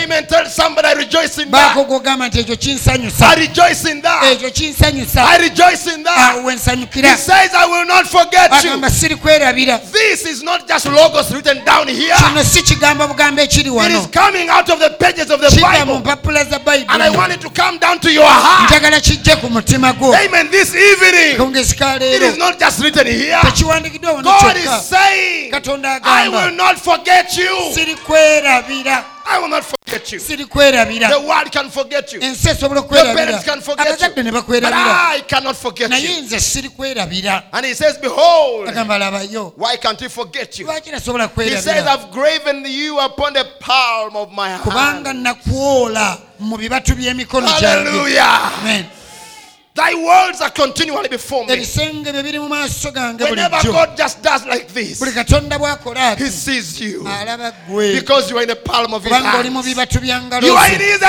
Amen. 0.03 0.25
Tell 0.27 0.45
somebody 0.45 0.87
I 0.87 0.93
rejoice 0.93 1.37
in 1.39 1.49
that. 1.51 1.75
baako 1.75 1.83
gwogamba 1.85 2.27
nti 2.27 2.39
ekyo 2.39 2.55
I 3.21 3.35
rejoice 3.35 3.85
in 3.89 4.01
that. 4.01 4.23
I 4.23 5.37
rejoice 5.37 5.87
in 5.87 6.03
that. 6.03 6.41
He 6.43 7.15
says, 7.17 7.53
I 7.53 7.65
will 7.67 7.85
not 7.85 8.07
forget 8.07 8.51
you. 8.63 8.89
siri 8.89 9.15
kwerabira 9.15 9.79
This 9.91 10.25
is 10.25 10.43
not 10.43 10.67
just 10.67 10.85
logos 10.85 11.31
written 11.33 11.63
down 11.65 11.87
here. 11.87 12.15
kino 12.29 12.43
si 12.43 12.61
kigambo 12.63 13.07
bugambo 13.07 13.41
ekiri 13.41 13.69
It 13.69 13.91
is 13.91 14.07
coming 14.07 14.49
out 14.49 14.69
of 14.69 14.79
the 14.79 14.89
pages 14.99 15.29
of 15.31 15.39
the 15.41 15.49
mu 15.49 15.61
Bible. 15.61 15.99
mpapula 15.99 16.43
za 16.45 16.59
And 16.89 17.01
I 17.03 17.09
want 17.09 17.33
it 17.33 17.41
to 17.41 17.49
come 17.49 17.77
down 17.79 17.99
to 17.99 18.11
your 18.11 18.25
heart. 18.25 18.69
kijje 19.01 19.35
ku 19.41 19.49
mutima 19.49 19.93
gwo 19.93 20.13
Amen. 20.15 20.49
This 20.51 20.75
evening, 20.75 21.35
it 21.37 22.01
leero 22.01 22.23
is 22.23 22.37
not 22.37 22.59
just 22.59 22.79
written 22.83 23.07
here. 23.07 23.37
tekiwandikiddwa 23.41 24.11
wano 24.11 24.23
God 24.23 24.55
kyokka 24.55 24.77
is 24.79 24.89
saying, 24.89 25.51
katonda 25.51 25.99
I 26.03 26.27
will 26.51 26.57
not 26.57 26.79
forget 26.79 27.37
you. 27.37 27.71
Sirikwerabira. 27.73 29.05
I 29.25 29.39
will 29.39 29.49
not 29.49 29.63
forget 29.63 30.11
you. 30.11 30.19
Sirikwerabira. 30.19 31.09
The 31.09 31.27
world 31.27 31.51
can 31.51 31.69
forget 31.69 32.11
you. 32.13 32.19
ensi 32.19 32.49
esobola 32.49 32.81
Your 32.81 32.89
okwerabira 32.89 33.15
parents 33.15 33.45
can 33.45 33.61
forget 33.61 33.87
abazadde 33.87 34.23
ne 34.23 34.29
you. 34.31 34.41
But 34.61 34.73
I 34.73 35.23
cannot 35.27 35.55
forget 35.55 35.89
naye 35.89 36.21
nze 36.21 36.39
sirikwerabira. 36.39 37.43
And 37.53 37.65
he 37.65 37.73
says, 37.73 37.97
Behold, 37.97 38.67
agamba 38.67 38.97
labayo 38.99 39.53
why 39.55 39.77
can't 39.77 39.99
he 39.99 40.09
forget 40.09 40.59
you? 40.59 40.65
lwaki 40.65 40.91
nasobola 40.91 41.29
He 41.35 41.57
says, 41.57 41.87
I've 41.87 42.11
graven 42.11 42.65
you 42.65 42.99
upon 42.99 43.33
the 43.33 43.45
palm 43.59 44.15
of 44.15 44.31
my 44.31 44.57
kubanga 44.57 45.07
hand. 45.07 45.25
nakwola 45.25 46.17
mu 46.39 46.57
bibatu 46.57 46.95
by'emikono 46.95 47.47
gyange 47.47 47.89
Hallelujah. 47.89 48.51
Amen. 48.61 48.85
Thy 49.73 49.93
words 49.95 50.41
are 50.41 50.49
continually 50.49 51.07
before 51.07 51.45
me. 51.45 51.53
ebisenge 51.53 52.11
bye 52.11 52.21
biri 52.23 52.39
mu 52.39 52.49
maaso 52.49 52.91
gange 52.93 53.23
Whenever 53.23 53.57
God 53.63 53.95
just 53.95 54.21
does 54.21 54.45
like 54.45 54.67
this, 54.73 54.99
buli 54.99 55.11
katonda 55.13 55.57
bw'akola 55.57 56.17
he 56.17 56.27
sees 56.27 56.81
you 56.81 57.07
because 57.95 58.29
you 58.29 58.37
are 58.37 58.41
in 58.43 58.49
the 58.49 58.55
palm 58.57 58.93
of 58.93 59.01
his 59.01 59.13
kubanga 59.13 59.39
oli 59.39 59.49
mu 59.49 59.61
hand. 59.61 59.67
bibatu 59.75 59.99
bya 60.03 60.19
ngalo 60.27 60.43
You 60.45 60.55
are 60.55 60.73
in 60.73 60.81
his 60.81 61.01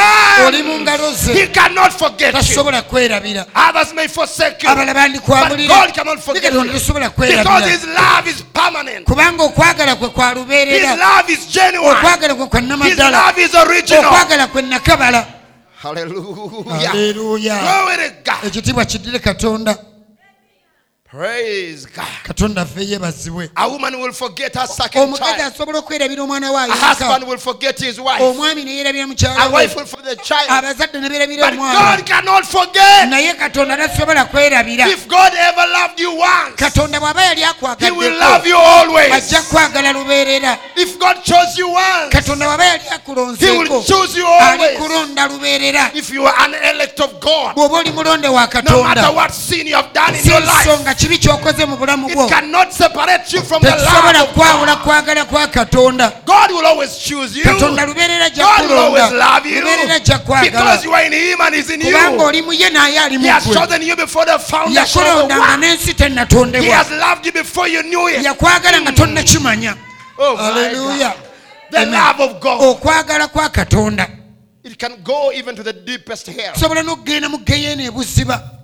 oli 0.46 0.62
mu 0.62 0.72
hand. 0.78 0.86
ngalo 0.86 1.12
ze 1.12 1.32
He 1.34 1.46
cannot 1.48 1.92
forget 1.92 2.34
you. 2.34 3.44
Others 3.54 3.94
may 3.94 4.06
forsake 4.06 4.62
you, 4.62 4.68
but 4.68 5.66
God 5.66 5.92
cannot 5.92 6.20
forget 6.20 6.52
you 6.52 6.62
because 6.62 7.66
his 7.66 7.84
love 7.86 8.28
is 8.28 8.42
permanent. 8.54 9.06
kubanga 9.06 9.42
okwagala 9.42 9.96
kwe 9.96 10.08
kwa 10.08 10.34
His 10.64 10.98
love 10.98 11.28
is 11.28 11.46
genuine. 11.50 11.90
okwagala 11.98 12.34
kwe 12.34 12.46
kwa 12.46 12.60
His 12.86 12.98
love 12.98 13.38
is 13.38 13.54
original. 13.56 14.12
haleluya 15.82 17.54
ekitiibwa 18.46 18.84
kiddire 18.84 19.18
katonda. 19.18 19.76
Praise 21.12 21.84
God. 21.94 22.06
katonda 22.24 22.64
ffe 22.64 22.84
yeebazibwe 22.84 23.50
A 23.54 23.68
woman 23.68 24.00
will 24.00 24.12
forget 24.12 24.54
her 24.54 24.66
second 24.66 25.02
omukazi 25.02 25.42
asobola 25.42 25.78
okwerabira 25.78 26.22
omwana 26.22 26.50
we 26.50 26.56
A 26.56 26.62
ayonka 26.62 26.86
husband 26.86 27.24
will 27.28 27.38
forget 27.38 27.78
his 27.78 27.98
wife. 28.00 28.22
omwami 28.22 28.64
ne 28.64 28.70
yeerabira 28.76 29.04
A 29.04 29.06
mukyala 29.06 29.46
we 29.48 29.52
wife 29.52 29.76
will 29.76 29.84
forget 29.86 30.16
the 30.18 30.24
child. 30.24 30.48
abazadde 30.48 31.00
ne 31.00 31.08
beerabira 31.10 31.50
But 31.50 31.58
God 31.58 32.06
cannot 32.06 32.46
forget. 32.46 33.10
katonda 33.38 33.76
tasobola 33.76 34.24
kwerabira 34.24 34.88
If 34.88 35.06
God 35.06 35.32
ever 35.36 35.66
loved 35.72 36.00
you 36.00 36.12
once, 36.16 36.56
katonda 36.56 36.98
bw'aba 36.98 37.22
yali 37.22 37.42
He 37.78 37.90
will 37.90 38.18
love 38.18 38.46
you 38.48 38.56
always. 38.56 39.34
kwagala 39.50 39.92
lubeerera 39.92 40.58
If 40.76 40.98
God 40.98 41.22
chose 41.24 41.58
you 41.58 41.68
once, 41.68 42.08
katonda 42.10 42.46
bw'aba 42.46 42.64
yali 42.64 42.82
He 42.84 42.88
akulonseeko 42.90 43.58
will 43.74 43.84
choose 43.84 44.16
you 44.18 44.26
always. 44.26 44.78
lubeerera 45.30 45.90
If 45.94 46.10
you 46.10 46.24
are 46.26 46.34
an 46.38 46.54
elect 46.54 47.00
of 47.00 47.20
God, 47.20 47.54
bw'oba 47.54 47.78
oli 47.80 47.90
mulonde 47.92 48.28
wa 48.28 48.48
no 48.64 48.82
matter 48.82 49.02
katonda 49.02 49.14
what 49.14 49.30
sin 49.30 49.66
you 49.66 49.76
have 49.76 49.92
done 49.92 50.14
in 50.16 50.22
si 50.22 50.30
your 50.30 50.40
life, 50.40 50.64
nsonga 50.70 50.94
kibi 51.02 51.18
kyokoze 51.18 51.66
mu 51.66 51.76
bulamu 51.76 52.08
bwo? 52.08 52.24
it 52.24 52.30
cannot 52.30 52.72
separate 52.72 53.32
you 53.32 53.42
from 53.42 53.62
the 53.62 53.68
tekisobola 53.68 54.24
kwawula 54.24 54.76
kwagala 54.76 55.24
kwa 55.24 55.46
katonda. 55.46 56.12
Will 56.52 56.66
always 56.66 56.98
choose 56.98 57.36
you. 57.38 57.44
katonda 57.44 57.86
lubeerera 57.86 58.24
ajja 58.26 58.44
God 58.44 58.70
will 58.70 58.78
always 58.78 59.12
love 59.12 59.46
you. 59.50 59.60
Lubeerera 59.60 59.94
ajja 59.94 60.18
kwagala. 60.18 60.50
Because 60.50 60.84
you 60.84 60.94
are 60.94 61.06
in 61.06 61.12
Him 61.12 61.40
and 61.40 61.54
He's 61.54 61.70
in 61.70 61.80
you. 61.80 61.96
oli 62.20 62.42
mu 62.42 62.52
ye 62.52 62.70
naye 62.70 62.98
ali 62.98 63.18
He 63.18 63.26
has 63.26 63.44
chosen 63.44 63.82
you 63.82 63.96
before 63.96 64.24
the 64.26 64.38
foundation 64.38 65.02
of 65.02 65.28
the 65.28 65.34
yakulondanga 65.34 65.56
n'ensi 65.56 65.94
tennatondebwa. 65.94 66.70
Has 66.74 66.90
loved 66.90 67.26
you 67.26 67.32
before 67.32 67.68
you 67.68 67.82
knew 67.82 68.06
it. 68.08 68.22
yakwagala 68.24 68.80
nga 68.80 68.90
hmm. 68.90 68.96
tonnakimanya 68.96 69.76
Oh 70.18 70.36
aleluya 70.36 71.14
The 71.70 71.86
love 71.86 72.20
of 72.20 72.40
God. 72.40 72.60
okwagala 72.62 73.28
kwa 73.28 73.48
katonda. 73.48 74.08
It 74.62 74.78
can 74.78 75.02
go 75.02 75.32
even 75.32 75.56
to 75.56 75.62
the 75.64 75.72
deepest 75.72 76.26
hell. 76.26 76.54
sobola 76.54 76.82
n'okugenda 76.82 77.28
mu 77.28 77.38
geyeena 77.38 77.82
ebuziba 77.82 78.61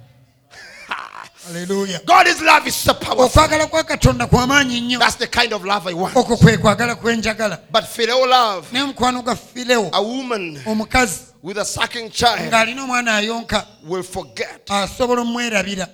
aleluya 1.50 2.00
God's 2.06 2.40
love 2.42 2.66
is 2.68 2.76
so 2.76 2.94
powerful. 2.94 3.24
okwagala 3.24 3.66
kwa 3.66 3.84
katonda 3.84 4.26
kwamaanyi 4.26 4.80
nnyo 4.80 4.98
That's 4.98 5.16
the 5.18 5.26
kind 5.26 5.52
of 5.52 5.64
love 5.64 5.86
I 5.90 5.94
want. 5.94 6.16
okwo 6.16 6.36
kwe 6.36 6.56
kwagala 6.58 6.94
kwenjagala 6.94 7.58
But 7.70 7.84
phileo 7.84 8.26
love, 8.26 8.66
naye 8.72 8.84
mukwano 8.84 9.22
gwa 9.22 9.36
filewo 9.36 9.90
a 9.92 10.00
woman 10.00 10.60
omukazi 10.66 11.20
with 11.42 11.58
a 11.58 11.64
sucking 11.64 12.10
child 12.10 12.40
ng'alina 12.52 12.82
omwana 12.82 13.14
ayonka 13.16 13.66
will 13.88 14.02
forget. 14.02 14.70
asobola 14.70 15.22
omwerabira 15.22 15.88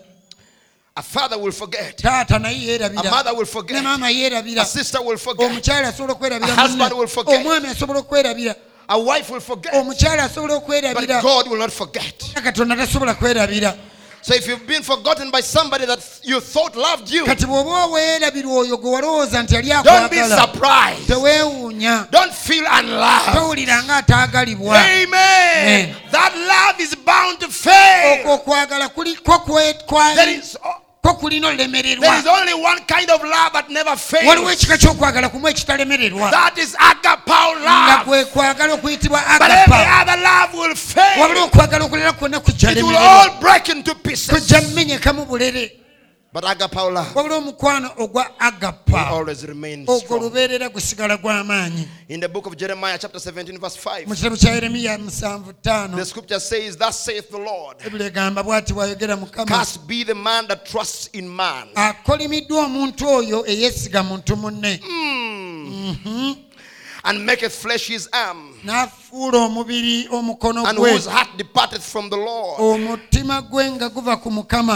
A 0.96 1.02
father 1.02 1.36
will 1.38 1.52
forget. 1.52 1.96
taata 2.02 2.38
naye 2.38 2.54
A 2.56 2.58
yeerabira 2.78 3.10
mother 3.10 3.32
will 3.32 3.40
ne 3.40 3.46
forget. 3.46 3.82
maama 3.82 4.06
A 4.08 4.64
sister 4.64 5.00
will 5.02 5.18
forget. 5.18 5.50
omukyala 5.50 5.88
asobola 5.88 6.12
okwerabira 6.12 6.52
A 6.52 6.56
husband 6.62 6.92
munne. 6.92 6.98
will 6.98 7.08
forget. 7.08 7.40
omwami 7.40 7.68
asobola 7.68 7.98
okwerabira 8.00 8.54
A 8.88 8.98
wife 8.98 9.30
will 9.32 9.40
forget. 9.40 9.74
omukyala 9.74 10.22
asobola 10.24 10.54
But 10.54 10.62
okwerabira 10.62 11.22
God 11.22 11.48
will 11.48 11.58
not 11.58 11.70
forget. 11.72 12.14
katonda 12.44 12.76
tasobola 12.76 13.14
kwerabira 13.14 13.74
So 14.26 14.34
if 14.34 14.46
you've 14.48 14.66
been 14.66 14.82
forgotten 14.82 15.30
by 15.30 15.42
somebody 15.42 15.84
that 15.84 16.00
you 16.22 16.40
thought 16.40 16.74
loved 16.76 17.10
you, 17.10 17.24
kati 17.26 17.44
bw'oba 17.46 17.86
weerabirwa 17.86 18.58
oyo 18.58 18.76
gwe 18.76 18.90
walowooza 18.90 19.42
nti 19.42 19.54
yali 19.54 19.68
don't 19.68 20.10
be 20.10 20.20
akwagala 20.20 20.40
surprised. 20.40 21.06
teweewuunya 21.06 22.06
Don't 22.10 22.32
feel 22.32 22.64
unloved. 22.78 23.34
towulira 23.34 23.82
nga 23.82 23.96
ataagalibwa 23.96 24.78
Amen. 24.78 25.08
Amen. 25.08 25.94
That 26.10 26.32
love 26.36 26.80
is 26.82 26.94
bound 26.96 27.38
to 27.40 27.48
fail. 27.48 28.20
okwo 28.20 28.34
okwagala 28.34 28.88
kuli 28.88 29.14
kwe- 29.16 29.74
kwa- 29.86 30.14
There 30.14 30.32
is, 30.38 30.56
kwo 31.04 31.14
kulina 31.14 31.48
olemererwa 31.48 32.18
is 32.18 32.26
only 32.26 32.54
one 32.54 32.80
kind 32.86 33.10
of 33.10 33.22
love 33.22 33.50
that 33.52 33.68
never 33.68 33.98
waliwo 34.26 34.46
fails. 34.48 34.52
ekika 34.62 34.76
ky'okwagala 34.78 35.28
kumu 35.28 35.48
ekitalemererwa 35.48 36.30
That 36.30 36.58
is 36.58 36.76
agapao 36.78 37.56
nga 37.60 37.96
love. 37.96 38.04
kwe 38.04 38.24
kwagala 38.24 38.74
okuyitibwa 38.74 39.22
But 39.38 39.50
every 39.50 39.86
other 40.00 40.16
love 40.16 40.54
will 40.58 40.76
wabula 41.20 41.42
okwagala 41.42 41.84
okulala 41.84 42.12
kwonna 42.12 42.40
kujja 42.40 42.70
It 42.70 42.76
will 42.76 42.86
lemererwa 42.92 43.22
all 43.22 43.30
break 43.40 43.68
into 43.68 43.94
pieces. 43.94 44.30
kujja 44.30 44.60
mumenyekamu 44.62 45.24
bulere 45.26 45.72
But 46.34 46.44
agapaula, 46.44 47.06
wabula 47.14 47.36
omukwano 47.36 47.90
ogwa 47.96 48.40
agapa 48.40 49.10
ogwo 49.86 50.18
lubeerera 50.18 50.68
gusigala 50.68 51.16
gw'amaanyi 51.16 51.86
mu 54.06 54.14
kitabo 54.14 54.36
kya 54.36 54.52
yeremiya 54.54 54.96
75ebula 54.98 55.86
egamba 58.06 58.42
bw'ati 58.42 58.72
bw'ayogera 58.74 59.16
mukama 59.16 59.46
akolimiddwa 61.74 62.64
omuntu 62.66 63.06
oyo 63.08 63.46
eyeesiga 63.46 64.02
muntu 64.02 64.36
munne. 64.36 64.80
Mhm. 64.84 66.34
And 67.06 67.26
maketh 67.26 67.54
flesh 67.54 67.88
his 67.88 68.08
arm, 68.12 68.54
n'afuula 68.64 69.44
omubiri 69.46 70.08
omukono 70.08 70.66
and 70.66 70.78
whose 70.78 71.04
heart 71.06 71.36
departeth 71.36 71.82
from 71.82 72.08
the 72.08 72.16
Lord. 72.16 72.58
omutima 72.60 73.42
gwe 73.42 73.70
nga 73.72 73.90
guva 73.90 74.16
ku 74.22 74.30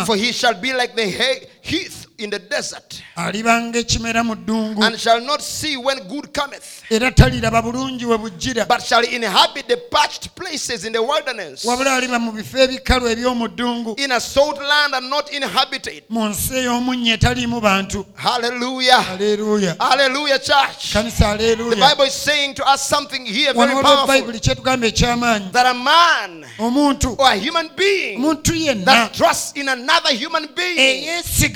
For 0.05 0.15
he 0.17 0.31
shall 0.33 0.55
be 0.61 0.73
like 0.75 0.95
the 0.95 1.07
he- 1.07 1.47
heath 1.69 2.07
in 2.19 2.31
the 2.31 2.39
desert, 2.39 3.03
aliba 3.17 3.61
ng'ekimera 3.61 4.25
mu 4.25 4.35
ddungu. 4.35 4.83
and 4.83 4.99
shall 4.99 5.21
not 5.21 5.41
see 5.43 5.77
when 5.77 5.99
good 6.09 6.33
cometh, 6.33 6.83
era 6.91 7.11
taliraba 7.13 7.63
bulungi 7.63 8.05
we 8.05 8.17
bujjira. 8.17 8.67
but 8.67 8.83
shall 8.83 9.05
inhabit 9.05 9.69
the 9.69 9.77
parched 9.91 10.35
places 10.35 10.85
in 10.85 10.93
the 10.93 11.03
wilderness, 11.03 11.65
wabula 11.65 11.97
aliba 12.01 12.19
mu 12.21 12.33
bifo 12.33 12.59
ebikalu 12.59 13.09
eby'omu 13.15 13.49
ddungu. 13.49 13.99
In 14.01 14.13
a 14.13 14.21
salt 14.21 14.59
land 14.59 14.95
and 14.95 15.09
not 15.11 15.31
inhabited. 15.33 16.03
mu 16.09 16.29
nsi 16.29 16.55
ey'omunnyo 16.55 17.15
etaliimu 17.15 17.61
bantu. 17.61 18.05
Hallelujah. 18.17 19.05
aleluya 19.13 19.77
Hallelujah, 19.79 20.39
church. 20.39 20.93
kanisa 20.93 21.37
The 21.39 21.77
Bible 21.77 22.05
is 22.05 22.15
saying 22.15 22.55
to 22.55 22.69
us 22.69 22.83
something 22.89 23.25
here 23.25 23.53
very 23.55 23.73
powerful. 23.83 24.07
Bayibuli 24.09 24.41
kyetugamba 24.41 24.87
eky'amaanyi. 24.89 25.53
That 25.53 25.67
a 25.67 25.75
man 25.75 26.45
omuntu. 26.59 27.19
or 27.19 27.27
a 27.27 27.37
human 27.37 27.71
being 27.77 28.19
omuntu 28.21 28.53
yenna. 28.55 28.85
that 28.85 29.15
trusts 29.15 29.53
in 29.53 29.69
another 29.69 30.13
human 30.15 30.49
being 30.55 31.05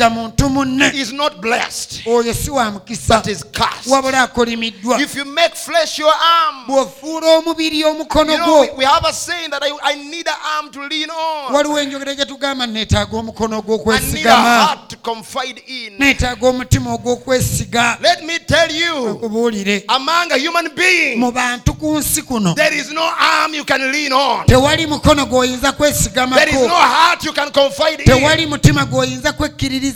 eyeesiga 0.02 0.10
muntu 0.10 0.48
munne 0.48 0.92
is 0.94 1.12
not 1.12 1.40
blessed, 1.40 2.02
oyo 2.06 2.34
si 2.34 2.50
wa 2.50 2.70
mukisa. 2.70 3.22
But 3.22 3.26
is 3.28 3.44
cursed. 3.44 3.86
wabula 3.86 4.22
akolimiddwa. 4.22 5.00
If 5.00 5.14
you 5.14 5.24
make 5.24 5.54
flesh 5.54 5.98
your 5.98 6.12
arm, 6.12 6.66
bw'ofuula 6.66 7.38
omubiri 7.38 7.84
omukono 7.84 8.32
you 8.32 8.38
know, 8.38 8.66
gwo. 8.66 8.76
we, 8.78 8.84
have 8.84 9.04
a 9.04 9.12
saying 9.12 9.50
that 9.50 9.62
I, 9.62 9.70
I 9.82 9.94
need 9.94 10.26
an 10.26 10.34
arm 10.56 10.70
to 10.72 10.80
lean 10.86 11.10
on, 11.10 11.54
waliwo 11.54 11.80
enjogera 11.80 12.14
gye 12.14 12.24
tugamba 12.24 12.66
neetaaga 12.66 13.16
omukono 13.16 13.62
I 13.92 14.12
need 14.12 14.26
a 14.26 14.34
heart 14.34 14.88
to 14.90 14.96
confide 14.96 15.62
in. 15.66 15.98
neetaaga 15.98 16.48
omutima 16.48 16.94
ogw'okwesiga 16.94 17.98
Let 18.00 18.24
me 18.24 18.38
tell 18.38 18.70
you, 18.70 19.14
nkubuulire 19.14 19.84
among 19.88 20.32
a 20.32 20.38
human 20.38 20.68
being, 20.74 21.18
mu 21.18 21.32
bantu 21.32 21.74
ku 21.74 21.98
nsi 21.98 22.22
kuno 22.22 22.54
there 22.54 22.74
is 22.74 22.90
no 22.92 23.02
arm 23.02 23.54
you 23.54 23.64
can 23.64 23.92
lean 23.92 24.12
on, 24.12 24.46
tewali 24.46 24.86
mukono 24.86 25.26
gw'oyinza 25.26 25.72
there 26.34 26.48
is 26.50 26.66
no 26.66 26.74
heart 26.74 27.24
you 27.24 27.32
can 27.32 27.50
confide 27.50 28.00
in. 28.00 28.06
tewali 28.06 28.46
mutima 28.46 28.84
gw'oyinza 28.84 29.32
kwekkiririzaamu 29.32 29.91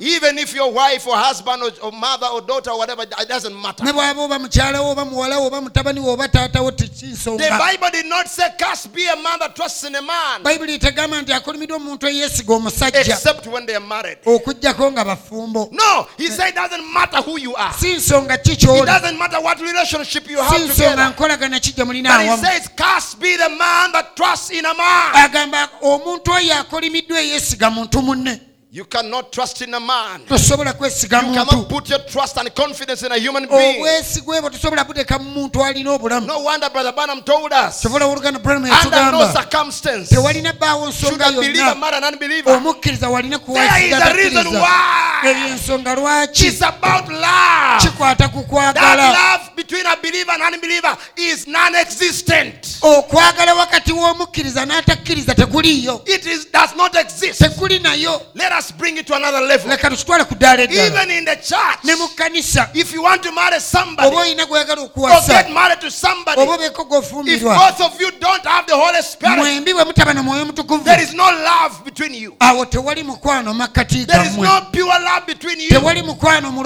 Even 0.00 0.38
if 0.38 0.54
your 0.54 0.72
wife 0.72 1.06
or 1.06 1.16
husband 1.16 1.62
or, 1.62 1.70
or 1.82 1.92
mother 1.92 2.26
or 2.26 2.40
daughter 2.40 2.70
or 2.70 2.78
whatever, 2.78 3.02
it 3.02 3.28
doesn't 3.28 3.54
matter. 3.60 3.84
ne 3.84 3.92
bw'aba 3.92 4.18
oba 4.24 4.38
mukyalawo 4.38 4.90
oba 4.92 5.04
muwalawo 5.04 5.46
oba 5.46 5.60
mutabani 5.60 6.00
we 6.00 6.08
oba 6.10 6.28
taatawo 6.28 6.70
The 6.74 7.56
Bible 7.58 7.90
did 7.92 8.06
not 8.06 8.28
say, 8.28 8.44
Cast 8.58 8.92
be 8.94 9.06
a 9.06 9.16
man 9.16 9.38
that 9.40 9.54
trusts 9.56 9.84
in 9.84 9.94
a 9.94 10.02
man, 10.02 10.42
bayibuli 10.42 10.78
tegamba 10.78 11.22
nti 11.22 11.32
akolimiddwa 11.32 11.76
omuntu 11.76 12.06
eyeesiga 12.08 12.54
omusajja 12.54 13.00
except 13.00 13.46
when 13.46 13.66
they 13.66 13.74
are 13.74 13.80
married. 13.86 14.18
okugjako 14.26 14.92
nga 14.92 15.04
bafumbo 15.04 15.68
No, 15.72 16.06
he 16.16 16.28
said 16.28 16.48
it 16.48 16.54
doesn't 16.54 16.92
matter 16.92 17.18
who 17.22 17.38
you 17.38 17.54
are. 17.54 17.72
si 17.74 17.94
nsonga 17.94 18.38
ki 18.42 18.52
It 18.52 18.60
doesn't 18.86 19.18
matter 19.18 19.40
what 19.40 19.60
relationship 19.60 20.28
you 20.30 20.36
si 20.38 20.42
have 20.42 20.60
nsonga 20.62 20.90
together. 20.90 21.12
nkolagana 21.16 21.60
ki 21.60 21.72
gye 21.72 21.84
mulina 21.84 22.08
But 22.08 22.20
he 22.26 22.36
says, 22.36 22.68
Cast 22.76 23.20
be 23.20 23.36
the 23.36 23.48
man 23.50 23.92
that 23.92 24.16
trusts 24.16 24.50
in 24.50 24.64
a 24.64 24.74
man. 24.74 25.14
agamba 25.14 25.68
omuntu 25.82 26.30
oyo 26.32 26.54
akolimiddwa 26.60 27.20
eyeesiga 27.20 27.70
muntu 27.70 28.02
munne 28.02 28.40
You 28.74 28.84
cannot 28.86 29.30
trust 29.32 29.62
in 29.62 29.72
a 29.72 29.78
man. 29.78 30.22
tosobola 30.26 30.72
kwesiga 30.72 31.18
You 31.20 31.26
muntu 31.28 31.46
cannot 31.46 31.68
put 31.68 31.88
your 31.90 32.00
trust 32.10 32.36
and 32.38 32.52
confidence 32.56 33.04
in 33.04 33.12
a 33.12 33.18
human 33.18 33.46
being. 33.46 33.84
tosobola 34.10 34.84
mu 35.20 35.30
muntu 35.30 35.62
alina 35.64 35.92
obulamu 35.92 36.26
No 36.26 36.40
wonder 36.40 36.68
Brother 36.70 36.90
Branham 36.92 37.22
told 37.22 37.52
us. 37.52 37.80
kyobola 37.82 38.06
oluganda 38.06 38.40
buramu 38.42 38.66
Under 38.66 39.12
no 39.12 39.32
circumstance 39.32 40.08
tewalina 40.10 40.52
bbaawo 40.52 40.88
nsonga 40.88 41.26
yonna 41.26 42.08
unbeliever. 42.08 42.52
omukkiriza 42.56 43.08
walina 43.08 43.38
There 43.38 43.86
is 43.86 43.92
a 43.92 44.12
reason 44.12 44.46
why. 44.48 45.20
eyo 45.22 45.48
ensonga 45.48 45.94
lwaki 45.94 46.46
It's 46.46 46.60
about 46.62 47.08
love. 47.08 47.80
kikwata 47.80 48.28
ku 48.32 48.42
That 48.74 48.96
love 48.98 49.54
between 49.54 49.86
a 49.86 49.96
believer 50.02 50.32
and 50.32 50.54
unbeliever 50.54 50.96
is 51.16 51.46
non-existent. 51.46 52.78
okwagala 52.82 53.54
wakati 53.54 53.92
w'omukkiriza 53.92 54.66
n'atakkiriza 54.66 55.34
tekuliiyo 55.34 56.02
It 56.06 56.26
is 56.26 56.46
does 56.52 56.74
not 56.76 56.96
exist. 56.96 57.38
tekuli 57.38 57.78
nayo 57.78 58.20
Let 58.34 58.52
us 58.52 58.63
bring 58.72 58.96
it 58.96 59.06
to 59.06 59.14
another 59.14 59.40
level. 59.40 59.68
leka 59.70 59.88
ku 60.24 60.34
ddaala 60.34 60.70
Even 60.70 61.10
in 61.10 61.24
the 61.24 61.36
church, 61.36 61.84
ne 61.84 61.94
mu 61.94 62.06
kkanisa 62.08 62.70
if 62.74 62.92
you 62.92 63.02
want 63.02 63.22
to 63.22 63.32
marry 63.32 63.56
oba 63.56 63.60
somebody 63.60 64.34
gwagala 64.46 64.82
or 64.82 64.88
okuwasa. 64.90 65.28
get 65.28 65.50
married 65.52 65.80
to 65.80 65.90
somebody, 65.90 66.40
oba 66.40 66.52
obeeko 66.56 67.26
if 67.28 67.42
both 67.42 67.80
of 67.80 68.00
you 68.00 68.10
don't 68.20 68.44
have 68.44 68.66
the 68.66 68.74
Holy 68.76 69.02
Spirit, 69.02 69.38
mwembi 69.38 69.72
bwe 69.74 69.84
mutaba 69.84 70.14
na 70.14 70.22
mwoyo 70.22 70.44
mutukuvu. 70.44 70.84
there 70.84 71.02
is 71.02 71.12
no 71.14 71.24
love 71.24 71.84
between 71.84 72.14
you. 72.14 72.36
awo 72.40 72.64
tewali 72.66 73.02
mukwano 73.02 73.54
makkati 73.54 74.06
There 74.06 74.26
is 74.26 74.36
no 74.36 74.60
pure 74.72 74.98
love 75.00 75.26
between 75.26 75.60
you. 75.60 75.68
tewali 75.68 76.02
mukwano 76.02 76.50
mu 76.52 76.62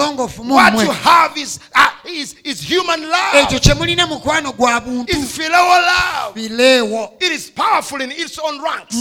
What 0.55 0.75
you 0.75 0.91
have 0.91 1.37
is, 1.37 1.61
uh, 1.75 1.89
is, 2.05 2.35
is 2.45 2.61
human 2.61 3.01
love. 3.03 3.35
ekyo 3.43 3.59
kye 3.61 3.75
mulina 3.75 4.07
mukwano 4.07 4.53
gwa 4.53 4.81
buntu. 4.81 5.17
Phileo 5.23 5.81
love. 5.81 6.37
It 7.21 7.33
is 7.33 7.51
powerful 7.51 8.01
in 8.01 8.11
its 8.13 8.39
own 8.39 8.63
ranks, 8.63 8.97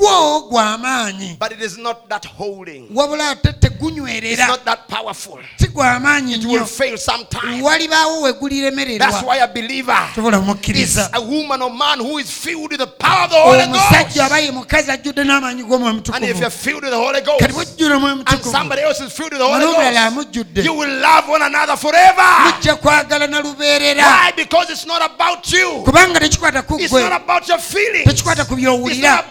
mugwo 0.00 0.40
gwa 0.48 0.78
maanyi 0.78 1.36
but 1.38 1.52
it 1.52 1.60
is 1.62 1.78
not 1.78 2.08
that 2.08 2.26
holding. 2.26 2.88
wabula 2.94 3.30
ate 3.30 3.48
It's 3.48 3.58
tegunywerera 3.60 4.46
not 4.46 4.64
that 4.64 4.88
powerful. 4.88 5.38
si 5.58 5.66
gwa 5.68 5.96
It 5.96 6.44
will 6.44 6.66
nnyo 6.66 7.64
walibaawo 7.64 8.22
we 8.22 8.98
That's 8.98 9.22
why 9.22 9.36
a 9.38 9.48
believer 9.48 10.08
mukkiriza 10.44 11.10
a 11.12 11.20
woman 11.20 11.62
or 11.62 11.70
man 11.70 11.98
who 12.00 12.18
is 12.18 12.30
filled 12.30 12.70
with 12.70 12.80
the 12.80 12.86
power 12.86 13.24
of 13.24 13.30
the 13.30 13.36
Holy 13.36 13.62
omusajja 13.62 14.24
aba 14.26 14.38
ye 14.38 14.50
mukazi 14.50 14.90
ajjudde 14.90 15.24
n'amaanyi 15.24 15.62
g'omwoyo 15.64 15.88
And 15.88 16.24
if 16.24 16.36
mutukuvu 16.36 16.40
you're 16.40 16.50
filled 16.50 16.82
with 16.82 16.90
the 16.92 16.98
Holy 16.98 17.20
Ghost 17.20 17.42
and 18.28 18.44
somebody 18.44 18.82
else 18.82 19.00
is 19.00 19.12
filled 19.12 19.32
with 19.32 19.40
the 19.40 19.46
Holy 19.46 19.64
Ghost, 19.64 19.96
amujjudde 19.96 20.64
you 20.64 20.74
will 20.74 21.00
love 21.00 21.28
one 21.28 21.42
another 21.42 21.76
forever. 21.76 22.22
mujja 22.44 22.76
kwagala 22.76 23.26
na 23.26 23.40
lubeerera 23.40 24.02
Why? 24.06 24.32
Because 24.36 24.70
it's 24.72 24.86
not 24.86 25.02
about 25.02 25.52
you. 25.52 25.82
kubanga 25.84 26.20
tekikwata 26.20 26.62
ku 26.62 26.76
It's 26.80 26.92
not 26.92 27.12
about 27.12 27.46
feelings. 27.60 28.06
tekikwata 28.06 28.44
ku 28.44 28.54
It's 28.54 28.62
by'owulira 28.62 29.22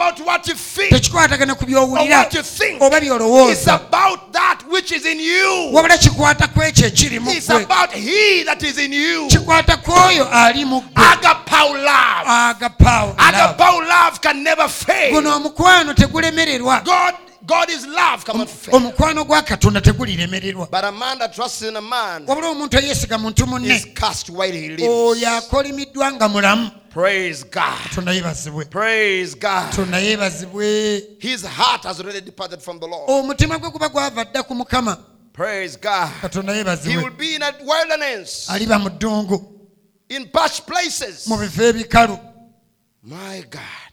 not 0.55 0.67
about 0.67 0.73
what 0.73 0.73
you 0.73 0.81
think 0.81 0.93
tekikwatagana 0.93 1.55
ku 1.57 1.65
by'owulira 1.65 2.17
what 2.23 2.33
you 2.33 2.43
think. 2.43 2.81
oba 2.81 2.99
by'olowooza 3.01 3.75
about 3.75 4.31
that 4.33 4.59
which 4.69 4.91
is 4.91 5.05
in 5.05 5.19
you. 5.19 5.69
wabula 5.73 5.97
kikwata 5.97 6.47
ku 6.53 6.59
ekyo 6.61 6.87
ekiri 6.87 7.19
mu 7.19 7.31
It's 7.31 7.49
about 7.49 7.91
He 7.93 8.43
that 8.45 8.63
is 8.63 8.77
in 8.77 8.93
you. 8.93 9.27
kikwata 9.27 9.77
ku 9.83 9.91
oyo 9.91 10.27
ali 10.31 10.65
mu 10.65 10.81
Agapao 10.95 11.73
love. 11.73 13.15
Agapao 13.17 13.87
love 13.87 14.21
can 14.21 14.43
never 14.43 14.67
fail. 14.67 15.11
guno 15.13 15.35
omukwano 15.35 15.93
tegulemererwa 15.93 16.83
God, 16.85 17.13
God 17.45 17.69
is 17.69 17.85
love 17.85 18.25
cannot 18.25 18.49
fail. 18.49 18.75
omukwano 18.75 19.23
gwa 19.25 19.41
katonda 19.41 19.81
teguliremererwa 19.81 20.67
But 20.71 20.83
a 20.83 20.91
man 20.91 21.19
that 21.19 21.33
trusts 21.33 21.61
in 21.61 21.75
a 21.75 21.81
man 21.81 22.25
wabula 22.27 22.49
omuntu 22.49 22.77
eyeesiga 22.79 23.17
muntu 23.17 23.45
munne 23.47 23.75
is 23.75 23.85
cast 23.95 24.29
while 24.29 24.51
he 24.51 24.69
lives. 24.69 24.83
oyo 24.83 25.29
akolimiddwa 25.37 26.11
nga 26.11 26.27
mulamu 26.29 26.69
Praise 26.95 27.43
God. 27.43 27.77
Praise 28.71 29.35
God. 29.35 29.73
His 31.19 31.45
heart 31.45 31.83
has 31.83 31.99
already 31.99 32.21
departed 32.21 32.61
from 32.61 32.79
the 32.79 32.87
Lord. 32.87 33.09
omutima 33.09 33.59
gwe 33.59 33.69
guba 33.69 33.89
gwava 33.89 34.25
dda 34.25 34.43
ku 34.43 34.55
mukama 34.55 34.97
Praise 35.33 35.75
God. 35.75 36.09
He 36.85 36.95
will 36.95 37.09
be 37.09 37.35
in 37.35 37.41
a 37.41 37.51
wilderness, 37.61 38.49
in 40.09 40.29
parched 40.29 40.65
places. 40.65 41.27
My 43.03 43.43
God. 43.49 43.84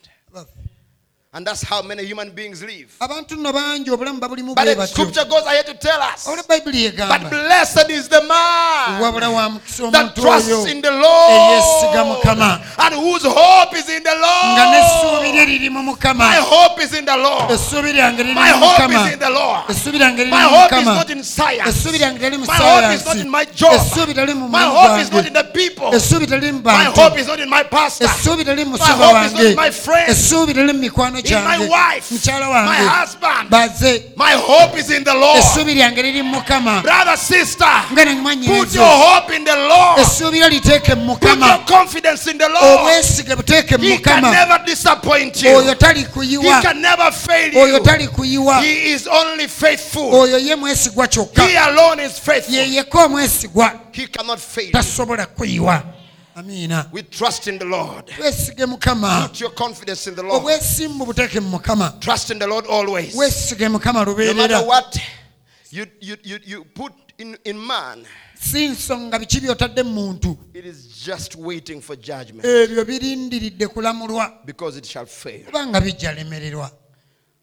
And 1.34 1.46
that's 1.46 1.62
how 1.62 1.80
many 1.80 2.04
human 2.04 2.28
beings 2.28 2.62
live. 2.62 2.92
abantu 3.00 3.36
nno 3.36 3.52
bangi 3.52 3.90
obulamu 3.90 4.20
babulimu 4.20 4.54
But 4.54 4.64
the 4.76 4.86
scripture 4.86 5.24
goes 5.24 5.46
ahead 5.46 5.64
to 5.64 5.72
tell 5.72 5.98
us. 6.02 6.26
But 6.28 7.30
blessed 7.30 7.88
is 7.88 8.06
the 8.06 8.20
man 8.20 9.00
wabula 9.00 9.32
wa 9.32 9.48
mukisa 9.48 9.90
that 9.92 10.14
trusts 10.14 10.66
in 10.68 10.82
the 10.82 10.90
Lord 10.90 11.32
and 12.78 12.94
whose 12.94 13.24
hope 13.24 13.74
is 13.74 13.88
in 13.88 14.02
the 14.02 14.12
Lord. 14.12 14.58
lye 15.24 15.46
liri 15.46 15.70
mu 15.70 15.80
My 15.80 16.36
hope 16.36 16.78
is 16.82 16.92
in 16.92 17.06
the 17.06 17.16
Lord. 17.16 17.50
essuubi 17.50 17.92
lyange 17.94 18.22
liri 18.24 18.34
My 18.34 18.50
hope 18.50 18.92
is 18.92 19.12
in 19.14 19.18
the 19.18 19.30
Lord. 19.30 19.70
essuubi 19.70 19.98
lyange 19.98 20.24
liri 20.24 20.30
My 20.30 20.42
hope 20.42 20.72
is 20.80 20.84
not 20.84 21.10
in 21.10 21.24
science. 21.24 21.68
essuubi 21.70 21.98
lyange 21.98 22.18
teri 22.20 22.36
mu 22.36 22.44
My 22.44 22.56
hope 22.60 22.92
is 22.92 23.06
not 23.06 23.16
in 23.16 23.30
my 23.30 23.44
job. 23.46 23.80
My 24.50 24.64
hope 24.68 25.00
is 25.00 25.10
not 25.10 25.26
in 25.26 25.32
the 25.32 25.44
people. 25.54 25.92
essuubi 25.92 26.26
teri 26.26 26.52
mu 26.52 26.60
My 26.60 26.92
hope 26.92 27.16
is 27.16 27.26
not 27.26 27.40
in 27.40 27.48
my 27.48 27.62
pastor. 27.62 28.04
My 28.04 28.12
hope 28.12 29.24
is 29.24 29.32
not 29.32 29.44
in 29.44 29.56
my 29.56 29.70
friends. 29.70 30.32
Essuubi 31.22 31.28
teri 31.28 31.42
mu 31.42 31.48
mikwano 31.48 31.62
In 31.62 31.68
my 31.68 31.68
wife. 31.68 32.10
My 32.66 32.76
husband. 32.76 33.50
baze 33.50 34.02
My 34.16 34.32
hope 34.32 34.78
is 34.78 34.90
in 34.90 35.04
the 35.04 35.14
Lord. 35.14 35.38
essuubi 35.38 35.74
lyange 35.74 36.02
liri 36.02 36.22
mu 36.22 36.30
mukama 36.40 36.82
Brother, 36.82 37.16
sister, 37.16 37.66
put 37.88 38.74
your 38.74 38.84
hope 38.84 39.30
in 39.36 39.44
the 39.44 39.56
Lord. 39.56 39.98
essuubi 40.00 40.38
lyo 40.38 40.48
liteeke 40.48 40.94
mu 40.94 41.14
Put 41.16 41.22
your 41.28 41.36
mukama 41.36 41.66
confidence 41.66 42.26
in 42.30 42.38
the 42.38 42.48
Lord. 42.48 42.80
obwesige 42.80 43.36
buteeke 43.36 43.76
mu 43.78 43.84
He 43.84 43.98
can 43.98 44.22
never 44.22 44.58
disappoint 44.66 45.34
oyo 45.36 45.74
you. 46.22 46.40
He 46.42 46.62
can 46.62 46.80
never 46.80 47.10
fail 47.12 47.52
oyo 47.56 47.76
you. 47.78 47.80
tali 47.84 48.08
kuyiwa 48.08 48.60
He 48.62 48.92
is 48.92 49.06
only 49.06 49.46
faithful. 49.48 50.14
oyo 50.14 50.38
ye 50.38 50.56
mwesigwa 50.56 51.06
kyokka 51.08 51.42
He 51.42 51.56
alone 51.58 52.04
is 52.04 52.18
faithful. 52.20 52.54
omwesigwa 53.04 53.72
He 53.92 54.06
cannot 54.06 54.38
fail 54.38 54.70
tasobola 54.72 55.26
kuyiwa 55.26 55.82
amiina 56.34 56.88
We 56.92 57.02
trust 57.02 57.46
in 57.46 57.58
the 57.58 57.64
Lord. 57.64 58.06
Put 58.06 59.40
your 59.40 59.50
confidence 59.54 60.06
in 60.06 60.14
the 60.14 60.22
Lord. 60.22 60.42
obwesimbu 60.42 61.06
buteeke 61.06 61.40
mu 61.40 61.48
mukama 61.58 62.00
Trust 62.00 62.30
in 62.30 62.38
the 62.38 62.46
Lord 62.46 62.66
always. 62.66 63.14
No 63.14 64.34
matter 64.34 64.66
what 64.66 64.98
you, 65.70 65.86
you, 66.00 66.16
you, 66.22 66.38
you 66.44 66.64
put 66.64 66.92
in, 67.18 67.36
in 67.44 67.58
man, 67.58 68.04
si 68.40 68.68
nsonga 68.68 69.18
biki 69.18 69.40
by'otadde 69.40 69.82
mu 69.82 69.90
muntu 70.12 70.36
it 70.54 70.64
is 70.66 71.04
just 71.06 71.36
waiting 71.36 71.80
for 71.80 71.96
judgment 71.96 72.44
ebyo 72.44 72.84
birindiridde 72.84 73.66
kulamulwa 73.68 74.32
because 74.44 74.76
it 74.78 74.84
shall 74.86 75.06
fail. 75.06 75.44
kubanga 75.44 75.80
bijja 75.80 76.12
lemererwa 76.14 76.70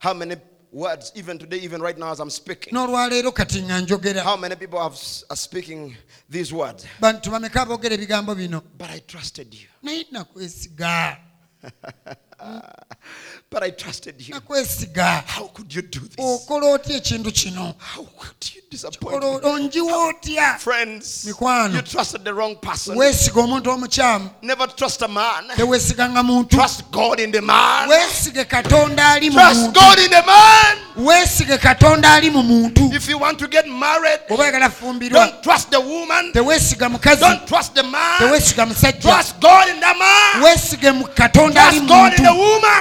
How 0.01 0.13
many 0.13 0.35
words, 0.71 1.11
even 1.15 1.37
today, 1.39 1.57
even 1.57 1.81
right 1.81 1.97
now 1.97 2.11
as 2.11 2.19
I'm 2.19 2.29
speaking, 2.29 2.73
n'olwaleero 2.73 3.31
kati 3.31 3.61
nga 3.63 3.81
njogera 3.81 4.23
how 4.23 4.37
many 4.37 4.55
people 4.55 4.79
have, 4.79 4.95
are 5.29 5.35
speaking 5.37 5.95
these 6.29 6.53
words? 6.53 6.85
bantu 6.99 7.31
bameka 7.31 7.61
aboogera 7.61 7.95
ebigambo 7.95 8.35
bino 8.35 8.61
But 8.77 8.89
I 8.89 8.99
trusted 8.99 9.53
you. 9.53 9.67
naye 9.83 10.05
nakwesiga 10.11 11.17
But 13.51 13.63
I 13.63 13.71
trusted 13.71 14.15
you. 14.27 14.33
nakwesiga 14.35 15.23
How 15.25 15.47
could 15.47 15.73
you 15.73 15.81
do 15.81 15.99
this? 16.01 16.15
okola 16.19 16.67
otya 16.73 16.95
ekintu 16.97 17.31
kino 17.31 17.73
How 17.79 18.03
could 18.03 18.55
you 18.55 18.61
disappoint 18.69 19.23
me? 19.23 19.49
onjiwa 19.49 20.07
otya 20.09 20.59
Friends, 20.59 21.25
Mikwano. 21.25 21.73
you 21.73 21.81
trusted 21.81 22.23
the 22.23 22.31
wrong 22.33 22.55
person. 22.61 22.95
weesiga 22.97 23.41
omuntu 23.41 23.71
omukyamu 23.71 24.29
Never 24.43 24.67
trust 24.67 25.01
a 25.01 25.07
man. 25.07 25.45
teweesiganga 25.55 26.23
muntu 26.23 26.49
Trust 26.57 26.91
God 26.91 27.19
in 27.19 27.31
the 27.31 27.41
man. 27.41 27.89
weesige 27.89 28.45
katonda 28.45 29.09
ali 29.13 29.29
mu 29.29 29.35
Trust 29.39 29.59
muntu 29.61 29.73
God 29.79 29.99
in 29.99 30.09
the 30.11 30.23
man. 30.25 30.77
weesige 30.97 31.57
katonda 31.57 32.13
ali 32.13 32.29
mu 32.29 32.43
muntu 32.43 32.93
If 32.93 33.09
you 33.09 33.17
want 33.17 33.39
to 33.39 33.47
get 33.47 33.67
married, 33.67 34.19
oba 34.29 34.69
fumbirwa 34.69 35.11
don't 35.25 35.41
trust 35.43 35.71
the 35.71 35.79
woman. 35.79 36.31
teweesiga 36.33 36.87
mukazi 36.89 37.21
Don't 37.21 37.47
trust 37.47 37.73
the 37.73 37.83
man. 37.83 38.19
teweesiga 38.19 38.65
musajja 38.67 39.01
Trust 39.01 39.39
God 39.41 39.69
in 39.69 39.79
the 39.79 39.93
man. 39.97 40.43
weesige 40.43 40.91
mu 40.91 41.07
katonda 41.15 41.67
ali 41.67 41.79
mu 41.79 41.87
Trust 41.87 41.99
God 41.99 42.13
in 42.13 42.15
the 42.15 42.28
muntu. 42.28 42.28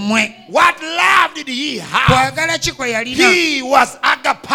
What 0.48 0.82
love 0.82 1.34
did 1.34 1.48
he 1.48 1.78
have? 1.78 2.06
kwagala 2.06 2.58
ki 2.60 2.72
kwe 2.72 2.90
yalina 2.92 3.32
He 3.32 3.62
was 3.62 3.96
agape. 4.02 4.48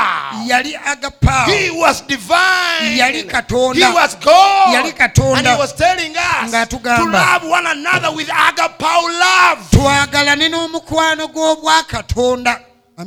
yali 0.47 0.75
agapaawo 0.75 1.45
He 1.51 1.71
was 1.71 2.01
divine. 2.01 2.97
Yali 2.97 3.23
Katonda. 3.29 3.75
He 3.75 3.93
was 3.93 4.15
God. 4.15 4.75
Yali 4.75 4.91
Katonda. 4.93 5.38
And 5.38 5.47
he 5.47 5.55
was 5.55 5.73
telling 5.73 6.13
us 6.17 6.51
to 6.69 6.77
love 7.05 7.43
one 7.47 7.65
another 7.67 8.12
with 8.15 8.29
agape 8.29 8.81
love. 8.81 9.60
twagalane 9.71 10.49
n'omukwano 10.49 11.27
gw'obwakatonda 11.33 12.60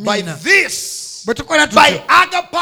By 0.04 0.20
this, 0.22 1.09
bwe 1.30 1.34
tukola 1.34 1.66
by 1.66 1.72
tutyo 1.72 2.02
agape 2.08 2.58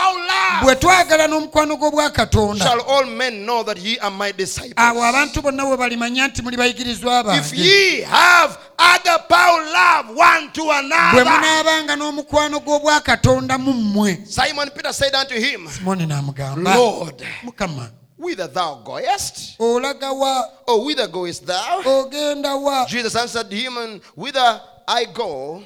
bwe 0.63 0.77
twagala 0.77 1.27
n'omukwano 1.27 1.77
gw'obwakatonda 1.77 2.65
shall 2.65 2.81
all 2.81 3.07
men 3.07 3.45
know 3.47 3.63
that 3.65 3.79
ye 3.79 3.99
are 3.99 4.11
my 4.11 4.33
disciples. 4.33 4.75
abantu 4.77 5.43
bonna 5.43 5.65
bwe 5.65 5.77
balimanya 5.77 6.29
nti 6.29 6.43
muli 6.43 6.57
bayigirizwa 6.57 7.25
If 7.39 7.55
ye 7.55 8.03
have 8.03 8.59
agape 8.77 9.73
love 9.73 10.11
one 10.15 10.53
to 10.53 10.71
another. 10.71 11.25
munaabanga 11.25 11.97
n'omukwano 11.97 12.61
gw'obwakatonda 12.61 13.59
mu 13.59 13.73
mmwe 13.73 14.27
Simon 14.27 14.71
Peter 14.71 14.93
said 14.93 15.15
unto 15.15 15.35
him, 15.35 15.69
simoni 15.69 16.07
n'amugamba 16.07 16.75
Lord, 16.75 17.25
mukama 17.43 17.91
whither 18.19 18.49
thou 18.49 18.83
goest? 18.85 19.57
Or 19.59 19.81
oh, 19.81 20.85
whither 20.85 21.09
goest 21.09 21.47
thou? 21.47 21.83
ogenda 21.85 22.55
wa 22.61 22.85
Jesus 22.87 23.17
answered 23.17 23.51
him, 23.51 23.79
and 23.79 24.03
whither 24.15 24.61
I 24.87 25.05
go, 25.05 25.63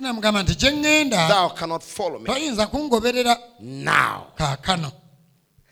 namugamba 0.00 0.42
nti 0.42 0.54
gye 0.54 0.70
ŋŋenda 0.70 1.28
thou 1.28 1.48
cannot 1.58 1.82
follow 1.82 2.18
me. 2.20 2.26
toyinza 2.26 2.66
kungoberera 2.66 3.36
Now. 3.60 4.26
kaakano 4.38 4.92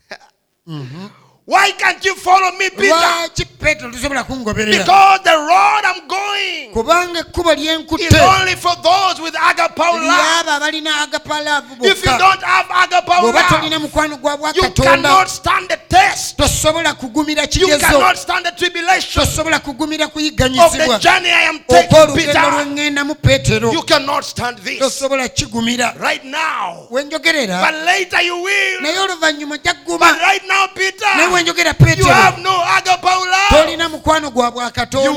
Why 1.49 1.71
can't 1.71 2.05
you 2.05 2.15
follow 2.15 2.53
me, 2.59 2.69
Peter? 2.69 2.93
lwaki 2.93 3.45
peetero 3.45 3.91
tosobola 3.91 4.25
kungoberera 4.25 4.79
Because 4.79 5.21
the 5.25 5.31
road 5.31 5.83
I'm 5.83 6.07
going. 6.07 6.73
Kubanga 6.75 7.21
ekkubo 7.21 7.57
is 7.99 8.15
only 8.21 8.55
for 8.55 8.77
those 8.83 9.19
with 9.23 9.35
agape 9.35 9.79
love. 9.79 10.03
lyabo 10.03 10.51
abalina 10.51 11.01
agapalaavu 11.01 11.87
If 11.87 12.05
you 12.05 12.19
don't 12.19 12.43
have 12.43 12.67
agape 12.71 13.07
bw'oba 13.07 13.33
love, 13.33 13.49
tolina 13.49 13.79
mukwano 13.79 14.19
gwa 14.21 14.53
you 14.55 14.71
cannot 14.73 15.29
stand 15.31 15.71
the 15.71 15.79
test. 15.89 16.37
tosobola 16.37 16.93
kugumira 16.93 17.49
You 17.57 17.79
cannot 17.79 18.19
stand 18.19 18.45
the 18.45 18.53
tribulation. 18.53 19.23
Tosobola 19.23 19.59
kugumira 19.61 20.05
of 20.05 20.13
the 20.13 20.99
journey 21.01 21.31
I 21.31 21.49
am 21.49 21.65
taking, 21.67 21.97
okw'olugendo 21.97 23.15
Peter. 23.23 23.73
You 23.73 23.83
cannot 23.85 24.25
stand 24.25 24.59
this. 24.59 24.79
Tosobola 24.79 25.27
kigumira 25.31 25.99
right 25.99 26.25
now. 26.27 26.89
But 26.91 27.75
later 27.87 28.21
you 28.21 28.37
will. 28.37 28.81
naye 28.83 28.99
oluvannyuma 28.99 29.55
ojja 29.55 29.75
But 29.99 30.21
right 30.21 30.43
now, 30.47 30.67
Peter, 30.75 31.07
bwe 31.39 31.43
njogera 31.43 31.75
peterotolina 31.75 33.89
mukwano 33.89 34.31
gwa 34.31 34.51
bwa 34.51 34.71
katonda. 34.71 35.11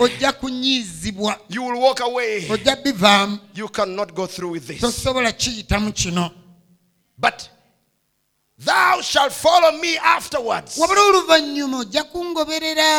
Ojja 0.00 0.32
kunyiizibwa. 0.32 1.36
Ojja 2.50 2.76
bivaamu. 2.76 3.38
Tosobola 4.80 5.32
kiyitamu 5.32 5.92
kino. 5.92 6.30
Thou 8.64 9.00
shalt 9.02 9.32
follow 9.32 9.72
me 9.80 9.96
afterwards. 9.98 10.78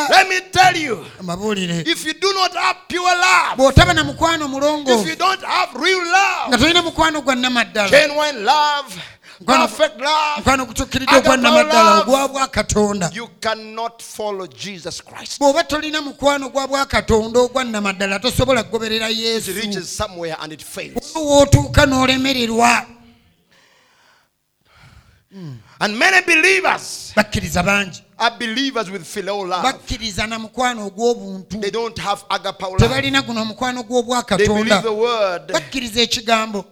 Let 0.08 0.28
me 0.28 0.40
tell 0.50 0.76
you 0.76 1.06
if 1.86 2.06
you 2.06 2.14
do 2.14 2.32
not 2.32 2.54
have 2.54 2.78
pure 2.88 3.14
love, 3.14 3.56
if 5.02 5.08
you 5.08 5.16
don't 5.16 5.42
have 5.42 5.78
real 5.78 5.98
love, 6.02 6.50
genuine 7.90 8.44
love, 8.44 8.96
mukwano 9.40 10.62
okutuukirira 10.62 11.16
ogwannamaddala 11.16 12.00
ogwa 12.00 12.28
bwa 12.28 12.48
katonda. 12.48 13.10
Bw'oba 15.38 15.64
tolina 15.64 16.02
mukwano 16.02 16.48
gwa 16.48 16.68
bwa 16.68 16.86
katonda 16.86 17.40
ogwannamaddala 17.40 18.18
tosobola 18.20 18.62
kugoberera 18.62 19.08
yesu. 19.08 19.52
wootuuka 21.14 21.86
n'olemererwa. 21.86 22.86
And 25.80 25.96
many 25.96 26.20
believers 26.26 27.12
bakkiriza 27.16 27.62
bangi. 27.62 28.02
are 28.18 28.36
believers 28.38 28.90
with 28.90 29.04
phileo 29.04 29.46
love. 29.46 29.62
bakkiriza 29.62 30.26
na 30.26 30.38
mukwano 30.38 30.86
ogw'obuntu. 30.86 31.60
Tebalina 32.78 33.22
guno 33.22 33.42
omukwano 33.42 33.82
gw'obwakatonda 33.82 34.82
bakkiriza 35.52 36.00
ekigambo. 36.02 36.64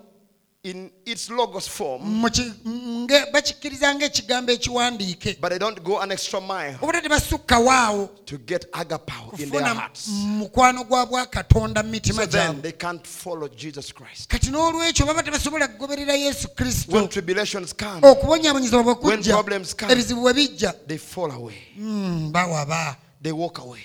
In 0.71 0.91
its 1.07 1.31
logos 1.31 1.69
form, 1.69 2.03
mu 2.21 2.31
ki- 2.31 2.53
nge- 2.67 3.33
bakikkiriza 3.33 3.95
ng'ekigambo 3.95 4.53
ekiwandiike 4.53 5.37
but 5.41 5.51
they 5.51 5.59
don't 5.59 5.81
go 5.83 5.99
an 6.01 6.11
extra 6.13 6.41
mile 6.41 6.77
obudde 6.83 7.01
tebasukka 7.01 7.59
waawo 7.59 8.07
to 8.25 8.37
get 8.39 8.67
agape 8.73 9.13
in 9.39 9.51
their 9.51 9.65
hearts. 9.65 10.09
mukwano 10.09 10.85
gwa 10.85 11.07
bwakatonda 11.07 11.83
mu 11.83 11.89
So 11.89 11.93
mitima 11.93 12.27
then 12.27 12.31
gyabwe 12.53 12.63
they 12.63 12.73
can't 12.73 13.07
follow 13.07 13.49
Jesus 13.49 13.93
Christ. 13.95 14.29
kati 14.29 14.51
n'olwekyo 14.51 15.07
baba 15.07 15.23
tebasobola 15.23 15.69
kugoberera 15.69 16.15
yesu 16.15 16.49
When 16.89 17.09
tribulations 17.09 17.73
come, 17.77 18.01
okubonyaabonyezebwa 18.09 18.95
bwe 18.95 19.09
when 19.09 19.19
kujja 19.19 19.33
problems 19.35 19.75
come, 19.77 19.93
ebizibu 19.93 20.21
bwe 20.21 20.35
bijja 20.35 20.75
they 20.87 20.99
fall 20.99 21.31
away. 21.31 21.57
mm, 21.77 22.33
bawaba 22.33 22.97
They 23.23 23.33
walk 23.33 23.59
away. 23.59 23.81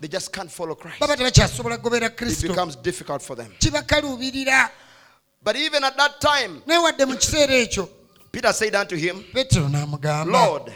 They 0.00 0.08
just 0.08 0.30
can't 0.32 0.50
follow 0.50 0.76
Christ. 0.76 1.00
baba 1.00 1.16
tebakyasobola 1.16 1.76
kugoberera 1.78 2.12
It 2.20 2.42
becomes 2.42 2.76
difficult 2.76 3.22
for 3.22 3.36
them. 3.36 3.52
But 5.42 5.56
even 5.56 5.82
at 5.84 5.96
that 5.96 6.20
time, 6.20 6.62
naye 6.66 7.06
mu 7.06 7.16
kiseera 7.16 7.54
ekyo 7.54 7.88
Peter 8.32 8.52
said 8.52 8.74
unto 8.76 8.94
him, 8.94 9.24
Lord. 10.26 10.72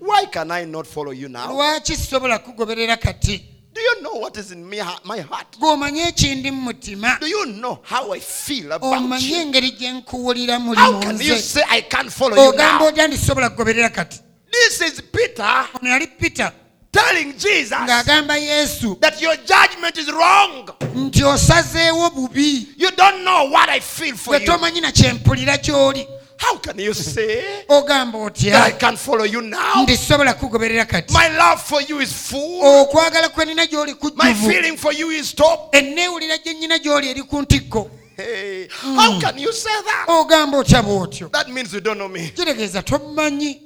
Why 0.00 0.26
can 0.30 0.50
I 0.50 0.64
not 0.64 0.86
follow 0.86 1.12
you 1.12 1.28
now? 1.28 1.46
lwaki 1.52 1.96
sisobola 1.96 2.38
kugoberera 2.38 2.96
kati 2.96 3.40
Do 3.72 3.80
you 3.80 4.02
know 4.02 4.14
what 4.20 4.36
is 4.36 4.50
in 4.50 4.68
me, 4.68 4.78
my 5.04 5.20
heart? 5.20 5.56
gw'omanye 5.60 6.08
ekindi 6.08 6.50
mu 6.50 6.72
mutima 6.72 7.18
Do 7.20 7.26
you 7.26 7.46
know 7.46 7.78
how 7.84 8.12
I 8.12 8.18
feel 8.20 8.72
about 8.72 9.22
you? 9.22 9.36
engeri 9.36 9.70
gye 9.70 9.92
nkuwulira 9.92 10.58
muli 10.58 10.80
How 10.80 11.00
can 11.00 11.16
you 11.20 11.38
say 11.38 11.62
I 11.70 11.82
can't 11.82 12.10
follow 12.10 12.36
you 12.36 12.56
now? 12.56 12.82
otya 12.86 13.06
ndisobola 13.08 13.50
kugoberera 13.50 13.88
kati 13.90 14.20
This 14.50 14.80
is 14.80 15.02
Peter 15.12 15.68
ono 15.80 15.90
yali 15.90 16.06
peter 16.06 16.52
telling 16.98 17.32
Jesus 17.38 17.78
ng'agamba 17.78 18.36
yesu 18.36 18.96
that 19.00 19.20
your 19.22 19.36
judgment 19.36 19.96
is 19.98 20.08
wrong. 20.12 20.68
nti 20.94 21.24
osazeewo 21.24 22.10
bubi 22.10 22.66
You 22.76 22.90
don't 22.90 23.24
know 23.24 23.50
what 23.50 23.68
I 23.68 23.80
feel 23.80 24.16
for 24.16 24.36
you. 24.40 24.46
tomanyi 24.46 24.80
na 24.80 24.92
kyempulira 24.92 25.56
gy'oli 25.58 26.06
How 26.40 26.56
can 26.58 26.78
you 26.78 26.94
say 26.94 27.64
ogamba 27.68 28.30
that 28.32 28.44
I 28.46 28.70
otya 28.70 28.78
can 28.78 28.96
follow 28.96 29.24
you 29.24 29.40
now? 29.42 29.82
ndi 29.82 29.96
sobola 29.96 30.34
kugoberera 30.34 30.84
kati 30.84 31.12
My 31.14 31.28
love 31.36 31.60
for 31.62 31.82
you 31.82 32.00
is 32.00 32.12
full. 32.12 32.62
okwagala 32.64 33.28
kwe 33.28 33.44
nina 33.44 33.66
gy'oli 33.66 33.92
My 33.92 33.98
kujjuvu 34.32 34.48
feeling 34.50 34.76
for 34.76 34.92
you 34.92 35.10
is 35.10 35.34
top. 35.34 35.74
enneewulira 35.74 36.38
gye 36.38 36.54
nnyina 36.54 36.78
gy'oli 36.78 37.08
eri 37.10 37.22
ku 37.22 37.42
ntikko 37.42 37.90
Hey, 38.16 38.66
how 38.68 39.12
hmm. 39.12 39.20
can 39.20 39.38
you 39.38 39.52
say 39.52 39.82
that? 39.84 40.04
ogamba 40.08 40.58
otya 40.58 40.82
bw'otyo 40.82 41.28
That 41.32 41.48
means 41.48 41.72
you 41.72 41.80
don't 41.80 41.98
know 41.98 42.08
me. 42.08 42.28
kitegeeza 42.36 42.82
tomumanyi 42.82 43.60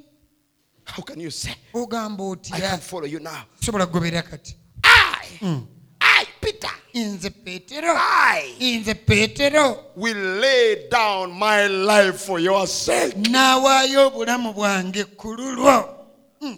How 0.85 1.03
can 1.03 1.21
you 1.21 1.31
say? 1.31 1.55
Ogamba 1.75 2.21
I 2.23 2.37
otya 2.37 2.61
can 2.71 2.79
follow 2.81 3.07
you 3.07 3.21
now? 3.21 3.45
sobola 3.61 3.87
kugoberera 3.87 4.23
kati? 4.23 4.55
I, 4.85 5.27
hmm. 5.41 5.59
I, 6.01 6.25
Peter, 6.41 6.69
nze 6.95 7.31
peetero 7.31 7.95
I 7.97 8.55
nze 8.61 8.95
peetero 9.07 9.77
will 9.97 10.41
lay 10.41 10.89
down 10.91 11.33
my 11.33 11.67
life 11.67 12.21
for 12.21 12.39
your 12.41 12.67
sake. 12.67 13.15
n'awaayo 13.17 14.07
obulamu 14.11 14.53
bwange 14.53 15.05
ku 15.17 15.37
lulwo. 15.37 15.95
Hmm. 16.41 16.55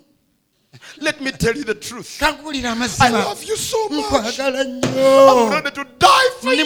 Let 1.01 1.21
me 1.21 1.31
tell 1.33 1.57
you 1.57 1.65
the 1.65 1.75
truth. 1.75 2.19
I 2.23 3.11
love 3.11 3.45
you 3.45 3.57
so 3.57 3.89
much. 3.89 4.41
I'm 4.41 4.81
ready 5.51 5.71
to 5.71 5.85
die 5.99 6.31
for 6.41 6.53
you. 6.55 6.65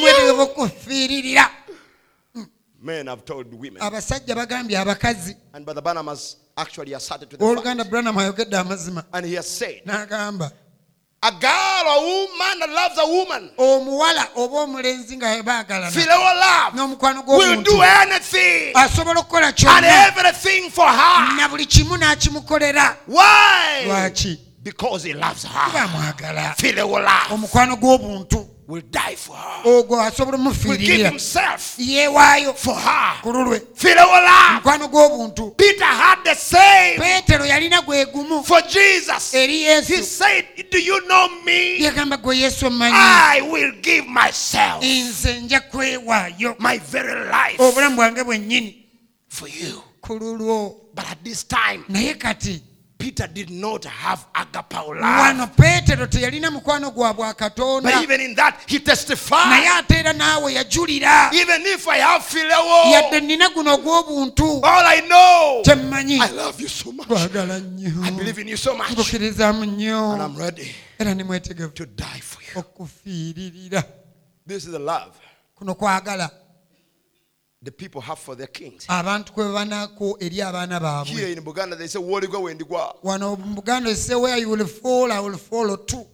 Men 2.81 3.07
have 3.09 3.25
told 3.25 3.53
women, 3.53 3.83
abasajja 3.83 4.35
bagambye 4.35 4.79
abakazi. 4.79 5.35
And 5.53 5.65
Brother 5.65 5.81
Branham 5.83 6.07
has 6.07 6.37
actually 6.57 6.93
asserted 6.93 7.31
to 7.31 7.37
the 7.37 7.45
fact, 7.45 7.91
branam 7.91 8.17
ayogedde 8.17 8.53
amazima. 8.53 9.05
And 9.13 9.27
he 9.27 9.35
has 9.35 9.49
said, 9.49 9.83
n'agamba 9.85 10.53
a 11.23 11.33
girl 11.33 11.85
or 11.89 12.05
woman 12.05 12.61
that 12.61 12.71
loves 12.71 12.99
a 12.99 13.07
woman, 13.07 13.51
omuwala 13.59 14.29
oba 14.37 14.57
omulenzi 14.57 15.17
nga 15.17 15.43
baagalana 15.43 15.91
filial 15.91 16.19
love, 16.19 16.75
n'omukwano 16.75 17.27
will 17.27 17.39
gw'omuntu 17.41 17.65
do 17.65 17.83
anything 17.83 18.73
asobola 18.75 19.21
okukola 19.21 19.49
and 19.49 19.57
kyonna 19.57 20.07
everything 20.07 20.71
for 20.71 20.87
her. 20.87 21.37
na 21.37 21.49
buli 21.49 21.67
kimu 21.67 21.97
n'akimukolera. 21.97 22.97
Why? 23.07 23.85
lwaki 23.87 24.39
Because 24.63 25.05
he 25.05 25.15
loves 25.15 25.45
her. 25.45 25.73
love 27.03 27.31
omukwano 27.31 27.77
gw'obuntu 27.77 28.47
will 28.67 28.83
die 28.91 29.15
for 29.17 29.35
her. 29.37 29.63
ogwo 29.65 30.01
asobola 30.01 30.37
Will 30.67 30.77
give 30.77 31.07
himself 31.07 31.77
yeewaayo 31.79 32.55
for 32.55 32.75
her. 32.75 33.21
ku 33.23 33.33
lulwe 33.33 33.63
Filial 33.75 34.07
love. 34.07 34.61
omukwano 34.61 34.89
gw'obuntu 34.89 35.57
Peter 35.57 35.85
had 35.85 36.19
the 36.25 36.35
same 36.35 36.99
peetero 36.99 37.45
yalina 37.47 37.83
gwe 37.83 38.05
gumu 38.13 38.45
for 38.45 38.61
Jesus. 38.63 39.33
eri 39.35 39.65
He 39.83 40.03
said, 40.03 40.45
Do 40.71 40.79
you 40.79 41.01
know 41.07 41.29
me? 41.45 41.79
yagamba 41.81 42.17
gwe 42.17 42.37
yesu 42.39 42.67
omanyi 42.67 42.95
I 42.95 43.41
will 43.43 43.73
give 43.81 44.07
myself, 44.09 44.83
nze 44.85 45.41
nja 45.41 45.61
kwewaayo 45.61 46.57
my 46.59 46.79
very 46.79 47.25
life, 47.31 47.59
obulamu 47.63 47.97
bwange 47.97 48.25
bwennyini 48.25 48.85
for 49.29 49.49
you. 49.49 49.83
ku 50.01 50.15
lulwo 50.19 50.75
But 50.95 51.11
at 51.13 51.23
this 51.23 51.45
time, 51.45 51.85
naye 51.89 52.15
kati 52.15 52.61
Peter 52.99 53.29
did 53.29 53.49
not 53.51 53.85
have 53.85 54.27
agapao 54.35 54.89
love. 54.89 55.03
wano 55.03 55.47
peetero 55.47 56.07
teyalina 56.07 56.51
mukwano 56.51 56.91
gwa 56.91 57.15
bwa 57.15 57.33
But 57.83 58.03
even 58.03 58.21
in 58.21 58.35
that, 58.35 58.61
he 58.67 58.81
testified. 58.81 59.47
naye 59.51 59.69
ate 59.79 59.95
era 59.99 60.13
naawe 60.13 60.53
yajulira 60.53 61.31
Even 61.33 61.63
if 61.67 61.87
I 61.87 61.99
have 61.99 62.23
yadde 62.25 63.11
phileo, 63.11 63.21
nina 63.21 63.49
guno 63.51 63.75
ogw'obuntu 63.75 64.65
all 64.65 64.85
I 64.87 65.01
know, 65.03 65.63
kyemmanyi 65.65 66.21
I 66.21 66.31
love 66.33 66.61
you 66.61 66.69
so 66.69 66.91
much. 66.93 67.07
twagala 67.07 67.61
nnyo 67.61 68.05
I 68.05 68.11
believe 68.11 68.39
in 68.41 68.49
you 68.49 68.57
so 68.57 68.75
much. 68.77 68.89
And 68.91 68.99
nnyo 69.65 70.19
I'm 70.21 70.37
ready 70.37 70.75
era 70.99 71.15
ni 71.15 71.23
to 71.75 71.87
die 71.87 72.21
for 72.21 72.43
you. 72.43 72.59
okufiiririra 72.61 73.85
This 74.47 74.65
is 74.65 74.73
the 74.73 74.79
love 74.79 75.13
kuno 75.55 75.75
kwagala 75.75 76.31
the 77.63 77.73
people 77.73 78.01
have 78.01 78.19
for 78.19 78.37
their 78.37 78.47
kings. 78.47 78.87
abantu 78.89 79.33
kwe 79.33 79.45
babanako 79.45 80.17
eri 80.21 80.43
abaana 80.43 80.81
baabwe 80.81 81.13
Here 81.15 81.33
in 81.33 81.41
Buganda, 81.45 81.77
they 81.77 81.89
say, 81.89 81.99
Woligwa 82.01 82.41
wendigwa. 82.41 82.95
wano 83.03 83.37
mu 83.37 83.55
buganda 83.61 83.95
say 83.97 84.15
where 84.15 84.39
you 84.39 84.51
will 84.51 84.67
fall 84.67 85.11
i 85.13 85.21
will 85.21 85.37
follow 85.39 85.77
too 85.77 86.07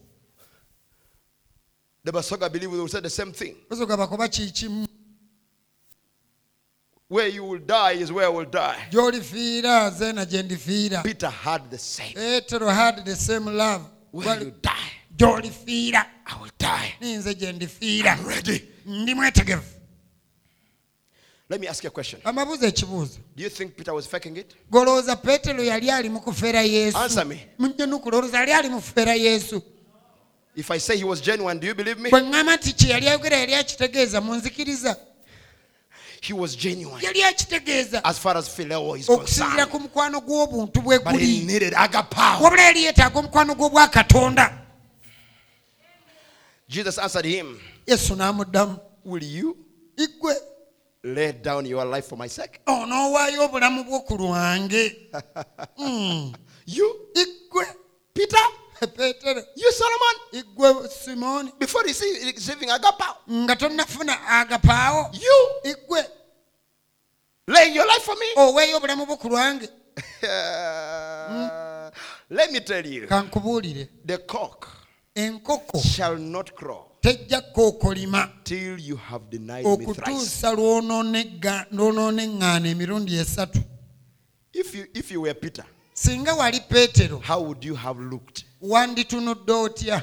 The 2.04 2.12
Basoga 2.12 2.50
believe 2.52 2.70
they 2.70 2.78
will 2.78 2.88
say 2.88 3.00
the 3.00 3.10
same 3.10 3.32
thing. 3.32 3.56
osoga 3.70 3.96
bakoba 3.96 4.28
kikimu 4.28 4.86
Where 7.08 7.28
you 7.28 7.44
will 7.44 7.58
die 7.60 7.92
is 7.92 8.10
where 8.10 8.26
I 8.26 8.30
will 8.30 8.46
die. 8.50 8.88
gy'olifiira 8.90 9.90
zeena 9.90 10.24
gye 10.26 10.42
ndifiira 10.42 11.02
Peter 11.02 11.30
had 11.30 11.70
the 11.70 11.78
same. 11.78 12.14
petero 12.14 12.68
had 12.68 13.04
the 13.04 13.16
same 13.16 13.50
love 13.50 13.84
Where 14.12 14.40
you 14.44 14.52
die, 14.62 14.92
gy'olifiira 15.16 16.06
I 16.26 16.40
will 16.42 16.50
die. 16.58 16.94
ninze 17.00 17.34
gye 17.34 17.52
ndifiira 17.52 18.12
I'm 18.18 18.26
ready. 18.26 18.64
ndi 18.86 19.14
Let 21.54 21.60
me 21.60 21.68
ask 21.68 21.84
you 21.84 21.88
a 21.88 21.90
question. 21.92 22.20
ekibuuzo 22.62 23.18
Do 23.36 23.42
you 23.44 23.48
think 23.48 23.76
Peter 23.76 23.94
was 23.94 24.06
faking 24.08 24.36
it? 24.36 24.54
golowooza 24.70 25.16
petero 25.16 25.62
yali 25.62 25.88
ali 25.90 26.08
mu 26.08 26.20
kufeera 26.20 26.62
yesu 26.62 26.98
Answer 26.98 27.24
me. 27.26 27.46
munyenukulowooza 27.58 28.38
yali 28.38 28.52
ali 28.52 28.68
mu 28.68 28.80
kufeera 28.80 29.14
yesu 29.14 29.62
If 30.56 30.70
I 30.70 30.78
say 30.78 30.96
he 30.96 31.04
was 31.04 31.20
genuine, 31.20 31.60
do 31.60 31.66
you 31.68 31.74
believe 31.74 32.00
me? 32.00 32.10
bwe 32.10 32.20
ŋŋamba 32.20 32.56
nti 32.56 32.72
kye 32.72 32.88
yali 32.90 33.08
ayogera 33.08 33.36
yali 33.36 33.54
akitegeeza 33.54 34.20
munzikiriza 34.20 34.96
He 36.20 36.32
was 36.34 36.56
genuine 36.56 37.02
yali 37.06 37.22
akitegeeza 37.22 38.04
as 38.04 38.18
far 38.18 38.36
as 38.36 38.48
phileo 38.48 38.96
is 38.96 39.08
okusinziira 39.08 39.66
concerned. 39.66 39.70
ku 39.70 39.80
mukwano 39.80 40.20
gw'obuntu 40.20 40.80
bwe 40.82 40.98
But 40.98 41.12
he 41.12 41.18
guli 41.18 41.44
needed 41.46 41.74
agapao. 41.76 42.42
wabula 42.42 42.62
yali 42.62 42.82
yeetaaga 42.84 43.18
omukwano 43.18 43.54
gw'obwakatonda 43.54 44.58
Jesus 46.68 46.98
answered 46.98 47.26
him, 47.26 47.60
yesu 47.86 48.16
n'amuddamu 48.16 48.78
Will 49.04 49.22
you 49.22 49.56
lay 51.04 51.32
down 51.32 51.66
your 51.66 51.84
life 51.84 52.06
for 52.08 52.16
my 52.18 52.28
sake? 52.28 52.60
Oh, 52.66 52.82
onoowaayo 52.82 53.44
obulamu 53.44 53.84
bwo 53.84 54.00
ku 54.00 54.16
lwange. 54.16 54.96
Hmm. 55.76 56.32
You, 56.66 56.96
igwe. 57.14 57.66
Peter, 58.14 58.38
peetero 58.96 59.42
you, 59.56 59.72
Solomon, 59.72 60.16
igwe 60.32 60.88
simooni 60.88 61.52
before 61.58 61.84
rece- 61.84 62.24
receiving 62.34 62.70
agapao, 62.70 63.16
nga 63.30 63.56
tonnafuna 63.56 64.28
agapaawo 64.28 65.10
you? 65.12 65.70
Igwe. 65.70 66.04
Laying 67.48 67.74
your 67.74 67.86
life 67.86 68.02
for 68.02 68.14
me? 68.16 68.26
Oh, 68.36 68.52
oweeyo 68.52 68.76
obulamu 68.76 69.06
bwo 69.06 69.16
ku 69.16 69.28
lwange 69.28 69.68
Let 72.30 72.50
me 72.52 72.60
tell 72.60 72.86
you, 72.86 73.06
kankubuulire 73.06 73.88
the 74.04 74.18
cock 74.18 74.68
enkoko. 75.14 75.78
shall 75.84 76.16
not 76.16 76.54
crow 76.54 76.86
tejja 77.04 77.40
kookolima 77.40 78.28
till 78.44 78.78
you 78.88 78.96
have 78.96 79.24
denied 79.30 79.66
me 79.66 79.76
thrice. 79.76 79.90
okutuusa 80.00 80.52
lw'onooneŋŋaana 80.52 82.68
emirundi 82.68 83.16
esatu 83.18 83.58
If 84.52 84.74
you 84.74 84.86
if 84.94 85.10
you 85.10 85.20
were 85.22 85.34
Peter, 85.34 85.64
singa 85.94 86.34
wali 86.34 86.60
peetero 86.60 87.18
how 87.28 87.40
would 87.42 87.64
you 87.64 87.74
have 87.74 88.00
looked? 88.00 88.44
wanditunudde 88.62 89.52
otya 89.52 90.02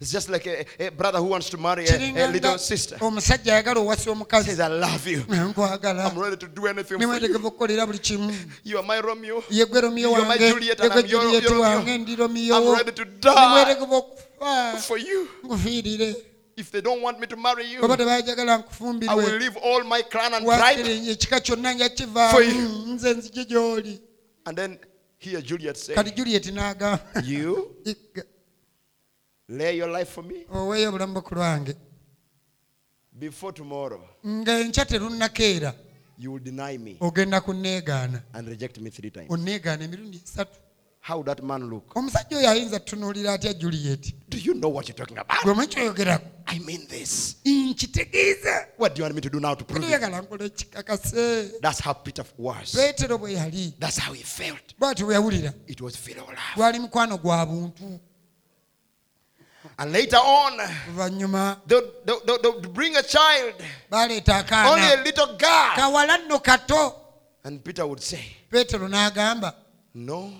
It's 0.00 0.10
just 0.10 0.28
like 0.28 0.46
a, 0.50 0.66
a 0.86 0.90
brother 0.90 1.18
who 1.20 1.26
wants 1.26 1.48
to 1.50 1.56
marry 1.56 1.86
a, 1.86 2.24
a 2.24 2.26
little 2.26 2.58
sister. 2.58 2.96
omusajja 3.00 3.52
ayagala 3.54 3.80
owasa 3.80 4.10
omukazi 4.10 4.46
Says, 4.50 4.60
I 4.60 4.66
love 4.68 5.06
you. 5.06 5.22
I'm 5.28 6.18
ready 6.18 6.36
to 6.36 6.48
do 6.48 6.66
anything 6.66 6.98
for 6.98 7.20
you. 7.20 7.28
You 8.64 8.78
are 8.78 8.82
my 8.82 9.00
Romeo. 9.00 9.40
romiyo 9.40 10.10
You're 10.10 10.26
my 10.26 10.38
Juliet 10.38 10.80
and 10.80 10.92
I'm 10.92 11.06
your- 11.06 11.30
your 11.30 11.42
Romeo. 11.42 11.62
wange 11.78 11.98
ndi 11.98 12.16
romiyo 12.16 12.56
I'm 12.56 12.74
ready 12.78 12.92
to 12.92 13.04
die 13.04 13.30
for 14.80 14.98
you. 14.98 15.28
nkufiirire 15.44 16.16
If 16.56 16.70
they 16.70 16.80
don't 16.82 17.02
want 17.02 17.18
me 17.20 17.26
to 17.26 17.36
marry 17.36 17.64
you, 17.72 17.84
oba 17.84 17.96
tebaajagala 17.96 18.52
I 18.52 18.56
will 18.56 18.62
nkufumbirwe 18.64 19.38
leave 19.38 19.56
all 19.64 19.84
my 19.84 20.02
clan 20.02 20.34
and 20.34 20.46
wakiri 20.46 20.82
tribe. 20.84 21.10
ekika 21.10 21.40
kyonna 21.40 21.68
For 21.68 21.74
njakivaamu 21.74 22.40
you. 22.42 22.94
nze 22.94 23.14
nzije 23.14 23.44
gy'oli 23.44 24.00
And 24.44 24.58
then 24.58 24.78
here 25.18 25.42
Juliet 25.42 25.76
said, 25.76 25.94
kati 25.96 26.10
juliet 26.10 26.46
n'agamba 26.46 26.98
You 27.24 27.76
"Igga, 27.84 28.24
lay 29.48 29.76
your 29.76 29.88
life 29.98 30.10
for 30.12 30.24
me 30.24 30.46
oweeyo 30.54 30.88
obulamu 30.88 31.12
bwe 31.12 31.22
ku 31.22 31.34
lwange 31.34 31.74
before 33.12 33.52
tomorrow. 33.52 34.00
ng'enkya 34.26 34.84
terunnakeera 34.84 35.74
You 36.18 36.32
will 36.32 36.42
deny 36.44 36.78
me 36.78 36.96
ogenda 37.00 37.40
kunneegaana 37.40 38.22
and 38.34 38.48
reject 38.48 38.78
me 38.78 38.90
three 38.90 39.10
times. 39.10 39.30
onneegaana 39.30 39.84
emirundi 39.84 40.20
esatu 40.24 40.58
How 41.04 41.16
would 41.16 41.26
that 41.26 41.42
man 41.42 41.68
look? 41.70 41.96
omusajja 41.96 42.38
oyo 42.38 42.50
ayinza 42.50 42.80
tutunuulira 42.80 43.32
atya 43.32 43.52
juliet 43.54 44.14
Do 44.28 44.38
you 44.38 44.54
know 44.54 44.68
what 44.74 44.88
you're 44.88 44.96
talking 45.06 45.18
about? 45.18 45.42
gwe 45.44 46.18
I 46.46 46.58
mean 46.58 46.86
this. 46.86 47.36
nkitegeeza 47.44 48.66
What 48.78 48.94
do 48.94 48.98
you 49.00 49.04
want 49.04 49.14
me 49.14 49.20
to 49.20 49.30
do 49.30 49.40
now 49.40 49.54
to 49.54 49.64
prove 49.64 49.84
it? 49.84 49.88
oyagala 49.90 50.20
nkola 50.22 50.44
ekikakase 50.44 51.50
That's 51.60 51.80
how 51.80 51.92
Peter 51.94 52.24
was. 52.38 52.72
peetero 52.72 53.18
bwe 53.18 53.32
yali 53.32 53.74
That's 53.80 53.98
how 53.98 54.12
he 54.14 54.22
felt. 54.22 54.74
bwe 54.78 55.14
yawulira 55.14 55.52
It 55.66 55.80
was 55.80 55.96
filial 55.96 56.26
love. 56.26 56.38
gwali 56.56 56.78
mukwano 56.78 57.18
gwa 57.18 57.46
buntu 57.46 58.00
And 59.78 59.92
later 59.92 60.18
on, 60.18 60.58
they'll, 61.66 62.20
they'll 62.42 62.60
bring 62.60 62.96
a 62.96 63.02
child, 63.02 63.54
only 63.90 64.92
a 64.92 65.02
little 65.04 65.26
girl. 65.38 65.72
kawala 65.76 66.18
nno 66.18 66.38
kato 66.40 66.94
And 67.44 67.64
Peter 67.64 67.86
would 67.86 68.00
say, 68.02 68.20
No, 69.94 70.30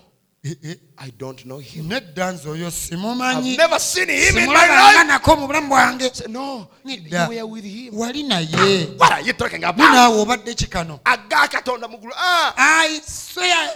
I 0.44 1.10
don't 1.18 1.44
know 1.46 1.58
him. 1.58 1.88
nedda 1.88 2.32
nze 2.32 2.48
oyo 2.48 2.66
I've 2.66 2.74
simumanyi 2.74 3.56
never 3.56 3.78
seen 3.80 4.08
him 4.08 4.38
in 4.38 4.46
my 4.46 4.66
life. 4.66 5.06
nako 5.06 5.36
mu 5.36 5.46
bulamu 5.46 5.68
bwange 5.68 6.10
no, 6.28 6.68
you, 6.84 7.28
were 7.28 7.42
with 7.46 7.64
him. 7.64 7.94
wali 7.96 8.22
naye 8.22 8.86
What 8.98 9.12
are 9.12 9.20
you 9.22 9.32
talking 9.34 9.62
about? 9.64 9.76
ninaawe 9.90 10.20
obadde 10.20 10.54
kikano 10.54 11.00
Aga 11.04 11.48
katonda 11.48 11.88
mugulu. 11.88 12.12
Ah. 12.16 12.52
i 12.56 13.00
swear 13.06 13.70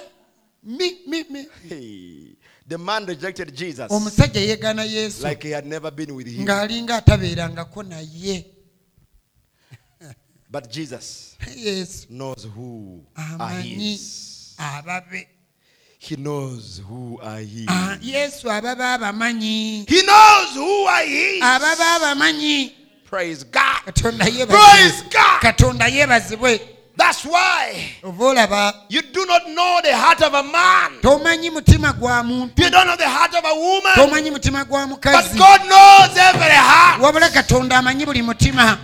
mi 0.64 0.98
mi 1.06 1.24
mi 1.30 1.46
Hey, 1.68 2.36
the 2.66 2.78
man 2.78 3.06
rejected 3.06 3.54
Jesus 3.54 3.90
omusajja 3.92 4.40
yeegaana 4.40 4.84
yesu 4.84 5.22
like 5.28 5.42
he 5.46 5.52
had 5.54 5.66
never 5.66 5.92
been 5.92 6.10
with 6.16 6.26
him. 6.26 6.44
ng'alinga 6.44 6.96
atabeerangako 6.96 7.82
naye 7.82 8.44
But 10.50 10.68
Jesus 10.70 11.36
yesu 11.56 12.06
knows 12.10 12.44
who 12.44 13.04
are 13.14 13.34
amanyi 13.34 13.68
his. 13.92 14.54
ababe 14.58 15.28
He 16.08 16.14
knows 16.16 16.80
who 16.88 17.18
are 17.20 17.38
his. 17.40 17.66
Ah, 17.68 17.96
yesu 18.00 18.48
ababa 18.50 18.92
abamanyi 18.94 19.84
He 19.88 20.02
knows 20.02 20.54
who 20.54 20.86
are 20.86 21.04
his. 21.04 21.42
ababa 21.42 21.84
abamanyi 21.96 22.72
Praise 23.04 23.44
God. 23.44 23.82
Praise 23.94 25.02
God. 25.10 25.40
katonda 25.40 25.86
yeebazibwe 25.88 26.60
That's 26.96 27.24
why 27.24 27.74
you 28.88 29.02
do 29.02 29.26
not 29.26 29.42
know 29.50 29.80
the 29.82 29.94
heart 29.96 30.22
of 30.22 30.32
a 30.34 30.42
man. 30.42 30.92
tomanyi 31.02 31.50
mutima 31.50 31.92
gwa 31.92 32.22
muntu 32.22 32.62
You 32.62 32.70
don't 32.70 32.86
know 32.86 32.96
the 32.96 33.08
heart 33.08 33.34
of 33.34 33.44
a 33.44 33.54
woman. 33.54 33.92
tomanyi 33.94 34.30
mutima 34.30 34.64
gwa 34.64 34.86
But 34.88 35.02
God 35.36 35.60
knows 35.66 36.16
every 36.16 36.54
heart. 36.56 37.00
wabula 37.02 37.30
katonda 37.30 37.76
amanyi 37.78 38.06
buli 38.06 38.22
mutima 38.22 38.78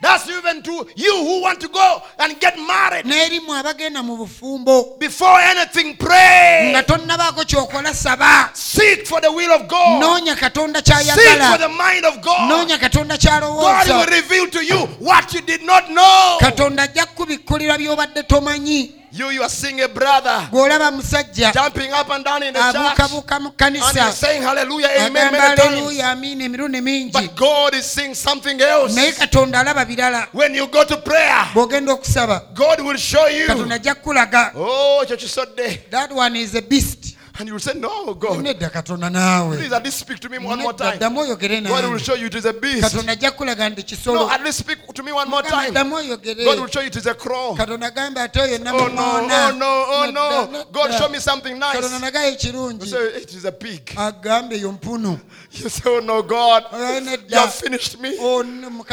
That's 0.00 0.28
even 0.28 0.62
to 0.62 0.86
you 0.96 1.14
who 1.14 1.42
want 1.42 1.60
to 1.60 1.68
go 1.68 2.02
and 2.18 2.38
get 2.40 2.56
married. 2.58 3.04
n'erimu 3.06 3.54
abagenda 3.54 4.02
mu 4.02 4.16
bufumbo 4.16 4.96
Before 4.98 5.38
anything, 5.40 5.96
pray. 5.96 6.70
nga 6.72 6.82
tonnabaako 6.82 7.44
kyokola 7.44 7.94
saba 7.94 8.50
Seek 8.54 9.06
for 9.06 9.20
the 9.20 9.30
will 9.32 9.52
of 9.52 9.68
God. 9.68 10.00
noonya 10.02 10.34
katonda 10.36 10.80
Seek 10.84 11.42
for 11.42 11.58
the 11.58 11.68
mind 11.68 12.04
of 12.06 12.20
God. 12.22 12.48
noonya 12.50 12.78
katonda 12.78 13.18
God 13.20 13.88
will 13.88 14.06
reveal 14.06 14.46
to 14.48 14.64
you 14.64 14.78
what 14.98 15.32
you 15.34 15.40
did 15.42 15.62
not 15.62 15.88
know. 15.90 16.38
katonda 16.40 16.82
ajja 16.82 17.06
kubikkulira 17.06 17.78
by'obadde 17.78 18.22
tomanyi 18.22 18.99
You, 19.12 19.30
you 19.30 19.42
are 19.42 19.48
seeing 19.48 19.80
a 19.80 19.88
brother 19.88 20.48
gw'olaba 20.52 20.90
musajja 20.92 21.52
jumping 21.52 21.90
up 21.92 22.08
and 22.10 22.24
down 22.24 22.42
in 22.42 22.54
the 22.54 22.60
church. 22.60 22.74
abuukabuuka 22.76 23.40
mu 23.40 23.48
and 23.48 23.56
kkanisa 23.56 23.94
you're 23.94 24.12
saying 24.12 24.42
hallelujah, 24.42 24.88
amen, 25.00 25.34
agamba 25.34 25.64
aleluya 25.64 26.10
amiina 26.10 26.44
emirundi 26.44 26.80
mingi. 26.80 27.12
But 27.12 27.34
God 27.34 27.74
is 27.74 27.86
seeing 27.86 28.14
something 28.14 28.60
else. 28.60 28.94
naye 28.94 29.12
katonda 29.12 29.60
alaba 29.60 29.84
birala. 29.84 30.28
When 30.32 30.54
you 30.54 30.66
go 30.68 30.84
to 30.84 30.96
prayer, 30.98 31.50
bw'ogenda 31.54 31.92
okusaba 31.92 32.54
God 32.54 32.80
will 32.80 32.96
show 32.96 33.26
you. 33.26 33.46
katonda 33.46 33.74
ajja 33.74 33.94
kukulaga. 33.94 34.52
Oh, 34.54 35.04
church 35.08 35.24
is 35.24 35.32
so 35.32 35.44
day. 35.44 35.80
that 35.90 36.12
one 36.12 36.36
is 36.36 36.54
a 36.54 36.62
beast 36.62 36.99
And 37.40 37.48
you 37.48 37.54
will 37.54 37.60
say, 37.60 37.72
No, 37.72 38.12
God. 38.12 38.44
nedda 38.44 38.68
katonda 38.70 39.10
naawe 39.10 39.56
Please 39.56 39.72
at 39.72 39.82
least 39.82 39.98
speak 40.00 40.20
to 40.20 40.28
me 40.28 40.36
one 40.36 40.58
more 40.58 40.74
time. 40.74 40.98
God 40.98 41.90
will 41.90 41.96
show 41.96 42.14
you 42.14 42.26
it 42.26 42.34
is 42.34 42.44
a 42.44 42.52
beast. 42.52 42.82
katonda 42.82 43.12
ajja 43.12 43.30
kukulaga 43.30 43.68
nti 43.68 43.82
kisolo 43.82 44.14
No, 44.14 44.30
at 44.30 44.44
least 44.44 44.58
speak 44.58 44.86
to 44.94 45.02
me 45.02 45.10
one 45.10 45.30
more 45.30 45.42
time. 45.42 45.72
God 45.72 45.90
will 45.90 46.66
show 46.66 46.80
you 46.80 46.88
it 46.88 46.96
is 46.96 47.06
a 47.06 47.14
crow. 47.14 47.54
katonda 47.56 47.90
gamba 47.94 48.24
ate 48.24 48.40
oyo 48.40 48.58
oh, 48.66 48.74
oh 48.74 48.88
no, 48.88 49.86
oh 49.88 50.10
no, 50.10 50.36
oh 50.36 50.48
no. 50.52 50.64
God 50.70 50.92
show 50.92 51.08
me 51.08 51.18
something 51.18 51.58
nice. 51.58 51.76
You 51.76 52.86
say 52.86 53.06
it 53.22 53.34
is 53.34 53.46
a 53.46 53.52
pig. 53.52 53.86
agambe 53.96 54.56
eyo 54.56 54.72
mpunu 54.72 55.18
You 55.52 55.68
say, 55.68 55.82
Oh 55.90 55.98
no, 56.00 56.22
God, 56.22 56.64
oh, 56.70 56.98
you 56.98 57.36
have 57.36 57.52
finished 57.52 57.98
me. 58.00 58.16
Oh, 58.20 58.44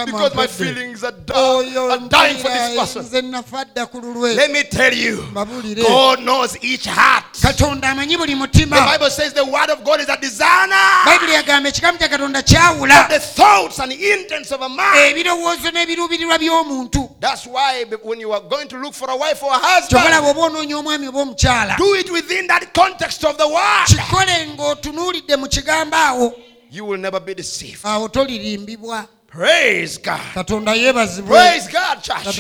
Because 0.05 0.33
my 0.33 0.47
feelings 0.47 1.03
are, 1.03 1.13
oh, 1.29 1.91
are 1.91 2.09
dying 2.09 2.37
for 2.37 2.49
this 2.49 2.79
person. 2.79 3.03
nze 3.03 3.21
nafa 3.21 3.65
dda 3.65 3.85
ku 3.85 4.01
lulwe 4.01 4.35
Let 4.35 4.51
me 4.51 4.63
tell 4.63 4.93
you, 4.93 5.23
God 5.33 6.23
knows 6.23 6.57
each 6.63 6.85
heart. 6.85 7.25
Mutima 8.37 8.85
Bible 8.91 9.09
says 9.09 9.33
the 9.33 9.45
word 9.45 9.69
of 9.69 9.83
God 9.83 9.99
is 9.99 10.09
a 10.09 10.17
designer. 10.17 11.05
bayibuli 11.05 11.33
yagamba 11.33 11.69
ekikamu 11.69 11.97
kya 11.97 12.09
katonda 12.09 12.41
kyawula 12.41 13.07
The 13.09 13.19
thoughts 13.19 13.79
and 13.79 13.91
intents 13.91 14.51
of 14.51 14.61
a 14.61 14.69
man. 14.69 14.95
ebirowoozo 15.11 15.71
n'ebiruubirirwa 15.71 16.37
by'omuntu 16.37 17.09
That's 17.19 17.45
why 17.47 17.83
when 18.03 18.19
you 18.19 18.31
are 18.31 18.41
going 18.41 18.67
to 18.67 18.77
look 18.77 18.93
for 18.93 19.09
a 19.09 19.15
wife 19.17 19.41
or 19.43 19.53
a 19.53 19.57
bw'oba 19.59 20.49
onoonya 20.49 20.77
omwami 20.77 21.07
oba 21.07 21.19
omukyala 21.19 21.77
do 21.77 21.95
it 21.95 22.11
within 22.11 22.47
that 22.47 22.73
context 22.73 23.23
of 23.25 23.37
the 23.37 23.47
word. 23.47 23.87
kikole 23.87 24.47
ng'otunuulidde 24.55 25.35
mu 25.37 25.47
kigambo 25.47 25.95
awo 25.97 26.33
You 26.69 26.83
will 26.83 26.97
never 26.99 27.21
be 27.21 27.33
deceived. 27.33 27.81
Praise 27.81 29.97
God. 29.97 30.19
Praise 30.33 31.67
God, 31.71 32.03
church. 32.03 32.37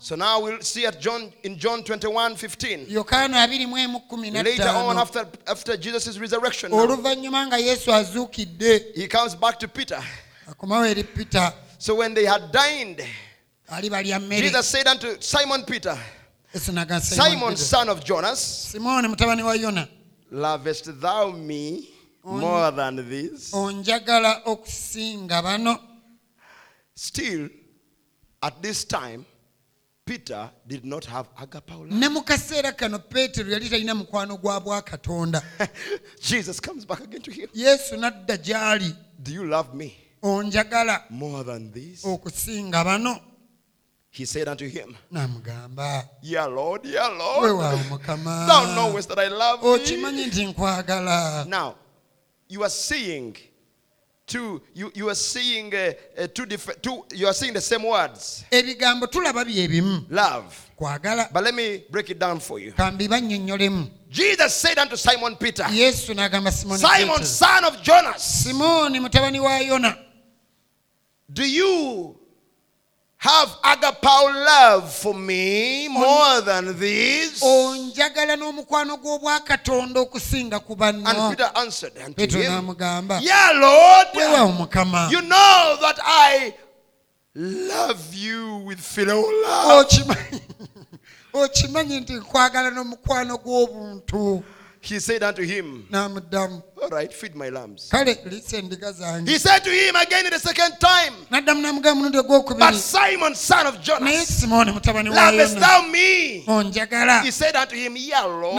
ekkanisa 0.00 0.02
So 0.02 0.16
now 0.16 0.40
we'll 0.40 0.62
see 0.62 0.86
at 0.86 0.98
John 1.00 1.30
in 1.42 1.58
John 1.58 1.82
21 1.82 2.36
15. 2.36 2.86
Later 4.44 4.68
on, 4.68 4.96
after, 4.96 5.26
after 5.46 5.76
Jesus' 5.76 6.18
resurrection, 6.18 6.70
now, 6.70 6.78
oluvannyuma 6.86 7.46
nga 7.46 7.56
yesu 7.58 7.92
azuukidde 7.92 8.94
he 8.94 9.06
comes 9.08 9.34
back 9.36 9.58
to 9.58 9.68
Peter. 9.68 10.02
akomawo 10.48 10.84
eri 10.86 11.02
pita 11.04 11.52
So 11.78 11.94
when 11.94 12.14
they 12.14 12.24
had 12.26 12.50
dined, 12.52 13.00
ali 13.68 13.90
balya 13.90 14.18
mmere 14.20 14.40
Jesus 14.42 14.66
said 14.66 14.86
unto 14.86 15.20
Simon 15.20 15.64
Peter, 15.64 15.96
Simon, 17.00 17.56
son 17.56 17.88
of 17.88 18.04
Jonas, 18.04 18.40
simooni 18.72 19.08
mutabani 19.08 19.42
wa 19.42 19.54
yona 19.54 19.88
lovest 20.30 21.00
thou 21.00 21.30
me 21.32 21.88
more 22.24 22.70
than 22.70 22.96
this? 23.08 23.52
onjagala 23.52 24.42
okusinga 24.46 25.42
bano 25.42 25.78
Still, 26.94 27.48
at 28.42 28.60
this 28.62 28.84
time, 28.84 29.24
Peter 30.10 30.50
did 30.66 30.84
not 30.84 31.04
have 31.06 31.28
agapao 31.36 31.78
love. 31.86 31.92
ne 31.92 32.08
mu 32.08 32.22
kaseera 32.22 32.72
kano 32.76 32.98
peetero 32.98 33.50
yali 33.52 33.68
talina 33.70 33.94
mukwano 33.94 34.36
gwa 34.36 34.60
bwakatonda 34.60 35.40
Jesus 36.20 36.58
comes 36.60 36.84
back 36.84 37.00
again 37.00 37.22
to 37.22 37.30
him. 37.30 37.48
yesu 37.54 37.96
n'adda 37.96 38.36
gy'ali 38.36 38.92
Do 39.22 39.32
you 39.32 39.44
love 39.46 39.72
me 39.72 39.94
onjagala 40.22 41.04
more 41.10 41.44
than 41.44 41.70
this? 41.70 42.04
okusinga 42.04 42.84
bano 42.84 43.20
He 44.12 44.24
said 44.26 44.48
unto 44.48 44.66
him, 44.66 44.96
n'amugamba 45.12 46.02
Yeah, 46.22 46.46
Lord, 46.46 46.84
yeah, 46.84 47.06
Lord. 47.06 47.44
weewaawo 47.44 47.78
mukama 47.90 48.46
Thou 48.48 48.74
knowest 48.74 49.08
that 49.08 49.18
I 49.20 49.28
love 49.28 49.60
thee. 49.62 49.68
okimanyi 49.68 50.26
nti 50.26 50.46
nkwagala 50.46 51.44
Now, 51.48 51.76
you 52.48 52.62
are 52.64 52.70
seeing 52.70 53.36
two, 54.30 54.62
you, 54.74 54.92
you 54.94 55.08
are 55.08 55.14
seeing 55.16 55.74
uh, 55.74 55.92
uh, 56.16 56.26
two 56.32 56.46
different, 56.46 56.80
two, 56.82 57.04
you 57.12 57.26
are 57.26 57.34
seeing 57.34 57.52
the 57.52 57.60
same 57.60 57.82
words. 57.82 58.44
ebigambo 58.50 59.06
tulaba 59.06 59.44
bye 59.44 59.68
bimu 59.68 60.06
Love. 60.08 60.54
kwagala 60.78 61.28
But 61.32 61.44
let 61.44 61.54
me 61.54 61.82
break 61.90 62.10
it 62.10 62.18
down 62.18 62.38
for 62.40 62.58
you. 62.60 62.72
kambibannyonnyolemu 62.72 63.90
Jesus 64.08 64.54
said 64.54 64.78
unto 64.78 64.96
Simon 64.96 65.36
Peter, 65.36 65.64
yesu 65.64 66.14
n'agamba 66.14 66.50
simoni 66.52 66.78
Simon, 66.80 67.24
son 67.24 67.64
of 67.64 67.82
Jonas, 67.82 68.22
simooni 68.44 69.00
mutabani 69.00 69.40
wa 69.40 69.50
yona 69.60 69.96
do 71.32 71.44
you 71.44 72.16
have 73.22 73.50
agapao 73.62 74.32
love 74.32 74.90
for 74.90 75.14
me 75.14 75.88
more 75.88 76.40
than 76.40 76.74
this? 76.78 77.42
onjagala 77.42 78.36
n'omukwano 78.36 78.96
gw'obwakatonda 78.96 80.00
okusinga 80.00 80.58
ku 80.64 80.74
And 80.80 81.04
Peter 81.04 81.50
answered 81.54 81.92
unto 81.98 82.14
peetero 82.14 82.40
him, 82.42 82.52
n'amugamba 82.52 83.20
Yeah, 83.22 83.52
Lord, 83.54 84.08
weewaawo 84.14 84.52
mukama 84.52 85.10
you 85.12 85.20
know 85.20 85.76
that 85.82 85.98
I 86.02 86.54
love 87.34 88.14
you 88.14 88.56
with 88.64 88.80
filial 88.80 89.22
love. 89.42 89.84
okimanyi 89.86 90.40
okimanyi 91.32 92.00
nti 92.00 92.12
nkwagala 92.14 92.70
n'omukwano 92.70 93.36
gw'obuntu 93.38 94.42
He 94.82 94.98
said 94.98 95.22
unto 95.22 95.42
him, 95.42 95.84
n'amuddamu 95.90 96.62
All 96.82 96.88
right, 96.88 97.12
feed 97.12 97.34
my 97.34 97.50
lambs. 97.50 97.88
kale 97.90 98.16
lisa 98.30 98.56
endiga 98.56 98.92
zange 98.92 99.28
He 99.30 99.38
said 99.38 99.60
to 99.64 99.70
him 99.70 99.96
again 99.96 100.24
the 100.30 100.38
second 100.38 100.78
time, 100.80 101.12
n'addamu 101.30 101.60
n'amugamba 101.60 102.10
mulundi 102.10 102.58
But 102.58 102.74
Simon, 102.74 103.34
son 103.34 103.66
of 103.66 103.80
Jonas, 103.82 104.40
simooni 104.40 104.72
mutabani 104.72 105.10
wa 105.10 105.30
lovest 105.30 105.58
thou 105.58 105.82
me? 105.82 106.44
Oh, 106.48 106.62
he 107.22 107.30
said 107.30 107.54
unto 107.56 107.76
him, 107.76 107.96
Yeah, 107.96 108.24
Lord. 108.24 108.54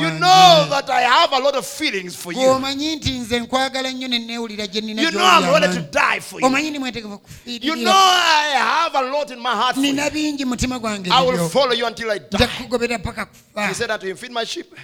You 0.00 0.10
know 0.18 0.66
that 0.70 0.88
I 0.88 1.02
have 1.02 1.32
a 1.32 1.38
lot 1.38 1.56
of 1.56 1.66
feelings 1.66 2.16
for 2.16 2.32
you. 2.32 2.38
gw'omanyi 2.38 2.96
nti 2.96 3.18
nze 3.18 3.40
nkwagala 3.40 3.92
nnyo 3.92 4.08
ne 4.08 4.18
neewulira 4.18 4.66
gye 4.66 4.80
nnina 4.80 5.02
You 5.02 5.10
know 5.10 5.24
I'm 5.24 5.52
ready 5.52 5.74
to 5.74 5.80
die 5.82 6.20
for 6.20 6.40
you. 6.40 6.46
omanyi 6.46 6.70
ni 6.70 6.78
mwetegefu 6.78 7.20
You 7.44 7.76
know 7.76 7.92
I 7.92 8.56
have 8.56 8.94
a 8.94 9.02
lot 9.02 9.30
in 9.30 9.38
my 9.40 9.50
heart 9.50 9.74
for 9.74 9.84
you. 9.84 9.92
nina 9.92 10.10
bingi 10.10 10.44
mutima 10.44 10.78
gwange 10.78 11.10
I 11.10 11.26
will 11.26 11.48
follow 11.48 11.72
you 11.74 11.86
until 11.86 12.10
I 12.10 12.18
die. 12.18 12.46
kukugoberera 12.46 12.98
paka 12.98 13.26
kufa 13.26 13.68
He 13.68 13.74
said 13.74 13.90
unto 13.90 14.06
him, 14.06 14.16
Feed 14.16 14.32
my 14.32 14.44
sheep. 14.44 14.74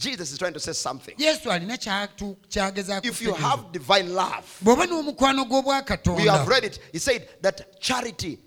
Jesus 0.00 0.32
is 0.32 0.38
trying 0.38 0.54
to 0.54 0.60
say 0.60 0.72
something. 0.72 1.14
yesu 1.18 1.50
alina 1.52 1.76
kyageza 1.76 3.00
If 3.04 3.20
you 3.22 3.34
have 3.34 3.70
divine 3.72 4.14
love, 4.14 4.46
bw'oba 4.64 4.86
n'omukwano 4.86 6.16
we 6.16 6.26
have 6.26 6.48
read 6.48 6.64
it. 6.64 6.78
He 6.92 6.98
said 6.98 7.28
that 7.42 7.80
charity 7.80 8.38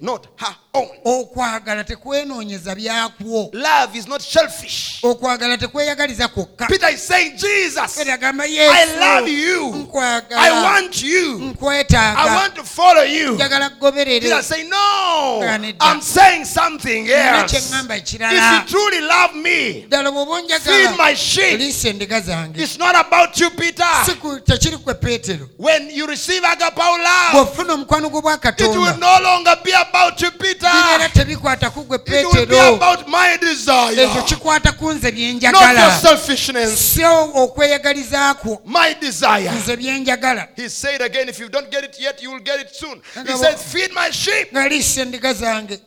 not 0.00 0.26
her 0.36 0.54
own. 0.74 0.88
okwagala 1.04 1.84
tekwenoonyeza 1.84 2.74
byakwo 2.74 3.50
Love 3.52 3.98
is 3.98 4.06
not 4.08 4.22
selfish. 4.22 4.98
okwagala 5.02 5.58
tekweyagaliza 5.58 6.28
kwokka 6.28 6.66
Peter 6.66 6.94
is 6.94 7.06
saying, 7.06 7.36
Jesus, 7.36 7.96
Peter 7.98 8.12
agamba 8.12 8.44
I 8.44 8.84
love 8.98 9.28
you. 9.28 9.88
I 10.36 10.50
want 10.62 11.02
you. 11.02 11.54
I 11.60 12.34
want 12.36 12.54
to 12.54 12.64
follow 12.64 13.02
you. 13.02 13.34
njagala 13.34 13.70
kugoberere 13.70 14.20
Peter 14.20 14.42
saying, 14.42 14.68
No. 14.70 15.40
I'm 15.80 16.00
saying 16.00 16.44
something 16.44 17.04
nina 17.04 17.42
else. 17.42 17.52
kye 17.52 17.60
ŋŋamba 17.60 17.96
If 17.96 18.12
you 18.12 18.78
truly 18.78 19.00
love 19.00 19.34
me, 19.34 19.86
ddala 19.88 20.10
bw'oba 20.10 20.60
feed 20.60 20.96
my 20.98 21.14
sheep. 21.14 21.58
liisa 21.58 21.88
endiga 21.88 22.20
zange 22.20 22.60
It's 22.62 22.78
not 22.78 22.94
about 22.94 23.38
you, 23.40 23.50
Peter. 23.50 23.84
si 24.04 24.12
tekiri 24.44 24.76
kwe 24.76 24.94
peetero 24.94 25.48
When 25.58 25.90
you 25.90 26.06
receive 26.06 26.44
agapao 26.44 26.98
love, 26.98 27.32
bw'ofuna 27.32 27.72
omukwano 27.72 28.10
it 28.58 28.76
will 28.76 28.96
no 28.98 29.18
longer 29.22 29.39
be 29.64 29.72
about 29.72 30.20
you, 30.22 30.30
Peter. 30.30 30.66
bibeera 30.70 31.08
tebikwata 31.08 31.70
ku 31.70 31.84
gwe 31.84 31.96
It 31.96 32.08
will 32.08 32.46
be 32.46 32.52
peetero 32.54 32.74
about 32.76 33.08
my 33.08 33.36
desire, 33.40 34.02
ekyo 34.04 34.22
kikwata 34.22 34.72
ku 34.72 34.92
nze 34.92 35.02
not 35.10 35.14
byenjagala 35.14 35.80
your 35.80 35.92
selfishness. 36.00 36.78
si 36.94 37.04
okweyagaliza 37.04 38.34
kwo 38.34 38.62
My 38.64 38.94
desire. 39.00 39.50
nze 39.50 39.76
byenjagala 39.76 40.48
He 40.56 40.68
said 40.68 41.00
again, 41.02 41.28
if 41.28 41.38
you 41.38 41.48
don't 41.48 41.70
get 41.70 41.84
it 41.84 41.96
yet, 42.00 42.22
you 42.22 42.30
will 42.32 42.40
get 42.42 42.60
it 42.60 42.74
soon. 42.74 43.00
He 43.14 43.20
Ngabo- 43.20 43.38
said, 43.38 43.58
Feed 43.58 43.92
my 43.94 44.10
sheep. 44.10 44.52
nga 44.52 44.68
liisa 44.68 45.02
endiga 45.02 45.32
zange 45.34 45.80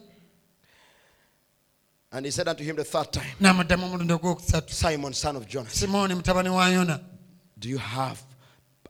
And 2.12 2.26
he 2.26 2.32
said 2.32 2.48
unto 2.48 2.64
him 2.64 2.76
the 2.76 2.84
third 2.84 3.12
time, 3.12 3.36
n'amuddamu 3.42 3.86
omulundi 3.86 4.14
ogwokusatu 4.14 4.72
Simon, 4.74 5.14
son 5.14 5.36
of 5.36 5.48
Jonas, 5.48 5.74
simooni 5.74 6.14
mutabani 6.16 6.50
wa 6.50 6.66
yona 6.70 7.00
do 7.58 7.70
you 7.70 7.78
have 7.80 8.20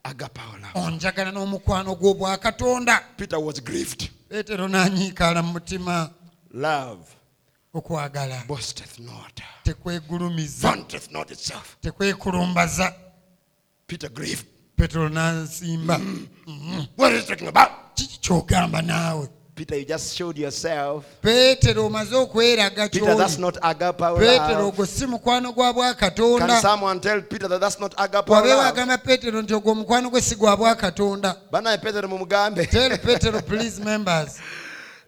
agapao 0.04 0.52
love? 0.60 0.74
onjagala 0.86 1.32
n'omukwano 1.32 1.96
gw'obwakatonda 1.96 3.00
Peter 3.16 3.38
was 3.40 3.60
grieved. 3.60 4.10
Peetero 4.34 4.68
n'anyiikaala 4.68 5.42
mu 5.42 5.52
mutima 5.52 6.10
Love 6.50 7.06
okwagala. 7.74 8.42
boasteth 8.48 8.98
not, 8.98 9.40
tekwegulumiza 9.64 10.68
vaunteth 10.68 11.10
not 11.12 11.30
itself. 11.30 11.76
tekwekulumbaza. 11.80 12.94
Peetero 14.76 15.08
n'ansimba 15.08 15.98
mm. 15.98 16.26
mm-hmm. 16.46 16.84
What 16.96 17.12
is 17.12 17.20
he 17.22 17.26
talking 17.28 17.48
about? 17.48 17.70
kiki 17.94 18.18
kyogamba 18.20 18.82
naawe 18.82 19.28
Peter, 19.54 19.76
you 19.78 19.84
just 19.84 20.16
showed 20.16 20.36
yourself. 20.36 21.04
peetero 21.22 21.86
omaze 21.86 22.14
okweraga 22.16 22.88
Peter, 22.90 23.14
that's 23.14 23.38
not 23.38 23.54
peetero 23.54 24.48
love. 24.48 24.72
ogwo 24.74 24.86
si 24.86 25.06
mukwano 25.06 25.52
gwa 25.52 25.94
Can 25.94 26.60
someone 26.60 27.00
tell 27.00 27.22
Peter 27.22 27.46
that 27.48 27.60
that's 27.60 27.78
not 27.78 27.94
wabeewo 27.96 28.56
love? 28.56 28.68
agamba 28.68 28.98
peetero 28.98 29.42
nti 29.42 29.54
ogwo 29.54 29.72
omukwano 29.72 30.10
gwe 30.10 30.20
si 30.20 30.34
gwa 30.34 30.56
bwakatonda 30.56 31.36
banaye 31.50 31.78
petero 31.78 32.08
mumugambe 32.08 32.66
tell 32.66 32.98
Peter 32.98 33.42
please 33.46 33.80
members 33.80 34.40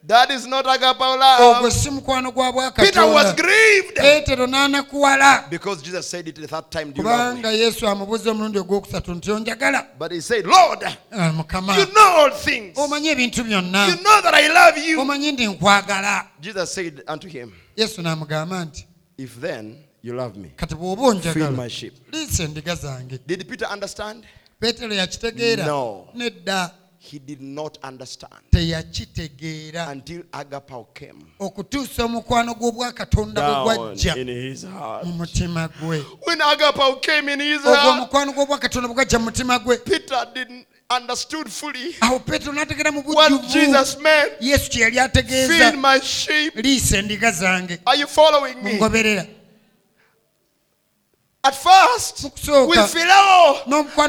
that 0.07 0.31
is 0.31 0.47
not 0.47 0.67
agapao 0.67 1.15
ogwo 1.15 1.63
love 1.63 1.71
si 1.71 1.91
mukwano 1.91 2.31
gwa 2.33 2.71
peter 2.75 3.05
was 3.05 3.35
grieved. 3.35 3.97
Peetero 3.97 4.47
n'anakuwala. 4.47 5.51
Because 5.51 5.83
jesus 5.83 6.07
said 6.07 6.29
it 6.29 6.37
the 6.37 6.47
third 6.47 6.71
time 6.71 6.93
do 6.93 7.03
you 7.03 7.09
love 7.09 7.35
me 7.35 7.43
kubanga 7.43 7.53
yesu 7.53 7.89
amubuuza 7.89 8.31
omulundi 8.31 8.59
ogwokusatu 8.59 9.15
nti 9.15 9.31
onjagala? 9.31 9.87
But 9.99 10.13
he 10.13 10.21
said 10.21 10.47
lord 10.47 10.85
Ah, 11.13 11.33
mukama 11.33 11.77
you 11.77 11.87
know 11.87 12.17
all 12.17 12.31
things. 12.31 12.79
omanyi 12.79 13.09
ebintu 13.09 13.45
byonna. 13.45 13.89
You 13.89 13.97
know 13.97 14.23
that 14.23 14.35
i 14.35 14.49
love 14.49 14.79
you. 14.79 15.01
Omanyi 15.01 15.33
ndi 15.33 15.47
nkwagala. 15.47 16.27
Jesus 16.41 16.75
said 16.75 17.03
unto 17.09 17.29
him 17.29 17.53
yesu 17.77 18.03
n'amugamba 18.03 18.65
nti 18.65 18.87
if 19.19 19.41
then 19.41 19.77
you 20.03 20.15
love 20.15 20.39
me 20.39 20.53
kati 20.57 20.75
bw'oba 20.75 21.21
feed 21.33 21.51
my 21.51 21.69
sheep. 21.69 21.95
liisa 22.13 22.45
endiga 22.45 22.75
zange. 22.75 23.19
Did 23.27 23.49
peter 23.49 23.69
understand? 23.73 24.25
Peetero 24.61 24.95
yakitegeera. 24.95 25.67
No. 25.67 26.09
nedda 26.15 26.71
he 27.07 27.19
did 27.19 27.41
not 27.41 27.79
understand 27.85 28.33
teyakitegeera 28.51 29.89
until 29.91 30.23
agapao 30.33 30.87
came. 30.95 31.25
Okutuusa 31.41 32.05
omukwano 32.05 32.55
gw'obwakatonda 32.55 33.41
bwe 33.41 33.53
down 33.53 33.65
gwajja 33.65 34.17
in 34.17 34.29
his 34.29 34.65
heart. 34.65 35.05
mu 35.05 35.13
mutima 35.13 35.69
gwe. 35.81 36.05
When 36.27 36.41
agapao 36.41 37.01
came 37.01 37.33
in 37.33 37.41
his 37.41 37.63
heart 37.63 37.87
omukwano 37.87 38.33
gw'obwakatonda 38.33 38.89
bwe 38.89 38.95
gwajja 38.95 39.19
mu 39.19 39.25
mutima 39.25 39.59
gwe. 39.59 39.77
Peter 39.79 40.27
didn't 40.35 40.67
understood 40.91 41.49
fully 41.49 41.95
awo 42.01 42.19
peetero 42.19 42.53
n'ategeera 42.53 42.93
mu 42.93 43.03
what 43.03 43.33
bujjuvu. 43.33 43.53
Jesus 43.53 43.99
meant. 43.99 44.33
Yesu 44.41 44.71
kye 44.71 44.81
yali 44.83 44.99
ategeeza. 45.01 45.71
Feed 45.71 45.79
my 45.81 46.01
sheep. 46.01 46.55
Liisa 46.57 46.99
endiga 46.99 47.31
zange. 47.31 47.79
Are 47.87 47.99
you 47.99 48.07
following 48.07 48.63
me? 48.63 48.73
mungoberera 48.73 49.27
At 51.47 51.55
first, 51.55 52.25
with 52.25 52.91
phileo, 52.91 53.63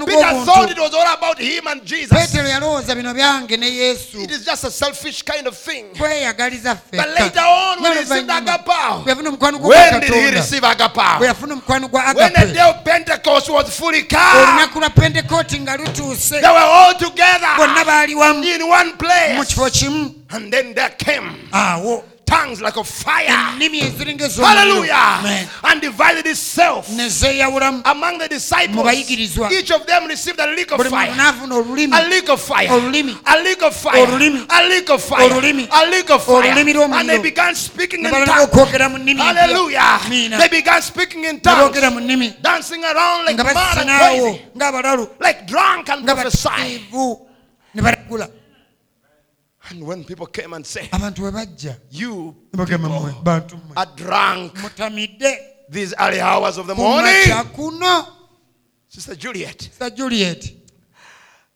Peter 0.08 0.46
thought 0.46 0.72
it 0.72 0.80
was 0.80 0.92
all 0.92 1.14
about 1.14 1.38
him 1.38 1.68
and 1.68 1.86
Jesus. 1.86 2.10
peetero 2.10 2.50
yalowooza 2.50 2.96
bino 2.96 3.14
byange 3.14 3.52
It 3.52 4.32
is 4.32 4.44
just 4.44 4.64
a 4.64 4.72
selfish 4.72 5.22
kind 5.22 5.46
of 5.46 5.56
thing. 5.56 5.90
But 5.94 6.10
later 6.10 7.40
on, 7.40 7.84
when 7.84 7.94
he 7.94 8.00
received 8.00 8.30
agapao, 8.30 9.06
when 9.62 10.00
did 10.02 10.14
he 10.14 10.32
receive 10.32 10.64
agapao? 10.64 11.20
yafuna 11.20 11.54
omukwano 11.54 11.88
gwa 11.90 12.16
When 12.16 12.34
the 12.34 12.54
day 12.54 12.70
of 12.70 12.84
Pentecost 12.84 13.50
was 13.52 13.70
fully 13.78 14.02
come, 14.04 14.20
olunaku 14.20 14.80
lwa 14.80 14.90
pentekooti 14.90 15.60
nga 15.60 15.78
lutuuse. 15.78 16.42
They 16.42 16.50
were 16.50 16.58
all 16.58 16.94
together 16.96 17.54
bonna 17.58 17.86
baali 17.86 18.16
wamu. 18.16 18.44
in 18.44 18.68
one 18.68 18.98
place. 18.98 19.58
And 20.32 20.52
then 20.52 20.74
there 20.74 20.90
came 20.90 21.50
tongues 22.28 22.62
like 22.62 22.78
a 22.78 22.84
fire. 22.84 23.38
ennimi 23.56 23.80
eziringa 23.88 24.26
ez'omuliro. 24.26 24.46
Hallelujah. 24.46 25.20
Amen. 25.20 25.50
And 25.64 25.82
divided 25.82 26.26
itself 26.28 26.90
among 26.90 28.18
the 28.20 28.28
disciples. 28.28 28.86
Each 29.52 29.72
of 29.72 29.86
them 29.88 30.08
received 30.08 30.40
a 30.40 30.48
lick 30.48 30.72
of 30.72 30.86
fire. 30.88 31.12
a 31.12 32.02
lick 32.10 32.30
of 32.30 32.42
fire, 32.42 32.68
a 32.70 32.78
lick 33.42 33.62
of 33.64 33.74
fire, 33.76 34.06
a 34.06 34.68
lick 34.68 34.90
of 34.90 35.02
fire, 35.02 35.32
a 35.72 35.90
lick 35.90 36.10
of 36.10 36.24
fire, 36.24 36.44
and 37.00 37.10
they 37.10 37.22
began 37.22 37.56
speaking 37.56 38.06
in 38.06 38.12
tongues. 38.12 38.30
okwogera 38.46 38.90
mu 38.92 38.98
nnimi. 38.98 39.20
Hallelujah! 39.20 40.00
They 40.38 40.50
began 40.50 40.82
speaking 40.82 41.24
in 41.26 41.40
tongues, 41.40 41.76
boogera 41.76 41.92
mu 41.94 42.00
nnimi. 42.00 42.42
Dancing 42.42 42.84
around 42.84 43.26
like 43.26 43.38
mad 43.38 43.78
and 43.78 43.90
crazy, 43.90 44.42
like 45.20 45.48
drunk 45.48 45.90
and 45.90 46.04
nga 47.78 48.30
And 49.70 49.84
when 49.88 50.04
people 50.04 50.26
came 50.28 50.54
and 50.54 50.66
said, 50.66 50.90
abantu 50.92 51.22
bwe 51.22 51.32
bajja 51.32 51.76
"You 51.92 52.36
ne 52.54 52.58
bagamba 52.58 52.90
mmwe 52.90 53.14
people 53.48 53.60
are 53.76 53.90
drunk. 53.96 54.54
These 55.70 55.94
early 56.00 56.22
hours 56.22 56.58
of 56.58 56.68
the 56.68 56.76
morning," 56.76 57.14
Sister 58.88 59.16
Juliet, 59.16 59.70
sa 59.78 59.90
juliet. 59.90 60.54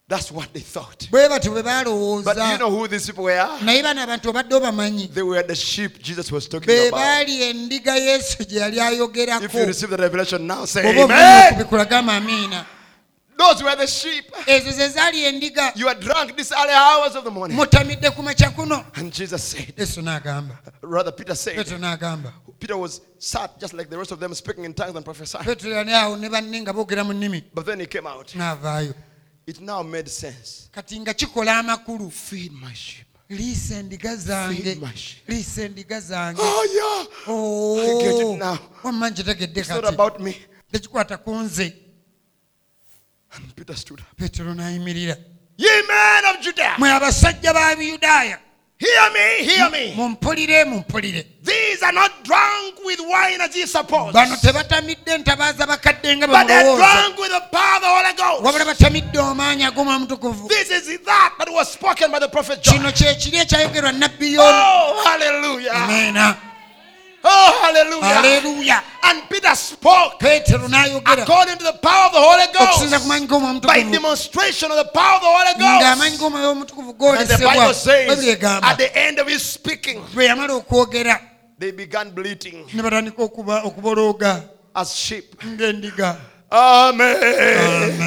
That's 0.07 0.30
what 0.30 0.51
they 0.53 0.59
thought. 0.59 1.07
bwe 1.09 1.30
batyo 1.30 1.51
bwe 1.53 1.64
But 1.64 1.64
do 1.64 2.41
you 2.41 2.57
balowooza 2.57 2.57
know 2.59 2.70
who 2.70 2.88
these 2.89 3.05
people 3.07 3.24
were? 3.24 3.38
bano 3.38 4.01
abantu 4.01 4.30
obadde 4.30 4.53
obamanyi. 4.53 5.14
They 5.14 5.24
were 5.24 5.41
the 5.43 5.55
sheep 5.55 5.99
Jesus 6.03 6.30
was 6.32 6.49
talking 6.49 6.68
be 6.68 6.88
about. 6.89 6.99
baali 6.99 7.41
endiga 7.43 7.95
yesu 7.95 8.43
gye 8.43 8.59
yali 8.59 8.76
If 8.76 8.76
you 8.76 9.07
ayogerako 9.07 9.68
receive 9.68 9.89
the 9.89 9.97
revelation 9.97 10.45
now, 10.45 10.66
say 10.66 10.82
oba 10.84 11.14
Amen. 11.14 12.09
amiina 12.09 12.66
Those 13.42 13.64
were 13.64 13.76
the 13.76 13.88
sheep. 13.88 14.26
ezo 14.48 14.72
ze 14.72 14.88
zaali 14.89 15.24
endiga 15.26 15.72
You 15.76 15.88
are 15.88 15.96
drunk 16.00 16.36
these 16.38 16.52
early 16.52 16.74
hours 16.74 17.16
of 17.16 17.24
the 17.24 17.32
morning. 17.32 17.58
mutamidde 17.58 18.10
ku 18.16 18.22
makya 18.22 18.54
kuno 18.56 18.86
And 18.96 19.12
Jesus 19.12 19.44
said, 19.44 19.74
yesu 19.76 20.02
n'agamba 20.02 20.58
rather 20.82 21.12
Peter 21.12 21.34
said, 21.36 21.56
petero 21.58 21.80
n'agamba 21.80 22.32
Peter 22.60 22.78
was 22.78 23.02
sat 23.18 23.60
just 23.60 23.74
like 23.74 23.89
the 23.89 23.98
rest 23.98 24.12
of 24.12 24.20
them 24.20 24.34
speaking 24.36 24.64
in 24.66 24.74
tongues 24.74 24.96
and 24.96 25.04
prophesying. 25.04 25.44
petero 25.44 25.74
yali 25.74 25.92
awo 25.92 26.20
ne 26.20 26.30
banne 26.30 26.62
nga 26.62 26.72
boogera 26.74 27.04
mu 27.06 27.14
nnimi 27.14 27.44
But 27.54 27.66
then 27.66 27.80
he 27.80 27.88
came 27.88 28.06
out. 28.06 28.28
n'avaayo 28.36 28.94
It 29.48 29.60
now 29.60 29.82
made 29.82 30.08
sense. 30.08 30.70
kati 30.72 31.00
nga 31.00 31.14
kikola 31.14 31.58
amakulu 31.60 32.12
Feed 32.12 32.52
my 32.54 32.74
sheep. 32.74 33.06
liisa 33.30 33.76
endiga 33.82 34.16
zange 34.16 34.62
Feed 34.62 34.82
my 34.82 34.94
sheep. 34.94 35.28
liisa 35.28 35.62
endiga 35.66 36.00
zange 36.00 36.38
Oh 36.39 36.64
yeah. 36.78 37.82
I 37.84 38.04
get 38.04 38.20
it 38.22 38.26
oh. 38.26 38.36
now. 38.36 38.60
wamma 38.84 39.10
nkitegedde 39.10 39.58
It's 39.60 39.70
not 39.70 39.84
kati 39.84 39.94
about 39.94 40.20
me. 40.22 40.38
tekikwata 40.72 41.18
ku 41.18 41.32
nze 41.32 41.64
And 41.64 41.72
Peter 41.72 41.74
stood 41.74 41.74
up. 41.74 41.88
Petero 44.18 44.54
n'ayimirira. 44.54 45.16
Ye 45.58 45.70
men 45.88 46.26
of 46.36 46.42
Judea, 46.42 46.76
mwe 46.78 46.92
abasajja 46.92 47.54
ba 47.54 47.76
buyudaaya. 47.76 48.40
Hear 48.80 49.12
me, 49.14 49.46
hear 49.46 49.70
me. 49.70 49.94
mumpulire 49.96 50.66
mumpulire. 50.66 51.24
These 51.44 51.84
are 51.84 51.92
not 51.94 52.24
drunk 52.24 52.84
with 52.84 53.00
wine 53.00 53.40
as 53.40 53.56
ye 53.56 53.68
suppose, 53.68 54.12
bano 54.12 54.36
tebatamidde 54.38 55.18
ntabaaza 55.20 55.68
bakadde 55.68 56.18
nga 56.18 56.28
but 56.28 56.48
they're 56.48 56.64
drunk 56.76 57.18
with 57.20 57.30
the 57.30 57.42
power 57.52 57.76
of 57.76 57.82
the 57.82 57.88
Holy 57.88 58.14
Ghost. 58.18 58.44
wabula 58.44 58.66
batamidde 58.66 59.20
amaanyi 59.20 59.64
ag'omwa 59.66 60.00
mutukuvu. 60.00 60.48
This 60.50 60.72
is 60.72 61.00
that 61.06 61.36
that 61.38 61.50
was 61.52 61.72
spoken 61.74 62.10
by 62.12 62.18
the 62.20 62.28
prophet 62.30 62.64
John. 62.64 62.78
kino 62.80 62.92
kyekiri 62.92 63.38
ekyayogerwa 63.38 63.92
nabbi 63.92 64.34
yomu 64.34 64.48
Oh, 64.50 65.04
hallelujah. 65.06 65.76
ameena 65.84 66.36
Oh, 67.24 67.60
hallelujah. 67.62 68.18
aleluya 68.18 68.84
And 69.04 69.22
Peter 69.30 69.56
spoke 69.56 70.20
n'ayogera 70.20 71.22
according 71.24 71.58
to 71.58 71.64
the 71.64 71.78
power 71.82 72.06
of 72.08 72.14
the 72.14 72.20
Holy 72.22 72.48
okusinza 72.48 72.98
ku 73.00 73.06
Ghost 73.06 73.08
maanyi 73.08 73.28
g'omwoyo 73.28 73.62
by 73.62 73.84
demonstration 73.92 74.72
of 74.72 74.78
the 74.78 74.90
power 74.92 75.16
of 75.16 75.22
the 75.22 75.28
Holy 75.28 75.54
ng'amaanyi 75.84 76.18
Ghost. 76.18 76.22
g'omwoyo 76.22 76.52
omutukuvu 76.52 77.18
And 77.18 77.28
the 77.30 77.38
Bible 77.38 77.74
says 77.74 78.40
at 78.64 78.78
the 78.78 78.90
end 78.98 79.20
of 79.20 79.28
his 79.28 79.44
speaking, 79.44 80.02
bwe 80.14 80.26
yamala 80.26 80.54
okwogera. 80.62 81.20
they 81.60 81.72
began 81.72 82.10
bleating 82.12 82.66
ne 82.74 82.82
batandika 82.82 83.22
okuba 83.24 83.62
okubolooga 83.64 84.44
as 84.76 84.96
sheep. 84.96 85.36
ng'endiga 85.46 86.16
Amen. 86.52 88.02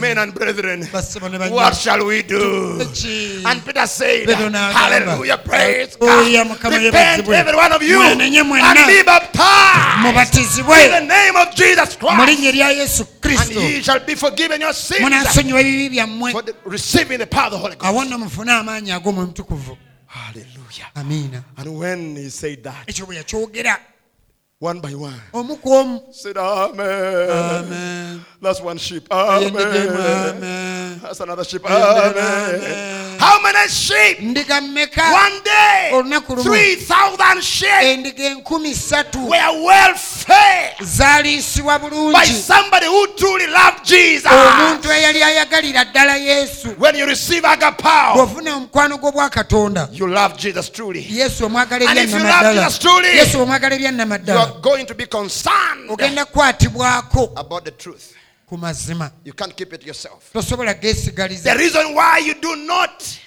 Men 0.00 0.18
and 0.18 0.34
brethren, 0.34 0.82
Bassebo 0.82 1.30
ne 1.30 1.38
bannyabo. 1.38 1.54
what 1.54 1.74
shall 1.74 2.04
we 2.04 2.22
do? 2.22 2.80
And 3.46 3.64
Peter 3.64 3.86
said, 3.86 4.28
Hallelujah, 4.28 5.38
praise 5.38 5.96
oh, 6.00 6.06
God. 6.06 6.46
Mukama 6.46 6.84
Repent, 6.84 7.28
every 7.28 7.56
one 7.56 7.72
of 7.72 7.82
you, 7.82 8.00
and 8.02 8.18
be 8.18 9.02
baptized 9.04 10.58
in 10.58 10.90
the 10.90 11.06
name 11.06 11.36
of 11.36 11.54
Jesus 11.54 11.96
Christ, 11.96 12.28
linnya 12.28 12.52
lya 12.52 12.70
yesu 12.72 13.06
and 13.24 13.50
ye 13.54 13.82
shall 13.82 14.00
be 14.00 14.14
forgiven 14.14 14.60
your 14.60 14.72
sins 14.72 15.00
munaasonyiwa 15.00 15.60
ebibi 15.60 15.88
byammwe 15.90 16.32
for 16.32 16.42
the, 16.42 16.54
receiving 16.64 17.18
the 17.18 17.26
power 17.26 17.46
of 17.46 17.52
the 17.52 17.58
Holy 17.58 17.76
Ghost. 17.76 17.84
awo 17.84 18.04
nno 18.04 18.18
mufune 18.18 18.52
amaanyi 18.52 18.92
ag'omwe 18.92 19.26
mutukuvu 19.26 19.76
Hallelujah. 20.06 20.90
Amen. 20.96 21.44
And 21.56 21.78
when 21.78 22.16
he 22.16 22.28
said 22.30 22.62
that, 22.62 22.86
ekyo 22.86 23.06
bwe 23.06 23.16
yakyogera 23.16 23.78
one 24.64 24.80
by 24.80 24.92
one, 24.94 25.20
said, 26.10 26.38
Amen. 26.38 27.28
amen 27.30 28.24
That's 28.40 28.62
one 28.62 28.78
sheep. 28.78 29.06
Amen. 29.10 29.54
amen 29.54 31.00
That's 31.02 31.20
another 31.20 31.44
sheep. 31.44 31.62
Amen. 31.66 32.14
Amen. 32.16 33.18
How 33.18 33.42
many 33.42 33.68
sheep? 33.68 34.20
One 34.20 35.42
day, 35.44 35.90
3,000 35.92 37.42
sheep 37.42 37.68
endiga 37.68 38.24
enkumi 38.24 38.74
ssatu 38.74 39.28
were 39.28 39.64
well 39.64 39.94
fed 39.94 40.76
by 42.12 42.24
somebody 42.24 42.86
who 42.86 43.06
truly 43.16 43.46
loved 43.46 43.84
Jesus. 43.84 44.32
omuntu 44.32 44.92
eyali 44.92 45.22
ayagalira 45.22 45.84
ddala 45.84 46.14
When 46.78 46.96
you 46.96 47.06
receive 47.06 47.42
agapao, 47.44 48.16
you 49.92 50.06
love 50.06 50.36
Jesus 50.38 50.70
truly. 50.70 51.00
And 51.00 51.98
if 51.98 52.12
you 52.12 52.22
love 52.22 52.54
Jesus 52.54 52.78
truly, 52.78 53.08
You 53.18 53.24
ebyannamaddala 53.24 54.53
are 54.54 54.60
going 54.60 54.84
to 54.86 54.94
be 54.94 55.06
concerned 55.06 55.90
ogenda 55.90 56.24
kukwatibwako 56.24 57.32
about 57.36 57.64
the 57.64 57.70
truth. 57.70 58.14
ku 58.48 58.56
mazima 58.56 59.10
You 59.24 59.32
can't 59.32 59.54
keep 59.56 59.72
it 59.72 59.86
yourself. 59.86 60.32
tosobola 60.32 60.74
The 60.74 61.54
reason 61.58 61.94
why 61.94 62.18
you 62.18 62.34
do 62.34 62.56
not 62.56 63.18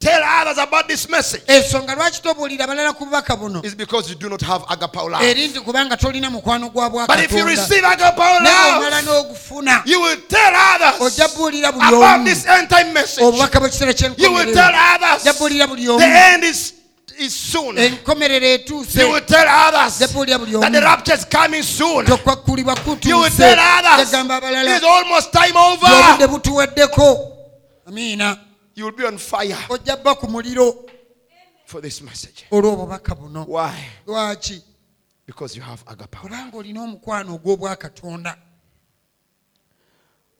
tell 0.00 0.22
others 0.22 0.58
about 0.58 0.88
this 0.88 1.08
message 1.08 1.42
ensonga 1.46 1.94
lwaki 1.94 2.22
tobuulira 2.22 2.66
balala 2.66 2.92
ku 2.92 3.04
bubaka 3.06 3.36
buno 3.36 3.64
is 3.64 3.74
because 3.74 4.10
you 4.10 4.16
do 4.16 4.28
not 4.28 4.42
have 4.42 4.62
agapao 4.68 5.08
love. 5.10 5.24
eri 5.24 5.48
nti 5.48 5.60
kubanga 5.60 5.96
tolina 5.96 6.30
mukwano 6.30 6.70
gwa 6.70 7.06
But 7.06 7.20
if 7.20 7.32
you 7.32 7.44
receive 7.46 7.82
agapao 7.84 8.36
omala 8.36 8.90
love, 8.90 9.04
n'ogufuna 9.06 9.82
you 9.86 10.00
will 10.00 10.20
tell 10.28 10.54
others 10.54 11.00
ojja 11.00 11.28
buulira 11.28 11.72
buli 11.72 11.86
about 11.86 12.24
this 12.26 12.46
end 12.46 12.68
time 12.68 12.92
message. 12.92 13.24
obubaka 13.24 13.60
bw'ekiseera 13.60 14.14
You 14.18 14.32
will 14.32 14.52
tell 14.52 14.72
ojja 14.74 14.94
others 15.22 15.38
buulira 15.38 15.66
buli 15.66 15.86
the 15.86 16.04
end 16.04 16.44
is, 16.44 16.74
is 17.18 17.34
soon. 17.34 17.76
enkomerero 17.78 18.46
etuuse 18.46 19.00
You 19.00 19.10
will 19.12 19.20
tell 19.26 19.46
others 19.48 20.12
buulira 20.12 20.38
buli 20.38 20.52
that 20.52 20.72
the 20.72 20.78
omu 20.78 20.80
rapture 20.80 21.14
is 21.14 21.24
coming 21.24 21.62
soon. 21.62 22.04
tokwakkulibwa 22.06 22.74
You 22.74 22.84
will 22.90 22.96
kutuuse 22.96 23.36
tell 23.36 23.58
others 23.58 24.12
yagamba 24.12 24.36
abalala 24.36 24.76
it's 24.76 24.84
almost 24.84 25.32
time 25.32 25.54
obudde 25.56 26.24
over. 26.24 26.28
butuweddeko 26.28 27.36
amiina 27.86 28.38
You 28.76 28.84
will 28.86 28.92
be 28.96 29.04
on 29.06 29.18
fire 29.18 29.56
ojja 29.68 29.96
bba 29.96 30.14
ku 30.18 30.26
muliro 30.26 30.88
for 31.66 31.80
this 31.80 32.02
message. 32.02 32.44
olw'obubaka 32.50 33.14
buno 33.14 33.44
Why? 33.46 33.72
lwaki 34.06 34.62
Because 35.26 35.56
you 35.56 35.62
have 35.62 35.82
agapao. 35.86 36.22
kubanga 36.22 36.56
olina 36.56 36.82
omukwano 36.82 37.34
ogw'obwakatonda 37.34 38.36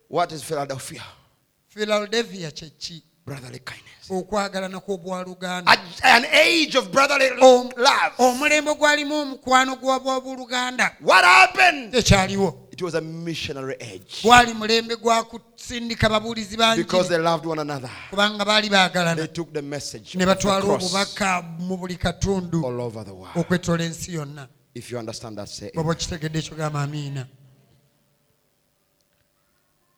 What 0.08 0.32
is 0.32 0.42
Philadelphia? 0.42 1.02
philadelphia 1.68 2.50
kyeki 2.50 3.02
Brotherly 3.26 3.58
kindness. 3.58 4.10
okwagalana 4.10 4.80
kw'obwaluganda 4.80 5.72
An 6.02 6.24
age 6.32 6.74
of 6.78 6.90
brotherly 6.92 7.30
love. 7.30 8.12
omulembe 8.18 8.74
gwalimu 8.74 9.14
omukwano 9.14 9.76
gw'obwabuluganda 9.76 10.96
What 11.00 11.24
happened? 11.24 11.94
ekyaliwo 11.94 12.60
It 12.72 12.82
was 12.82 12.94
a 12.94 13.00
missionary 13.00 13.76
age 13.80 14.20
gwali 14.22 14.54
mulembe 14.54 14.96
gwa 14.96 15.24
kusindika 15.24 16.08
babuulizi 16.08 16.56
because 16.56 17.08
bangi 17.08 17.08
they 17.08 17.18
loved 17.18 17.46
one 17.46 17.60
another. 17.60 17.90
kubanga 18.10 18.44
baali 18.44 18.68
They 18.68 18.76
baagalana 18.76 19.26
took 19.32 19.52
the 19.52 19.62
message 19.62 20.14
ne 20.18 20.24
of 20.24 20.28
the 20.28 20.34
batwala 20.34 20.60
cross 20.62 20.82
obubaka 20.84 21.42
mu 21.58 21.76
buli 21.76 21.96
katundu 21.96 22.66
all 22.66 22.80
over 22.80 23.04
the 23.04 23.12
world. 23.14 23.36
okwetola 23.36 23.84
ensi 23.84 24.14
yonna 24.14 24.48
If 24.74 24.90
you 24.90 24.98
understand 24.98 25.38
that, 25.38 25.48
say 25.48 25.70
bwaba 25.74 25.90
okitegedde 25.90 26.38
ekyo 26.38 26.56
gamba 26.56 26.82
amiina 26.82 27.26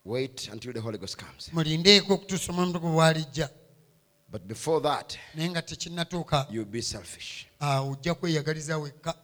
wait 0.07 0.49
until 0.53 0.73
the 0.73 0.81
Holy 0.81 0.99
Ghost 0.99 1.17
comes. 1.17 1.51
mulindeeko 1.53 2.15
okutuusa 2.15 2.53
omwoyo 2.53 2.65
omutukuvu 2.69 2.93
bwalijja 2.95 3.49
But 4.33 4.43
before 4.43 4.81
that, 4.83 5.19
naye 5.35 5.51
nga 5.51 5.63
tekinnatuuka 5.63 6.47
you'll 6.51 6.71
be 6.71 6.83
selfish. 6.83 7.47
awo 7.61 7.91
ojja 7.93 8.15
kweyagaliza 8.15 8.79
wekka 8.79 9.15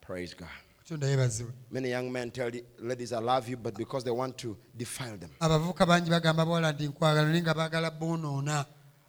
Praise 0.00 0.34
God. 0.38 0.48
katonda 0.78 1.06
yeebazibwe 1.06 1.52
Many 1.70 1.90
young 1.90 2.10
men 2.10 2.30
tell 2.30 2.50
the 2.50 2.64
ladies, 2.78 3.12
I 3.12 3.18
love 3.20 3.48
you, 3.50 3.56
but 3.56 3.74
because 3.76 4.04
they 4.04 4.10
want 4.12 4.36
to 4.38 4.56
defile 4.76 5.16
them. 5.18 5.30
abavubuka 5.40 5.86
bangi 5.86 6.10
bagamba 6.10 6.44
bawala 6.46 6.72
nti 6.72 6.88
nkwagala 6.88 7.28
naye 7.28 7.42
nga 7.42 7.54
baagala 7.54 7.90
boonoona 7.90 8.66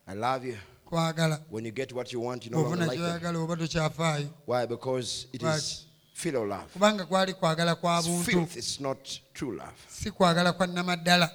I 0.08 0.16
love 0.16 0.48
you. 0.48 0.58
kwagala 0.86 1.42
When 1.50 1.66
you 1.66 1.72
get 1.72 1.92
what 1.94 2.14
you 2.14 2.22
want, 2.22 2.46
you 2.46 2.52
no 2.52 2.58
longer 2.62 2.78
bw'ofuna 2.78 2.88
like 2.88 2.98
them. 3.02 3.08
kyoyagala 3.20 3.40
oba 3.40 3.56
tokyafaayo 3.56 4.30
Why? 4.48 4.66
Because 4.66 5.28
it 5.34 5.44
is 5.44 5.86
filial 6.14 6.48
love. 6.48 6.64
kubanga 6.74 7.06
kwali 7.06 7.34
kwagala 7.34 7.76
kwa 7.76 8.02
buntu 8.04 8.24
filth. 8.32 8.56
It's 8.58 8.80
not 8.80 9.10
true 9.34 9.52
love. 9.56 9.74
si 9.88 10.12
kwagala 10.12 10.54
kwa 10.54 10.68
nnamaddala 10.68 11.32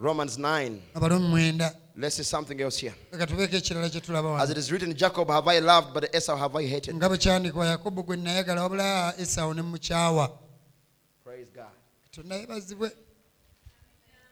Romans 0.00 0.38
9. 0.38 0.76
abalomu 0.94 1.28
mwenda 1.28 1.74
Let's 1.96 2.16
see 2.16 2.24
something 2.24 2.60
else 2.60 2.80
here. 2.80 2.94
leka 3.12 3.26
tubeeko 3.26 3.56
ekirala 3.56 3.88
kye 3.90 4.00
tulaba 4.00 4.28
As 4.36 4.40
wano 4.40 4.52
it 4.52 4.58
is 4.58 4.70
written, 4.70 4.94
Jacob 4.94 5.28
have 5.28 5.46
I 5.48 5.60
loved, 5.60 5.92
but 5.94 6.14
Esau 6.14 6.36
have 6.36 6.56
I 6.56 6.66
hated. 6.66 6.94
nga 6.94 7.08
bwe 7.08 7.18
kyandikwa 7.18 7.66
yakobo 7.66 8.02
gwe 8.02 8.16
nayagala 8.16 8.62
wabula 8.62 9.14
esawo 9.18 9.54
ne 9.54 9.62
mukyawa 9.62 10.38
Praise 11.24 11.50
God. 11.54 12.90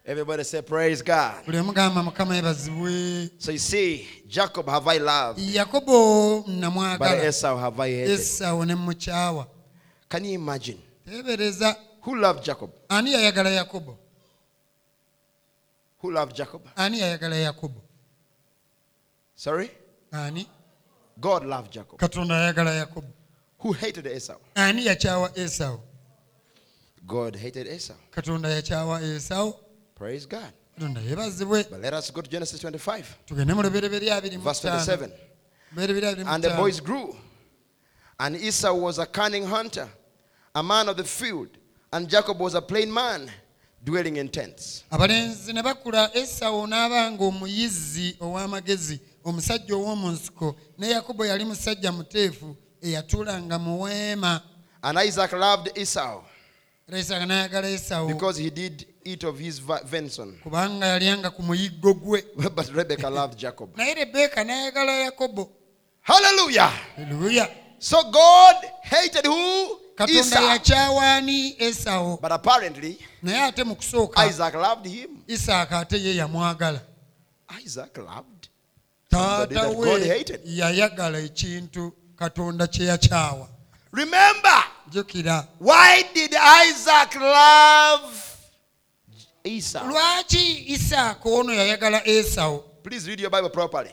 Everybody 0.06 0.44
say, 0.44 0.62
Praise 0.62 1.02
God. 1.02 1.44
buli 1.46 1.58
omugamba 1.58 2.02
mukama 2.02 2.34
yeebazibwe 2.34 3.30
So 3.38 3.52
you 3.52 3.58
see, 3.58 4.08
Jacob 4.28 4.66
have 4.68 4.88
I 4.88 4.98
loved, 4.98 5.38
yakobo 5.54 6.42
but 6.46 6.54
namwagala 6.54 7.24
Esau 7.24 7.58
have 7.58 7.78
I 7.80 7.90
hated. 7.90 8.20
esawo 8.20 8.64
ne 8.66 8.74
mukyawa 8.74 9.46
Can 10.10 10.24
you 10.24 10.34
imagine? 10.34 10.78
Who 12.02 12.16
loved 12.20 12.44
Jacob? 12.44 12.70
ani 12.90 13.12
yayagala 13.12 13.50
yakobo 13.50 13.96
Who 16.02 16.10
loved 16.12 16.34
Jacob? 16.36 16.62
ani 16.76 16.98
yayagala 17.00 17.36
yakobo 17.36 17.80
Sorry? 19.36 19.70
ani 20.12 20.46
God 21.20 21.44
loved 21.44 21.70
Jacob. 21.72 21.98
katonda 21.98 22.34
yayagala 22.34 22.74
yakobo 22.74 23.06
Who 23.58 23.72
hated 23.72 24.06
Esau? 24.06 24.36
ani 24.54 24.86
yakyawa 24.86 25.30
esawo 25.38 25.80
God 27.06 27.36
hated 27.36 27.66
Esau. 27.66 27.96
katonda 28.10 28.48
yakyawa 28.48 29.00
esawo 29.02 29.54
Praise 29.94 30.26
God. 30.26 30.52
katonda 30.74 31.00
yeebazibwe 31.00 31.64
But 31.70 31.80
let 31.80 31.94
us 31.94 32.10
go 32.12 32.20
to 32.22 32.30
Genesis 32.30 32.62
25, 32.64 33.04
tugende 33.26 33.54
mu 33.54 33.62
lubereberye 33.62 34.12
abiri 34.14 34.36
mu 34.38 34.44
verse 34.44 34.60
ttaano. 34.68 34.80
27. 35.06 35.10
Lubereberye 35.72 36.08
abiri 36.10 36.24
mu 36.24 36.30
And 36.32 36.44
the 36.44 36.50
boys 36.56 36.80
grew. 36.80 37.14
And 38.18 38.36
Esau 38.36 38.74
was 38.74 38.98
a 38.98 39.06
cunning 39.06 39.46
hunter, 39.46 39.88
a 40.60 40.62
man 40.62 40.88
of 40.88 40.96
the 40.96 41.04
field. 41.04 41.48
And 41.92 42.06
Jacob 42.08 42.38
was 42.38 42.54
a 42.54 42.60
plain 42.60 42.92
man, 42.92 43.30
dwelling 43.82 44.16
in 44.16 44.28
tents. 44.28 44.84
abalenzi 44.92 45.52
ne 45.52 45.62
bakula 45.62 46.10
esawo 46.14 46.66
n'aba 46.66 47.10
nga 47.10 47.24
omuyizzi 47.24 48.16
ow'amagezi 48.20 49.00
omusajja 49.24 49.74
ow'omu 49.74 50.10
nsiko 50.10 50.54
ne 50.78 50.90
yakobo 50.90 51.26
yali 51.26 51.44
musajja 51.44 51.92
muteefu 51.92 52.56
eyatuulanga 52.82 53.58
mu 53.58 53.82
weema 53.82 54.42
And 54.82 54.98
Isaac 54.98 55.32
loved 55.32 55.72
Esau 55.78 56.22
isaaka 56.98 57.26
n'ayagala 57.26 57.68
esawo 57.70 58.08
because 58.08 58.36
he 58.36 58.50
did 58.50 58.86
eat 59.04 59.24
of 59.24 59.38
his 59.38 59.58
va- 59.60 59.80
venison. 59.84 60.38
kubanga 60.44 60.86
yalyanga 60.86 61.30
ku 61.30 61.42
muyiggo 61.42 61.94
gwe 61.94 62.22
But 62.54 62.68
Rebekah 62.74 63.10
loved 63.10 63.38
Jacob. 63.38 63.76
naye 63.76 63.94
lebbeeka 63.94 64.44
n'ayagala 64.44 64.92
yakobo 64.92 65.50
Hallelujah. 66.02 66.70
Haleluya. 66.96 67.48
So 67.78 68.02
God 68.10 68.56
hated 68.82 69.26
who? 69.26 69.78
katonda 70.06 70.40
yakyawaani 70.40 71.54
esawo 71.58 72.20
naye 73.22 73.40
ate 73.42 73.64
mu 73.64 73.76
kusooka 73.76 74.26
isaaka 75.26 75.78
ate 75.78 76.04
ye 76.04 76.16
yamwagala. 76.16 76.80
Taata 79.10 79.68
we 79.68 80.24
yayagala 80.44 81.18
ekintu 81.18 81.92
katonda 82.16 82.66
kye 82.66 82.86
yakyawa. 82.86 83.48
Jjukira 84.88 85.46
lwaki 89.88 90.64
isaaka 90.66 91.28
ono 91.28 91.52
yayagala 91.54 92.06
esawo 92.06 92.64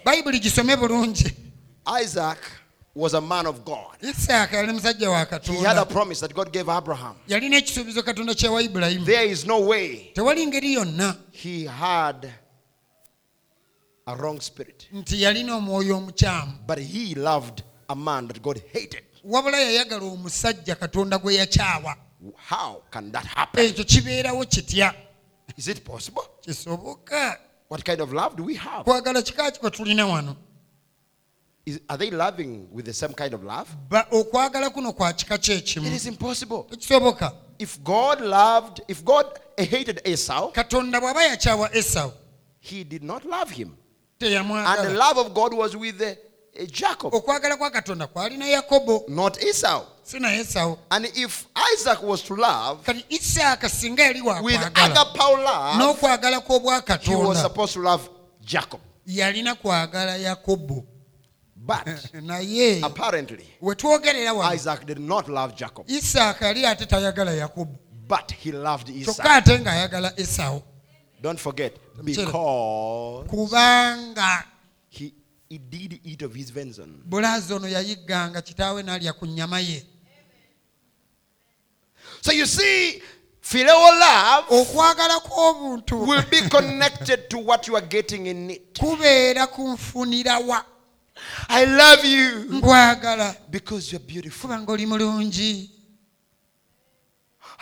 bayibuli 0.05 0.39
gisome 0.39 0.76
bulungi. 0.76 1.34
Isaac 2.03 2.38
was 2.98 3.14
a 3.14 3.22
man 3.22 3.45
of 3.45 3.64
God. 3.64 3.98
isaaka 4.02 4.58
yali 4.58 4.74
musajja 4.74 5.10
wa 5.10 5.26
He 5.43 5.64
had 5.64 5.78
a 5.78 5.86
promise 5.86 6.20
that 6.22 6.34
God 6.34 6.52
gave 6.52 6.68
Abraham. 6.70 7.16
yalina 7.28 7.58
ekisuubizo 7.58 8.04
katonda 8.04 8.34
kyewa 8.36 8.62
ibulayimu 8.62 9.06
There 9.06 9.30
is 9.32 9.45
no 9.45 9.60
way 9.60 10.12
tewali 10.14 10.48
ngeri 10.48 10.74
yonna 10.74 11.16
he 11.32 11.66
had 11.66 12.34
a 14.06 14.16
wrong 14.16 14.39
spirit. 14.41 14.88
nti 14.93 15.22
yalina 15.22 15.56
omwoyo 15.56 15.98
omukyamu 15.98 16.52
But 16.68 16.80
he 16.80 17.16
loved 17.16 17.64
a 17.89 17.95
man 17.95 18.28
that 18.28 18.41
God 18.41 18.62
hated. 18.74 19.04
wabula 19.24 19.58
yayagala 19.60 20.04
omusajja 20.06 20.76
katonda 20.76 21.18
gwe 21.18 21.36
yakyawa 21.36 21.95
How 22.50 22.82
can 22.91 23.12
that 23.12 23.26
happen? 23.26 23.66
ekyo 23.66 23.84
kibeerawo 23.84 24.45
kitya 24.45 24.93
Is 25.58 25.68
it 25.68 25.84
possible? 25.84 26.24
What 27.70 27.84
kind 27.84 28.02
of 28.02 28.14
love 28.14 28.36
do 28.38 28.43
we 28.43 28.56
have? 28.56 28.84
kwagala 28.84 29.22
kika 29.22 29.52
ki 29.52 29.60
kwe 29.60 29.70
tulina 29.72 30.08
wano 30.08 30.36
Is, 31.68 31.82
are 31.89 31.97
they 31.97 32.09
loving 32.11 32.65
with 32.72 32.86
the 32.86 32.93
same 32.93 33.13
kind 33.13 33.34
of 33.34 33.43
love? 33.43 33.68
Ba- 33.89 34.07
okwagala 34.11 34.70
kuno 34.70 34.93
kwa 34.93 35.13
kika 35.13 35.38
kyekimu 35.38 35.88
It 35.88 35.93
is 35.93 36.05
impossible. 36.05 36.65
If 37.59 37.84
God 37.84 38.22
loved, 38.22 38.82
if 38.88 39.03
God 39.03 39.26
hated 39.57 40.01
Esau, 40.05 40.51
katonda 40.51 41.01
bw'aba 41.01 41.24
yakyawa 41.24 41.76
esawu 41.76 42.11
he 42.59 42.84
did 42.86 43.03
not 43.03 43.26
love 43.26 43.51
him. 43.51 43.76
And 44.22 44.88
the 44.88 44.93
love 44.93 45.18
of 45.18 45.34
God 45.34 45.53
was 45.53 45.76
with 45.76 46.01
uh, 46.01 46.05
uh, 46.05 46.65
Jacob, 46.68 47.13
okwagala 47.13 47.57
kwa 47.57 47.70
katonda 47.70 48.07
kwalina 48.07 48.45
yakobo 48.47 49.03
not 49.09 49.38
Esau. 49.43 49.82
si 50.03 50.20
naye 50.20 50.39
esawu 50.39 50.78
And 50.89 51.05
if 51.15 51.47
Isaac 51.74 52.01
was 52.01 52.22
to 52.24 52.36
love 52.36 52.84
kati 52.86 53.05
isaaka 53.09 53.70
singa 53.70 54.03
yali 54.03 54.22
with 54.41 54.61
agapao 54.74 55.38
love, 55.43 55.99
he 57.01 57.15
was 57.15 57.41
supposed 57.41 57.74
to 57.74 57.82
love 57.82 58.09
Jacob. 58.41 58.80
But 61.68 61.86
naye 62.24 62.82
apparently, 62.84 63.45
we 63.59 63.76
twogerera 63.76 64.34
wano. 64.34 64.53
Isaac 64.53 64.86
did 64.86 64.99
not 64.99 65.28
love 65.28 65.53
Jacob, 65.55 65.86
isaaka 65.88 66.45
yali 66.47 66.65
ate 66.65 66.86
tayagala 66.86 67.32
yakobo. 67.36 67.78
But 68.07 68.32
he 68.32 68.53
loved 68.53 68.88
kyokka 68.88 69.09
Esau. 69.11 69.38
ate 69.38 69.59
ng'ayagala 69.59 70.15
esawu 70.15 70.63
Don't 71.22 71.39
forget, 71.39 71.76
because 72.03 73.28
kubanga 73.28 74.43
he, 74.88 75.13
he 75.49 75.57
did 75.57 75.99
eat 76.05 76.22
of 76.22 76.34
his 76.34 76.49
venison. 76.51 77.01
bulaazi 77.09 77.53
ono 77.53 77.68
yayigganga 77.68 78.41
kitaawe 78.41 78.82
n'alya 78.84 79.13
ku 79.13 79.26
nnyama 79.26 79.59
ye. 79.59 79.84
So 82.22 82.32
you 82.32 82.45
see, 82.45 83.01
filial 83.41 83.99
love 83.99 84.45
okwagala 84.49 85.20
kw'obuntu 85.20 86.07
will 86.07 86.24
be 86.32 86.41
connected 86.49 87.30
to 87.30 87.38
what 87.39 87.68
you 87.68 87.76
are 87.76 87.86
getting 87.86 88.28
in 88.28 88.49
it. 88.51 88.74
kubeera 88.80 89.47
kunfunira 89.47 90.39
wa 90.47 90.63
I 91.50 91.66
love 91.66 92.06
you 92.06 92.45
nkwagala 92.60 93.36
because 93.50 93.91
you're 93.91 94.06
beautiful. 94.06 94.50
kubanga 94.50 94.72
oli 94.72 94.86
mulungi 94.86 95.72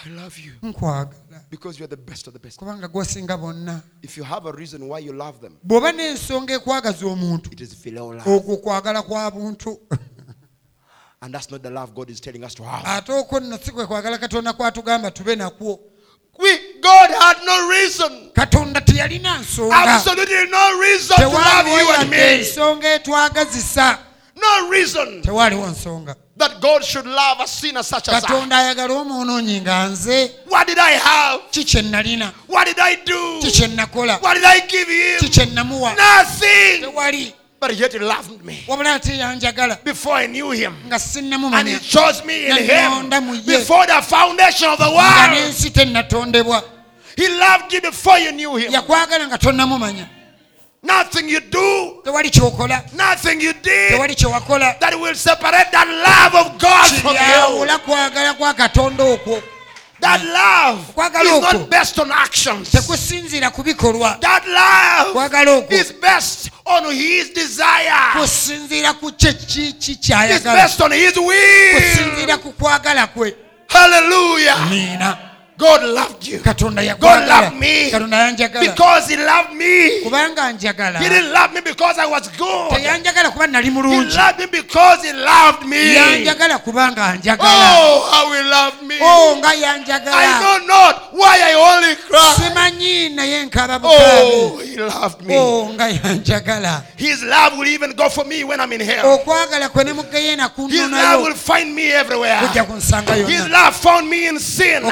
I 0.06 0.10
love 0.10 0.38
you 0.40 0.52
nkwagala 0.64 1.42
because 1.50 1.80
you're 1.80 1.88
the 1.90 1.98
best 1.98 2.28
of 2.28 2.34
the 2.34 2.40
best. 2.40 2.58
kubanga 2.60 2.88
gwosinga 2.88 3.38
bonna 3.38 3.82
If 4.02 4.18
you 4.18 4.24
have 4.24 4.46
a 4.46 4.52
reason 4.52 4.88
why 4.88 5.00
you 5.00 5.14
love 5.14 5.40
them, 5.42 5.58
bw'oba 5.68 5.92
n'ensonga 5.92 6.54
ekwagaza 6.54 7.06
omuntu 7.06 7.52
it 7.54 7.62
is 7.62 7.74
filial 7.76 8.14
love. 8.16 8.30
okwo 8.30 8.58
kwagala 8.58 9.02
kwa 9.02 9.32
buntu 9.32 9.80
And 11.22 11.34
that's 11.34 11.50
not 11.50 11.64
the 11.64 11.70
love 11.72 11.94
God 11.96 12.10
is 12.10 12.20
telling 12.20 12.44
us 12.44 12.54
to 12.56 12.64
have. 12.64 12.84
ate 12.86 13.12
okwo 13.14 13.40
nno 13.40 13.58
si 13.58 13.72
kwe 13.72 13.86
kwagala 13.88 14.18
katonda 14.18 14.54
kwatugamba 14.54 15.12
tube 15.12 15.36
nakwo 15.36 15.80
We, 16.40 16.50
God 16.82 17.10
had 17.12 17.38
no 17.46 17.70
reason, 17.70 18.30
katonda 18.34 18.82
teyalina 18.82 19.38
nsonga 19.40 19.76
absolutely 19.76 20.46
no 20.52 20.80
reason 20.82 21.16
to 21.18 21.28
love 21.30 21.68
you 21.68 21.92
and 21.94 22.10
yadde 22.10 22.10
me. 22.10 22.18
ensonga 22.44 22.94
etwagazisa 22.94 23.98
No 24.36 24.70
reason 24.70 25.22
nsonga 25.22 26.16
that 26.38 26.60
God 26.62 26.84
should 26.84 27.06
love 27.06 27.40
a 27.40 27.48
sinner 27.48 27.84
such 27.84 28.10
as 28.10 28.16
I. 28.24 28.28
katonda 28.28 28.58
ayagala 28.58 28.94
omwonoonyi 28.94 29.62
nga 29.62 29.88
nze 29.88 30.32
What 30.50 30.68
did 30.68 30.78
I 30.80 30.92
have? 30.92 31.42
ki 31.52 31.64
kye 31.64 31.82
nalina 31.82 32.32
What 32.48 32.66
did 32.68 32.80
I 32.80 32.96
do? 32.96 33.40
ki 33.42 33.52
kye 33.52 33.68
nakola 33.68 34.20
What 34.22 34.34
did 34.36 34.44
I 34.44 34.60
give 34.68 34.88
ki 34.88 35.26
him? 35.26 35.30
kye 35.32 35.46
namuwa 35.46 35.96
Nothing. 35.96 36.82
tewali 36.82 37.34
But 37.66 37.78
yet 37.78 37.94
he 37.94 38.00
loved 38.00 38.46
me. 38.46 38.64
Wabula 38.68 38.96
ate 38.98 39.18
yanjagala. 39.18 39.84
Before 39.84 40.14
I 40.14 40.28
knew 40.28 40.52
him. 40.52 40.76
And 40.84 41.68
he 41.68 41.80
chose 41.80 42.24
me 42.24 42.46
in 42.46 42.58
him. 42.58 43.10
Nanyonda 43.10 43.26
mu 43.26 43.34
ye. 43.34 43.58
before 43.58 43.88
the 43.88 44.04
foundation 44.04 44.70
of 44.70 44.78
the 44.78 44.92
world. 46.46 46.64
He 47.16 47.28
loved 47.28 47.74
you 47.74 47.82
before 47.82 48.20
you 48.20 48.32
knew 48.34 48.56
him. 48.56 48.72
yakwagala 48.72 49.28
nga 49.28 49.38
tonnamumanya 49.40 50.10
Nothing 50.84 51.28
you 51.28 51.40
do, 51.40 52.04
nothing 52.94 53.42
you 53.42 53.54
did. 53.54 54.00
That 54.00 54.96
will 55.02 55.16
separate 55.16 55.72
that 55.72 55.88
love 55.90 56.36
of 56.46 56.60
God 56.60 56.92
from 57.02 57.16
you. 57.16 57.66
That 60.06 60.22
love 60.24 60.80
is 61.26 61.42
not 61.42 61.70
based 61.70 62.00
on 62.00 62.12
actions. 62.12 62.70
tekusinziira 62.72 63.52
ku 63.52 63.64
bikolwa 63.64 64.20
That 64.22 64.46
love 64.48 65.72
is 65.72 65.92
based 65.94 66.52
on 66.66 66.92
his 66.94 67.30
desire. 67.34 68.14
kusinziira 68.14 68.94
ku 69.00 69.12
kyekiki 69.12 69.96
kyayagala 69.96 70.62
based 70.62 70.82
on 70.82 70.92
his 70.92 71.16
will. 71.18 71.74
kusinziira 71.76 72.38
ku 72.38 72.52
kwagala 72.54 73.08
kwe 73.08 73.34
Hallelujah. 73.68 74.70
niina 74.70 75.18
God 75.58 75.84
loved 75.84 76.28
you 76.28 76.40
God 76.40 76.74
loved 76.74 77.56
me 77.56 77.90
because 78.60 79.08
he 79.08 79.16
loved 79.16 79.54
me. 79.54 80.02
He 80.04 81.10
didn't 81.10 81.32
love 81.32 81.54
me 81.54 81.62
because 81.62 81.98
I 81.98 82.06
was 82.06 82.28
good. 82.36 82.72
teyanjagala 82.72 83.32
kuba 83.32 83.48
nali 83.48 83.64
He 83.64 83.72
loved 84.18 84.40
me 84.40 84.46
because 84.52 85.04
he 85.04 85.14
loved 85.14 85.66
me. 85.66 85.96
yanjagala 85.96 86.60
kubanga 86.60 87.06
anjagala 87.16 87.72
Oh, 87.78 88.10
how 88.12 88.34
he 88.34 88.44
loved 88.50 88.82
me. 88.84 88.98
o 89.02 89.36
nga 89.38 89.52
I 89.56 90.40
know 90.42 90.68
not 90.68 91.14
why 91.14 91.40
I 91.42 91.54
only 91.54 91.96
cry. 91.96 92.34
simanyi 92.36 93.16
naye 93.16 93.46
nkaba 93.46 93.80
Oh, 93.84 94.60
he 94.60 94.76
loved 94.76 95.22
me. 95.26 95.36
o 95.38 95.70
nga 95.74 95.88
yanjagala 95.88 96.84
His 96.98 97.24
love 97.24 97.58
will 97.58 97.68
even 97.68 97.94
go 97.94 98.10
for 98.10 98.26
me 98.26 98.44
when 98.44 98.60
I'm 98.60 98.74
in 98.74 98.82
hell. 98.82 99.20
okwagala 99.20 99.70
kwe 99.70 99.84
ne 99.86 99.94
mugeyeena 99.94 100.52
His 100.70 100.92
love 100.92 101.24
will 101.24 101.36
find 101.36 101.74
me 101.74 101.92
everywhere. 101.92 102.40
His 103.26 103.48
love 103.48 103.76
found 103.76 104.10
me 104.10 104.28
in 104.28 104.38
sin. 104.40 104.84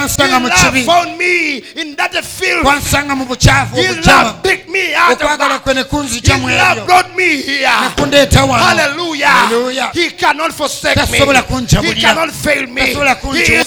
Kwansanga 0.00 0.40
mu 0.40 0.48
kibi 0.50 0.84
found 0.84 1.18
me 1.18 1.62
in 1.76 1.96
that 1.96 2.24
filth. 2.24 2.62
kwansanga 2.62 3.14
mu 3.16 3.24
bukyafu 3.24 3.76
obujama 3.76 4.22
love 4.22 4.42
picked 4.42 4.68
me 4.68 4.94
out 4.94 5.12
of 5.12 5.20
okwagala 5.22 5.58
kwe 5.58 5.74
ne 5.74 5.84
kunzija 5.84 6.38
mu 6.38 6.48
ebyo 6.48 6.84
brought 6.86 7.16
me 7.16 7.24
here. 7.42 7.68
nekundeeta 7.82 8.44
wano 8.44 8.64
Hallelujah. 8.64 9.28
Hallelujah. 9.28 9.90
He 9.92 10.10
cannot 10.10 10.52
forsake 10.52 10.96
me. 11.10 11.18
Kunjabulira. 11.50 11.94
He 11.94 12.00
cannot 12.00 12.30
fail 12.30 12.66
me. 12.66 12.80
Tasobola 12.80 13.16
He 13.34 13.64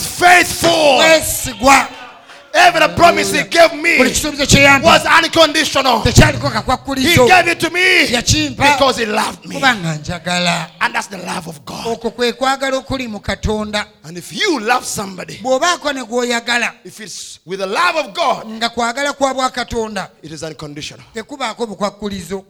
Every 2.54 2.88
promise 2.96 3.32
he 3.34 3.44
gave 3.50 3.74
me 3.82 3.98
buli 3.98 4.10
kisuubizo 4.12 4.46
kye 4.46 4.62
yampa 4.64 4.86
was 4.88 5.06
unconditional. 5.06 6.04
He 6.04 6.12
gave 6.12 7.48
it 7.48 7.60
to 7.60 7.70
me 7.72 8.08
yakimpa 8.08 8.74
because 8.74 8.98
he 8.98 9.06
loved 9.08 9.46
me. 9.48 9.56
njagala 9.60 10.70
And 10.80 10.94
that's 10.94 11.08
the 11.08 11.18
love 11.18 11.48
of 11.48 11.66
God. 11.66 11.86
okwo 11.88 12.12
kwe 12.12 12.34
kwagala 12.34 12.78
okuli 12.78 13.08
mu 13.08 13.20
katonda 13.20 13.86
And 14.04 14.18
if 14.18 14.32
you 14.34 14.60
love 14.60 14.86
somebody, 14.86 15.38
bw'obaako 15.38 15.94
ne 15.94 16.04
gw'oyagala 16.04 16.74
if 16.86 17.00
it's 17.00 17.40
with 17.46 17.60
the 17.60 17.66
love 17.66 17.96
of 17.96 18.14
God, 18.14 18.46
nga 18.48 18.70
kwagala 18.70 19.14
kwa 19.14 19.34
bwakatonda 19.34 20.10
it 20.22 20.32
is 20.32 20.44
unconditional. 20.44 21.04
tekubaako 21.14 21.66
bukwakkulizo 21.68 22.46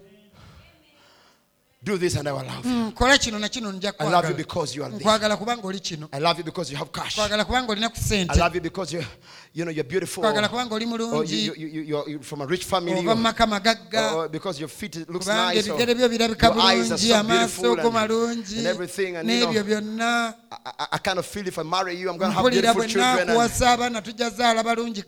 Do 1.83 1.97
this 1.97 2.15
and 2.15 2.25
I 2.29 2.31
will 2.31 2.45
love 2.45 2.65
you. 2.65 2.71
Mm, 2.71 2.95
kola 2.95 3.17
kino 3.17 3.37
na 3.37 3.49
kino 3.49 3.69
nja 3.71 3.91
I 3.99 4.09
love 4.09 4.29
you 4.29 4.35
kwagala 4.35 4.37
because 4.37 4.73
you 4.73 4.83
are 4.85 4.89
this. 4.89 5.01
nkwagala 5.01 5.37
kubanga 5.37 5.67
oli 5.67 5.79
kino 5.81 6.07
I 6.13 6.19
love 6.19 6.37
you 6.37 6.45
because 6.45 6.71
you 6.71 6.77
have 6.77 6.89
cash. 6.93 7.17
kwagala 7.17 7.43
kubanga 7.43 7.73
olina 7.73 7.89
ku 7.89 7.99
I 8.09 8.39
love 8.39 8.55
you 8.55 8.61
because 8.61 8.93
you, 8.93 9.03
you 9.51 9.65
know, 9.65 9.71
you're 9.71 9.83
beautiful. 9.83 10.23
kwagala 10.23 10.47
kubanga 10.47 10.75
oli 10.75 10.85
you, 10.85 10.91
mulungi 10.91 11.43
you, 11.43 11.53
you, 11.55 11.81
you're, 11.81 12.09
you're 12.09 12.19
from 12.21 12.39
a 12.39 12.45
rich 12.45 12.63
family. 12.63 12.99
ova 12.99 13.15
maka 13.15 13.45
magagga 13.45 14.13
or 14.13 14.29
because 14.29 14.61
your 14.61 14.69
feet 14.69 14.95
looks 15.09 15.27
kubanga 15.27 15.55
nice. 15.55 15.67
Or 15.67 15.75
ebigere 15.75 15.95
byo 15.95 16.09
birabika 16.09 16.51
bulungi 16.51 16.97
so 16.97 17.15
amaaso 17.15 17.75
go 17.75 17.91
malungi 17.91 18.59
and 18.59 18.67
everything. 18.67 19.17
And 19.17 19.29
you 19.29 19.45
n'ebyo 19.45 19.53
know, 19.53 19.81
byonna 19.81 20.35
I, 20.65 20.87
I, 20.93 20.97
kind 20.99 21.19
of 21.19 21.25
feel 21.25 21.45
if 21.45 21.59
I 21.59 21.63
marry 21.63 21.95
you, 21.95 22.09
I'm 22.09 22.17
going 22.17 22.31
to 22.31 22.37
have 22.37 22.49
beautiful 22.49 22.85
children. 22.85 23.27
And 23.27 23.29
naakuwasa 23.29 23.73
abaana 23.73 24.01
tujja 24.01 24.29
zaala 24.29 24.63
balungi 24.63 25.03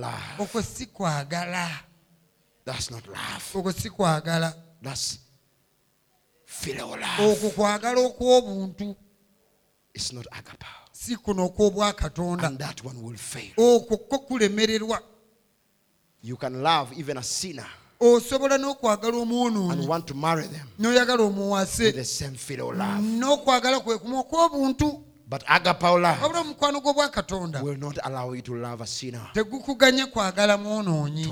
love. 0.00 0.38
okwo 0.38 0.62
si 0.62 0.86
kwagala 0.86 1.68
That's 2.64 2.90
not 2.90 3.06
love. 3.06 3.52
okwo 3.54 3.72
si 3.72 3.88
kwagala 3.88 4.52
That's. 4.82 5.29
Okwo 7.20 7.50
kwagala 7.50 8.00
okw'obuntu. 8.00 8.96
Si 10.92 11.16
kuno 11.16 11.44
okw'obwakatonda 11.48 12.48
okwo 13.56 13.96
kwo 13.96 14.18
kulemererwa. 14.18 15.00
You 16.22 16.36
can 16.36 16.62
love 16.62 16.92
even 16.98 17.16
a 17.16 17.22
sinner 17.22 17.66
osobola 18.00 18.56
n'okwagala 18.58 19.16
omwonoonyi 19.16 19.86
n'oyagala 20.78 21.22
omuwase. 21.22 21.92
n'okwagala 23.00 23.80
kwe 23.80 23.98
kumu 23.98 24.18
okw'obuntu. 24.20 25.04
But 25.26 25.44
agapao 25.46 25.98
love 25.98 26.20
wabula 26.22 26.40
omukwano 26.40 26.80
gw'obwakatonda 26.80 27.62
will 27.62 27.78
not 27.78 27.98
allow 28.02 28.32
you 28.34 28.42
to 28.42 28.54
love 28.54 28.80
a 28.82 28.86
sinner, 28.86 29.30
tegukuganye 29.32 30.06
kwagala 30.06 30.58
mwonoonyi 30.58 31.24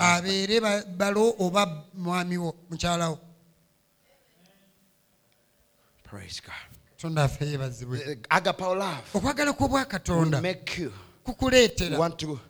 abeere 0.00 0.60
ba- 0.60 0.84
balo 0.96 1.34
oba 1.38 1.84
mwami 1.94 2.36
wo 2.38 2.54
mukyalawo 2.70 3.18
Praise 6.16 6.40
God. 6.40 6.78
katonda 6.96 7.24
affe 7.24 7.44
yeebazibwe 7.46 7.98
The 7.98 8.18
agapao 8.30 8.74
love. 8.74 9.02
Okwagala 9.14 9.50
will 9.50 9.56
kw'obwakatonda 9.58 10.40
make 10.42 10.82
you 10.82 10.92
kukuleetera. 11.24 11.98
want 11.98 12.16
to 12.18 12.40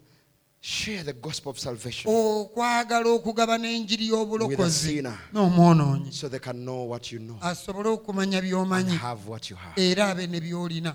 share 0.60 1.02
the 1.02 1.12
gospel 1.12 1.50
of 1.50 1.58
salvation 1.58 2.12
okwagala 2.14 3.08
okugabana 3.10 3.68
enjiri 3.68 4.08
y'obulokozi 4.08 5.02
n'omwonoonyi. 5.32 6.12
So 6.12 6.28
they 6.28 6.38
can 6.38 6.64
know 6.64 6.84
what 6.88 7.10
you 7.12 7.18
know 7.18 7.38
asobole 7.40 7.88
okumanya 7.88 8.40
by'omanyi. 8.40 8.96
have 8.98 9.26
what 9.28 9.50
you 9.50 9.56
have. 9.56 9.76
era 9.82 10.10
abe 10.10 10.26
ne 10.28 10.40
by'olina. 10.40 10.94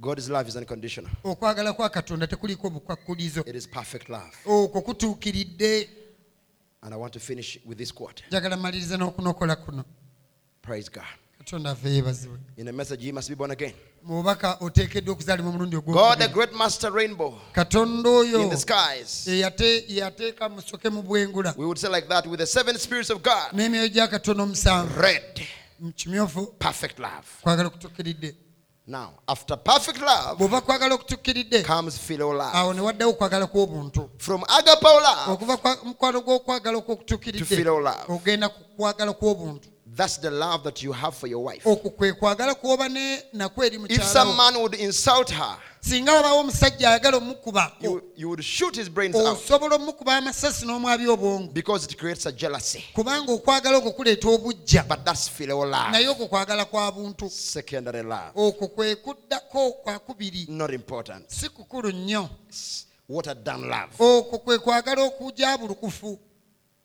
God's 0.00 0.28
love 0.28 0.48
is 0.48 0.56
unconditional. 0.56 1.10
okwagala 1.24 1.72
kwa 1.72 1.88
katonda 1.88 2.26
tekuliko 2.26 2.70
bukwakkulizo 2.70 3.44
It 3.46 3.54
is 3.54 3.68
perfect 3.68 4.08
love. 4.08 4.32
okwo 4.46 4.80
kutuukiridde. 4.82 5.88
And 6.82 6.92
I 6.92 6.96
want 6.98 7.12
to 7.14 7.20
finish 7.20 7.58
with 7.64 7.78
this 7.78 7.92
quote. 7.94 8.24
njagala 8.28 8.56
maliriza 8.56 8.96
n'okunokola 8.96 9.56
kuno 9.56 9.84
Praise 10.64 10.88
God. 10.90 11.04
katonda 11.38 11.70
ave 11.70 11.90
yeebazibwe 11.90 12.38
In 12.56 12.68
a 12.68 12.72
message, 12.72 13.04
you 13.06 13.12
must 13.12 13.28
be 13.28 13.34
born 13.34 13.50
again. 13.50 13.72
mu 14.02 14.22
bubaka 14.22 14.56
oteekeddwa 14.60 15.12
okuzaalibwa 15.12 15.50
omulundi 15.50 15.76
God, 15.76 16.18
the 16.18 16.28
great 16.28 16.52
master 16.54 16.90
rainbow 16.92 17.34
katonda 17.52 18.10
oyo 18.10 18.42
in 18.42 18.50
the 18.50 18.56
skies. 18.56 19.26
eyate- 19.26 19.84
yateeka 19.88 20.48
musoke 20.48 20.88
mu 20.90 21.02
bwengula 21.02 21.54
We 21.56 21.64
would 21.66 21.78
say 21.78 21.88
like 21.90 22.08
that 22.08 22.26
with 22.26 22.40
the 22.40 22.46
seven 22.46 22.78
spirits 22.78 23.10
of 23.10 23.22
God. 23.22 23.52
n'emyoyo 23.52 23.88
gya 23.88 24.08
katonda 24.08 24.42
omusanvu 24.42 25.00
Red. 25.00 25.40
mu 25.80 26.46
Perfect 26.58 26.98
love. 26.98 27.26
kwagala 27.42 27.68
okutukkiridde 27.68 28.34
Now, 28.86 29.10
after 29.26 29.56
perfect 29.56 29.98
love 30.00 30.38
bw'oba 30.38 30.60
kwagala 30.60 30.94
okutukkiridde 30.94 31.62
comes 31.64 31.98
filial 31.98 32.32
love. 32.36 32.52
awo 32.56 32.72
ne 32.74 32.80
waddawo 32.80 33.12
okwagala 33.12 33.46
kw'obuntu 33.46 34.10
From 34.18 34.44
agape 34.48 34.84
love, 34.86 35.30
okuva 35.32 35.56
kwa 35.56 35.76
mukwano 35.84 36.20
gw'okwagala 36.20 36.76
To 36.76 36.78
okwokutukkiridde 36.78 37.44
filial 37.44 37.80
love. 37.82 38.04
ogenda 38.08 38.48
ku 38.48 38.60
kwagala 38.76 39.12
kw'obuntu 39.12 39.68
that's 39.96 40.16
the 40.20 40.30
love 40.30 40.64
that 40.64 40.82
you 40.82 40.92
have 40.92 41.14
for 41.16 41.28
your 41.28 41.44
wife. 41.44 41.62
okwo 41.68 41.90
kwe 41.90 42.12
kwagala 42.12 42.54
kw'oba 42.54 42.88
ne 42.88 43.22
nakwo 43.32 43.64
eri 43.64 43.76
If 43.88 44.02
some 44.04 44.30
mukyalawo 44.30 44.36
man 44.36 44.56
would 44.56 44.74
insult 44.74 45.30
her, 45.32 45.56
singa 45.80 46.12
wabaawo 46.12 46.40
omusajja 46.40 46.88
ayagala 46.88 47.16
omukuba 47.16 47.72
you, 47.80 48.02
you 48.16 48.28
would 48.28 48.42
shoot 48.44 48.76
his 48.76 48.88
brains 48.90 49.14
out 49.16 49.26
osobola 49.26 49.76
omukuba 49.76 50.16
amasasi 50.16 50.66
n'omwabi 50.66 51.06
obwongo 51.08 51.52
because 51.52 51.84
it 51.84 51.96
creates 51.98 52.26
a 52.26 52.32
jealousy. 52.32 52.84
kubanga 52.94 53.32
okwagala 53.32 53.76
okwo 53.78 53.92
kuleeta 53.92 54.28
obujja 54.28 54.82
But 54.88 55.04
that's 55.04 55.28
filial 55.28 55.58
love. 55.68 55.90
naye 55.92 56.08
okwo 56.08 56.26
kwagala 56.28 56.64
kwa 56.64 56.92
buntu 56.92 57.30
Secondary 57.30 58.02
love. 58.02 58.30
okwo 58.34 58.68
kwe 58.68 58.96
kuddako 58.96 59.72
kwakubiri 59.72 60.46
Not 60.48 60.72
important. 60.72 61.30
si 61.30 61.48
kukulu 61.48 61.90
nnyo 61.92 62.28
It's 62.48 62.86
watered 63.08 63.44
down 63.44 63.60
love. 63.68 63.92
okwo 63.98 64.38
kwe 64.38 64.58
kwagala 64.58 65.02
okujja 65.02 65.58
bulukufu 65.58 66.18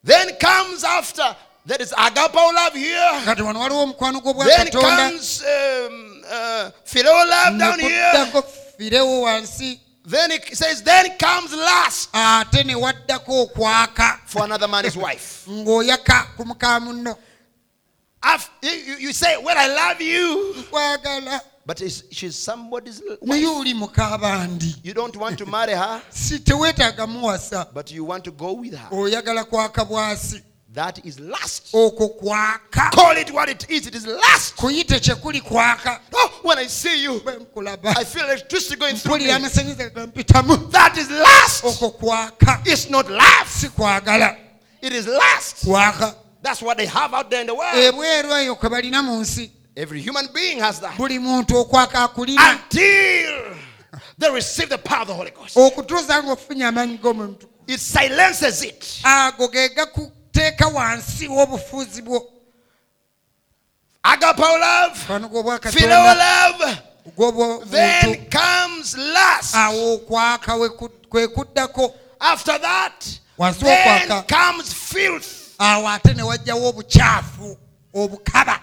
Then 0.06 0.36
comes 0.40 0.84
after, 0.84 1.36
there 1.70 1.82
is 1.84 1.94
agape 1.94 2.34
love 2.36 2.74
here. 2.74 3.22
kati 3.26 3.42
wano 3.42 3.60
waliwo 3.60 3.82
omukwano 3.84 4.22
Then 4.22 4.34
gw'obwakatonda 4.34 5.10
comes 5.10 5.42
um, 5.44 6.24
uh, 6.26 6.70
filial 6.84 7.28
love 7.28 7.58
down 7.60 7.80
here. 7.80 8.26
firewo 8.78 9.22
wansi 9.22 9.80
Then 10.06 10.32
it 10.32 10.58
says, 10.58 10.82
then 10.82 11.18
comes 11.20 11.54
last 11.54 12.10
ate 12.14 12.64
ne 12.66 12.74
waddako 12.74 13.44
okwaka 13.46 14.20
for 14.26 14.44
another 14.44 14.68
man's 14.68 14.98
wife. 14.98 15.46
ng'oyaka 15.50 16.36
ku 16.36 16.46
muka 16.46 16.80
munno 16.80 17.16
Af- 18.24 18.50
you, 18.64 18.72
you- 18.72 18.98
you 18.98 19.14
say, 19.14 19.38
well, 19.38 19.56
I 19.58 19.68
love 19.68 20.02
you. 20.02 20.56
nkwagala 20.58 21.40
But 21.66 21.82
is, 21.82 22.04
she's 22.12 22.36
somebody's 22.36 23.00
wife. 23.22 23.46
oli 23.48 23.74
muka 23.76 24.18
bandi 24.18 24.76
You 24.84 24.94
don't 24.96 25.16
want 25.16 25.38
to 25.38 25.46
marry 25.46 25.74
her, 25.74 26.02
si 26.10 26.40
teweetaaga 26.40 27.06
muwasa 27.08 27.68
but 27.74 27.92
you 27.92 28.04
want 28.04 28.24
to 28.24 28.32
go 28.32 28.54
with 28.54 28.74
her. 28.76 28.88
oyagala 28.92 29.44
kwaka 29.44 29.86
bwasi 29.86 30.42
That 30.80 31.06
is 31.06 31.20
lust. 31.20 31.74
okwo 31.74 32.08
kwaka 32.10 32.90
Call 32.92 33.18
it 33.18 33.32
what 33.32 33.50
it 33.50 33.70
is. 33.70 33.86
It 33.88 33.96
is 33.96 34.08
lust. 34.08 34.56
kuyite 34.56 35.00
kyekuli 35.00 35.42
kwaka 35.42 36.00
Oh, 36.14 36.40
when 36.44 36.58
I 36.58 36.68
see 36.68 37.04
you, 37.04 37.22
I 37.86 38.04
feel 38.06 38.24
electricity 38.24 38.78
going 38.78 38.96
through 38.96 39.18
me. 39.18 39.26
mpulira 39.26 39.36
amasanyiza 39.36 39.90
gampitamu 39.90 40.58
That 40.72 40.98
is 40.98 41.10
lust. 41.10 41.64
okwo 41.66 41.90
kwaka 41.92 42.62
It's 42.66 42.90
not 42.90 43.10
love. 43.10 43.50
si 43.50 43.68
kwagala 43.68 44.38
It 44.82 44.94
is 44.94 45.06
lust. 45.06 45.66
kwaka 45.66 46.16
That's 46.42 46.62
what 46.62 46.78
they 46.78 46.86
have 46.86 47.14
out 47.14 47.30
there 47.30 47.42
in 47.42 47.48
the 47.48 47.56
world. 47.56 47.76
ebweru 47.76 48.30
eyo 48.38 48.56
kwe 48.56 48.70
balina 48.70 49.04
mu 49.04 49.20
nsi 49.22 49.52
Every 49.76 50.02
human 50.02 50.28
being 50.34 50.60
has 50.60 50.80
that. 50.80 50.96
buli 50.98 51.20
muntu 51.20 51.58
okwaka 51.58 52.04
akulina 52.04 52.52
Until 52.52 53.56
they 54.18 54.32
receive 54.32 54.70
the 54.70 54.78
power 54.78 55.02
of 55.02 55.08
the 55.08 55.14
Holy 55.14 55.32
Ghost. 55.32 55.58
okutuusa 55.58 56.24
ng'ofunye 56.24 56.66
amaanyi 56.66 56.98
g'omuntu 56.98 57.48
It 57.68 57.80
silences 57.82 58.64
it. 58.64 59.02
ago 59.04 59.48
ge 59.50 59.70
gakuteeka 60.40 60.68
wansi 60.68 61.28
w'obufuzi 61.28 62.02
bwo 62.02 62.34
Agape 64.04 64.42
love, 64.42 65.00
gw'obwakatonda 65.30 66.16
love. 66.16 67.66
Then 67.70 68.26
comes 68.30 68.96
lust. 68.98 69.56
awo 69.56 69.94
okwaka 69.96 70.58
kwe 71.10 71.28
kuddako 71.28 71.94
After 72.20 72.58
that, 72.62 73.20
wansi 73.38 73.60
then 73.66 74.24
comes 74.24 74.74
filth. 74.74 75.56
awo 75.60 75.88
ate 75.90 76.14
ne 76.14 76.24
wajjawo 76.24 76.70
obukyafu 76.70 77.58
obukaba 77.94 78.62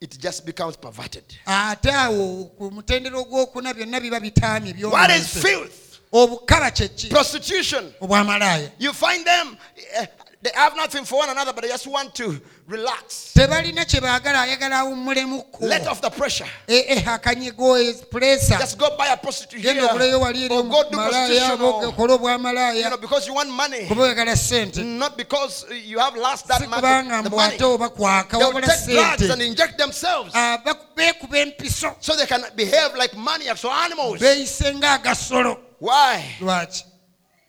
It 0.00 0.18
just 0.20 0.44
becomes 0.44 0.76
perverted. 0.76 1.24
ate 1.46 1.90
awo 1.92 2.44
ku 2.58 2.70
mutendero 2.70 3.24
gw'okuna 3.24 3.74
byonna 3.74 4.00
biba 4.00 4.20
bitaamye 4.20 4.74
What 4.84 5.10
is 5.10 5.26
filth? 5.26 5.85
Obukaba 6.12 6.70
kyeki 6.70 7.08
Prostitution. 7.10 7.92
obwamalaaya 8.00 8.70
You 8.78 8.92
find 8.92 9.24
them, 9.24 9.56
eh, 9.98 10.06
they 10.42 10.52
have 10.54 10.76
nothing 10.76 11.04
for 11.04 11.18
one 11.18 11.30
another, 11.30 11.52
but 11.52 11.62
they 11.62 11.68
just 11.68 11.86
want 11.86 12.14
to 12.14 12.40
relax. 12.68 13.32
tebalina 13.34 13.84
kye 13.84 14.00
baagala 14.00 14.42
ayagala 14.42 14.78
awummulemuko 14.80 15.60
Let 15.60 15.86
off 15.86 16.00
the 16.00 16.10
pressure. 16.10 16.46
ee 16.68 17.00
akanyigo 17.04 17.76
puresa 18.10 18.58
Just 18.58 18.78
go 18.78 18.96
buy 18.96 19.08
a 19.08 19.16
prostitute 19.16 19.60
here. 19.62 19.82
Or 19.84 20.62
go 20.62 20.82
do 20.90 20.96
prostitution. 20.96 21.60
Or, 21.60 22.74
you 22.74 22.90
know, 22.90 22.96
because 22.96 23.26
you 23.26 23.34
want 23.34 23.50
money. 23.50 23.86
kuba 23.88 24.02
oyagala 24.02 24.36
sente 24.36 24.84
Not 24.84 25.16
because 25.16 25.64
you 25.84 25.98
have 25.98 26.14
lost 26.16 26.46
that 26.48 26.60
money. 26.68 26.82
kubanga 26.82 27.30
money. 27.30 27.54
ate 27.54 27.62
oba 27.64 27.88
kwaka 27.88 28.38
wabula 28.38 28.66
drugs 28.86 29.30
and 29.30 29.42
inject 29.42 29.78
themselves 29.78 30.30
Ah, 30.34 30.58
beekuba 30.96 31.38
empiso 31.38 31.94
so 32.00 32.14
they 32.16 32.26
can 32.26 32.44
behave 32.54 32.94
like 32.96 33.16
maniacs 33.16 33.64
or 33.64 33.72
animals. 33.72 34.20
beeyise 34.20 34.72
ng'agasolo 34.74 35.56
Why? 35.78 36.36
lwaki 36.40 36.84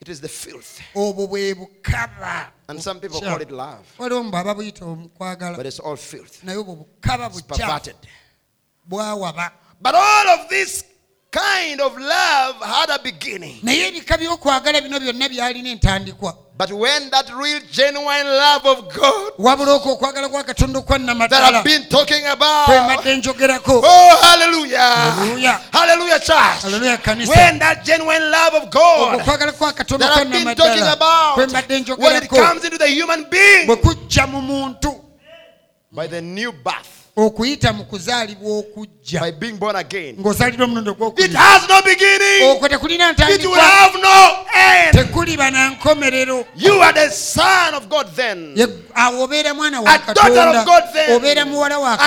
It 0.02 0.10
is 0.10 0.22
the 0.22 0.28
filth. 0.30 0.80
obwo 0.96 1.28
bwe 1.28 1.54
bukaba 1.56 2.52
And 2.70 2.82
some 2.84 3.00
people 3.00 3.22
call 3.22 3.42
it 3.42 3.52
love, 3.52 3.86
waliwo 3.98 4.24
mu 4.24 4.32
baba 4.32 4.54
buyita 4.56 4.86
omukwagala 4.86 5.56
but 5.58 5.66
it's 5.66 5.80
all 5.80 5.96
filth. 5.98 6.44
naye 6.44 6.58
obwo 6.58 6.76
bukaba 6.76 7.28
It's 7.28 7.42
bukyafu 7.42 7.58
perverted. 7.58 7.96
bwawaba 8.90 9.52
But 9.82 9.96
all 9.96 10.28
of 10.30 10.50
this 10.50 10.84
kind 11.32 11.82
of 11.82 11.98
love 11.98 12.56
had 12.62 12.90
a 12.90 13.00
beginning. 13.04 13.60
naye 13.64 13.88
ebika 13.88 14.18
by'okwagala 14.18 14.82
bino 14.82 15.00
byonna 15.00 15.30
byalina 15.30 15.70
entandikwa 15.70 16.48
But 16.58 16.72
when 16.72 17.12
that 17.12 17.30
real, 17.36 17.62
genuine 17.72 18.26
love 18.26 18.66
of 18.66 18.92
God 18.92 19.34
wabula 19.38 19.74
okwo 19.74 19.92
okwagala 19.94 20.30
kwa 20.30 20.44
katonda 20.44 20.82
that 21.30 21.54
I've 21.54 21.64
been 21.64 21.84
talking 21.88 22.26
about, 22.26 23.06
njogerako 23.06 23.82
oh, 23.86 24.18
hallelujah. 24.22 24.80
Hallelujah. 24.80 25.62
Hallelujah, 25.72 26.20
church. 26.20 26.66
aleluya 26.66 26.98
kanisa 26.98 27.30
When 27.30 27.60
that 27.60 27.86
genuine 27.86 28.32
love 28.32 28.56
of 28.56 28.64
okwo 28.64 28.72
God 28.72 29.22
okwagala 29.22 29.52
kwa 29.52 29.74
katonda 29.74 30.08
that 30.08 30.18
I've 30.18 30.32
been 30.32 30.56
talking 30.56 30.82
about, 30.82 31.38
when 31.38 31.50
it 31.50 31.86
njogerako 31.86 32.36
comes 32.36 32.66
into 32.66 32.80
the 32.80 32.90
human 32.90 33.30
being 33.30 33.68
bwe 33.68 33.76
kujja 33.76 34.28
mu 34.28 34.42
muntu 34.42 35.00
by 35.92 36.08
the 36.08 36.22
new 36.22 36.52
birth, 36.52 36.97
okuyita 37.18 37.74
mu 37.74 37.84
kuzaalibwa 37.86 38.58
okujja 38.60 39.22
ng'ozaalibwa 40.20 40.68
mulundi 40.68 40.90
ogwokokwo 40.90 41.24
tekulina 44.94 45.52
na 45.52 45.70
nkomerero. 45.70 46.46
Awo 48.96 49.24
obeera 49.24 49.54
mwana 49.54 49.82
wa 49.82 49.92
muwala 51.46 51.80
wa 51.80 51.98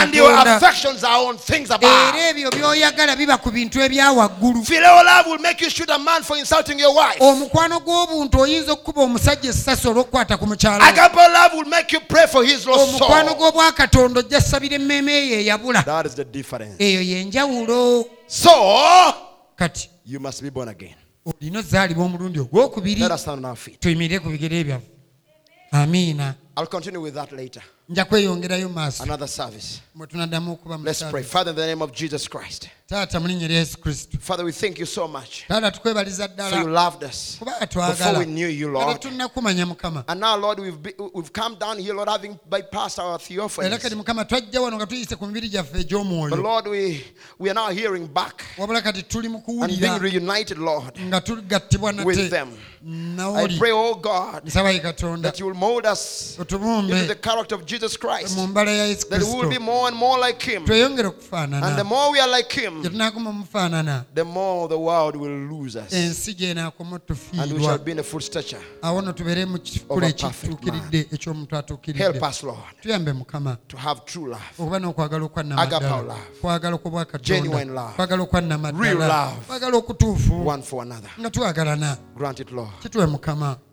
era 2.13 2.29
ebyo 2.31 2.51
by'oyagala 2.51 3.17
biba 3.17 3.37
ku 3.39 3.51
bintu 3.51 3.81
ebyawaggulu 3.83 4.65
omukwano 7.21 7.81
gw'obuntu 7.81 8.41
oyinza 8.41 8.73
okukuba 8.73 9.03
omusajja 9.03 9.51
essasi 9.51 9.89
olw'okukwata 9.89 10.37
ku 10.39 10.47
mukyala 10.47 10.85
omukwano 12.83 13.35
gw'obwakatonda 13.35 14.21
ojja 14.21 14.41
ssabira 14.41 14.77
emmere 14.77 15.00
emmeeme 15.01 15.29
ye 15.29 15.41
eyabula 15.45 15.83
That 15.83 16.07
is 16.07 16.15
the 16.15 16.25
difference. 16.25 16.77
eyo 16.85 17.03
yenjawulo 17.03 18.05
So, 18.27 18.51
kati 19.57 19.91
you 20.07 20.21
must 20.21 20.43
be 20.43 20.51
born 20.51 20.69
again. 20.69 20.95
olina 21.27 21.59
ozaalibwa 21.59 22.05
omulundi 22.05 22.39
ogwokubiri 22.41 23.03
tuyimirire 23.81 24.21
ku 24.21 24.29
bigere 24.31 24.65
byaffe 24.65 24.87
amiina 25.73 26.35
I'll 26.57 26.67
continue 26.67 26.99
with 27.01 27.15
that 27.15 27.33
later. 27.33 27.63
Nja 27.91 28.05
kweyongerayo 28.05 28.69
maaso 28.69 29.03
Another 29.03 29.29
service. 29.29 29.81
bwe 29.95 30.07
tunaddamu 30.07 30.53
okuba 30.53 30.79
Let's 30.85 31.03
pray. 31.11 31.23
Father, 31.23 31.51
in 31.51 31.57
the 31.57 31.67
name 31.67 31.83
of 31.83 31.93
Jesus 31.93 32.29
Christ. 32.29 32.69
taata 32.87 33.21
mu 33.21 33.29
linnya 33.29 33.49
lya 33.49 33.59
yesu 33.59 33.79
kristo 33.79 34.19
Father, 34.21 34.45
we 34.45 34.53
thank 34.53 34.79
you 34.79 34.87
so 34.87 35.09
much 35.09 35.47
taata 35.49 35.71
tukwebaliza 35.71 36.29
you 36.61 36.69
loved 36.69 37.05
us. 37.05 37.37
kubanga 37.39 37.61
Before 37.67 37.95
twagala 37.95 38.19
we 38.19 38.25
knew 38.27 38.49
you, 38.49 38.69
Lord. 38.71 39.01
tunnakumanya 39.01 39.67
mukama 39.67 40.05
And 40.09 40.21
now, 40.21 40.37
Lord, 40.37 40.59
we've, 40.61 40.83
be, 40.83 40.93
we've 41.15 41.33
come 41.33 41.57
down 41.59 41.79
here, 41.79 41.95
Lord, 41.95 42.09
having 42.09 42.39
bypassed 42.49 42.99
our 42.99 43.11
era 43.13 43.19
theophanies. 43.19 43.79
kati 43.83 43.95
mukama 43.95 44.25
twajja 44.25 44.61
wano 44.61 44.77
nga 44.77 44.87
tuyise 44.87 45.17
ku 45.17 45.27
mibiri 45.27 45.49
gyaffe 45.49 45.85
But 46.31 46.39
Lord, 46.39 46.67
we, 46.69 47.05
we 47.39 47.51
are 47.51 47.55
now 47.55 47.71
hearing 47.71 48.07
back 48.07 48.45
wabula 48.59 48.83
kati 48.83 49.03
tuli 49.03 49.29
mu 49.29 49.43
and 49.63 49.81
being 49.81 49.99
reunited, 49.99 50.59
Lord, 50.59 50.95
nga 51.01 51.21
tugattibwa 51.21 52.05
with 52.05 52.31
them. 52.31 52.51
I 52.83 53.47
pray, 53.59 53.73
oh 53.73 53.95
God, 53.95 54.45
nsaba 54.47 54.71
ye 54.73 54.81
katonda 54.81 55.23
that 55.23 55.39
you 55.41 55.47
will 55.47 55.55
mold 55.55 55.85
us 55.85 56.37
into 56.39 56.59
the 57.07 57.19
character 57.21 57.55
of 57.55 57.67
Jesus 57.67 57.80
Jesus 57.81 57.97
Christ, 57.99 58.37
mu 58.37 58.47
mbala 58.47 58.71
ya 58.71 58.85
yesu 58.85 59.09
that 59.09 59.23
we 59.23 59.35
will 59.35 59.49
be 59.49 59.59
more 59.59 59.89
and 59.89 59.97
more 59.97 60.19
like 60.21 60.43
Him. 60.43 60.65
And 60.71 61.79
the 61.79 61.85
more 61.85 62.13
we 62.13 62.21
are 62.21 62.29
like 62.29 62.53
Him, 62.53 62.83
gye 62.83 62.89
tunaakoma 62.89 63.33
mufaanana 63.33 64.05
the 64.15 64.25
more 64.25 64.69
the 64.69 64.79
world 64.79 65.17
will 65.17 65.49
lose 65.49 65.77
us. 65.77 65.93
And 65.93 67.53
we 67.55 67.63
shall 67.63 67.79
be 67.79 67.93
in 67.93 67.99
a 67.99 68.03
full 68.03 68.21
stature. 68.21 68.61
awo 68.83 69.01
no 69.03 69.13
tubeere 69.13 69.47
mu 69.47 69.59
kikula 69.59 70.07
Of 70.07 70.13
a 70.13 70.13
perfect 70.13 70.63
eky'omuntu 71.13 71.95
Help 71.97 72.23
us, 72.23 72.43
Lord, 72.43 72.59
to 73.69 73.77
have 73.77 74.05
true 74.05 74.29
love. 74.29 74.43
Agapao 74.59 76.07
love. 76.07 77.23
Genuine 77.23 77.75
love. 77.75 77.99
Real 78.79 78.99
love. 78.99 79.49
One 80.45 80.63
for 80.63 80.83
another. 80.83 81.09
Grant 82.15 82.41
it, 82.41 82.53
Lord. 82.53 82.71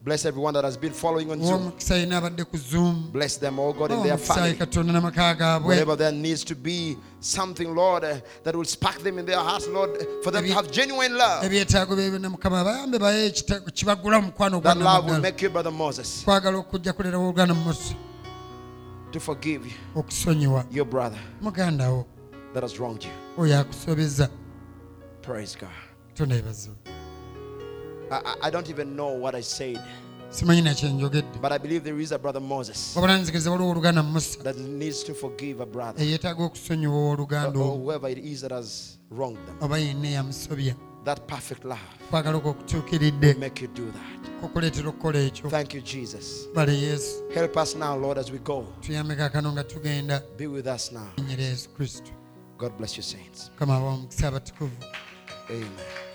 Bless 0.04 0.26
everyone 0.26 0.54
that 0.54 0.64
has 0.64 0.78
been 0.78 0.94
following 0.94 1.30
on 1.32 1.42
Zoom. 1.44 1.54
ow'omukisa 1.62 1.96
yina 1.98 2.18
abadde 2.18 2.44
ku 2.46 2.58
zoom 2.58 3.10
Bless 3.12 3.38
them, 3.40 3.60
oh 3.60 3.74
God, 3.74 3.92
in 3.98 4.04
their 4.04 4.18
family. 4.18 4.50
ye 4.50 4.56
katonda 4.56 4.94
n'amaka 4.94 5.36
gaabwe 5.38 5.68
Wherever 5.68 5.96
there 5.98 6.12
needs 6.12 6.44
to 6.46 6.56
be 6.56 6.98
something, 7.20 7.76
Lord, 7.76 8.04
uh, 8.04 8.16
that 8.44 8.56
will 8.56 8.66
spark 8.66 9.00
them 9.00 9.20
in 9.20 9.26
their 9.26 9.40
hearts, 9.40 9.68
Lord, 9.68 9.90
for 10.24 10.32
them 10.32 10.46
to 10.48 10.54
have 10.54 10.72
genuine 10.72 11.18
love. 11.18 11.44
ebyetaago 11.46 11.96
byebyo 11.96 12.30
mukama 12.30 12.64
bayambe 12.64 13.00
baye 13.00 13.30
ekita- 13.30 13.62
kibagula 13.72 14.22
mu 14.22 14.28
mukwano 14.32 14.62
That 14.62 14.78
love 14.78 15.06
will 15.10 15.20
make 15.22 15.42
you, 15.42 15.50
Brother 15.50 15.72
Moses, 15.72 16.24
kwagala 16.26 16.58
okujja 16.58 16.94
kulerawo 16.94 17.24
oluganda 17.30 17.54
musa 17.54 17.96
to 19.12 19.20
forgive 19.20 19.66
okusonyiwa 19.96 20.66
your 20.72 20.86
brother 20.86 21.20
that 22.54 22.64
has 22.64 22.80
wronged 22.80 23.04
you. 23.04 23.12
Praise 25.22 25.56
God. 25.56 25.70
katonda 26.16 26.36
yebazo 26.36 26.70
I, 28.12 28.16
I- 28.16 28.48
I 28.48 28.50
don't 28.52 28.70
even 28.70 28.96
know 28.96 29.10
what 29.20 29.36
I 29.36 29.42
said, 29.42 29.80
simanyi 30.40 30.62
nakyenjogedde 30.62 31.40
but 31.42 31.52
I 31.52 31.58
believe 31.60 31.80
there 31.84 32.04
is 32.04 32.12
a 32.12 32.18
brother 32.18 32.42
Moses 32.42 32.96
wabula 32.96 33.18
nzikiriza 33.18 33.52
waliwo 33.52 33.70
oluganda 33.72 34.04
musa 34.04 34.44
that 34.44 34.58
needs 34.58 35.04
to 35.04 35.14
forgive 35.14 35.64
a 35.64 35.66
brother 35.66 36.04
eyeetaaga 36.04 36.44
okusonyiwa 36.44 36.96
or, 36.96 37.14
oluganda 37.14 37.60
or 37.60 37.66
olwo 37.66 37.78
whoever 37.78 38.12
it 38.12 38.26
is 38.26 38.42
that 38.42 38.52
has 38.52 39.00
wronged 39.12 39.46
them. 39.46 39.56
oba 39.62 39.78
yenna 39.78 40.08
eyamusobya 40.08 40.76
That 41.06 41.20
perfect 41.28 41.64
love 41.66 41.82
kwagala 42.10 42.38
okwo 42.38 42.52
okutuukiridde 42.52 43.34
make 43.34 43.64
you 43.66 43.72
do 43.76 43.86
that. 43.92 44.32
kukuleetera 44.42 44.90
okukola 44.90 45.20
ekyo 45.20 45.50
Thank 45.50 45.74
you, 45.74 45.82
Jesus. 45.82 46.48
bale 46.56 46.78
yesu 46.82 47.24
Help 47.34 47.58
us 47.58 47.76
now, 47.76 47.98
Lord, 48.00 48.18
as 48.18 48.32
we 48.32 48.38
go. 48.40 48.66
nga 49.54 49.64
tugenda 49.64 50.22
Be 50.38 50.48
with 50.48 50.68
us 50.68 50.92
now. 50.92 51.26
nyera 51.28 51.44
yesu 51.44 51.70
kristo 51.70 52.12
God 52.58 52.72
bless 52.78 52.98
you, 52.98 53.04
saints. 53.04 53.50
mukama 53.54 53.76
abawo 53.78 53.94
omukisa 53.94 54.28
abatukuvu 54.28 54.72
Amen. 55.50 56.07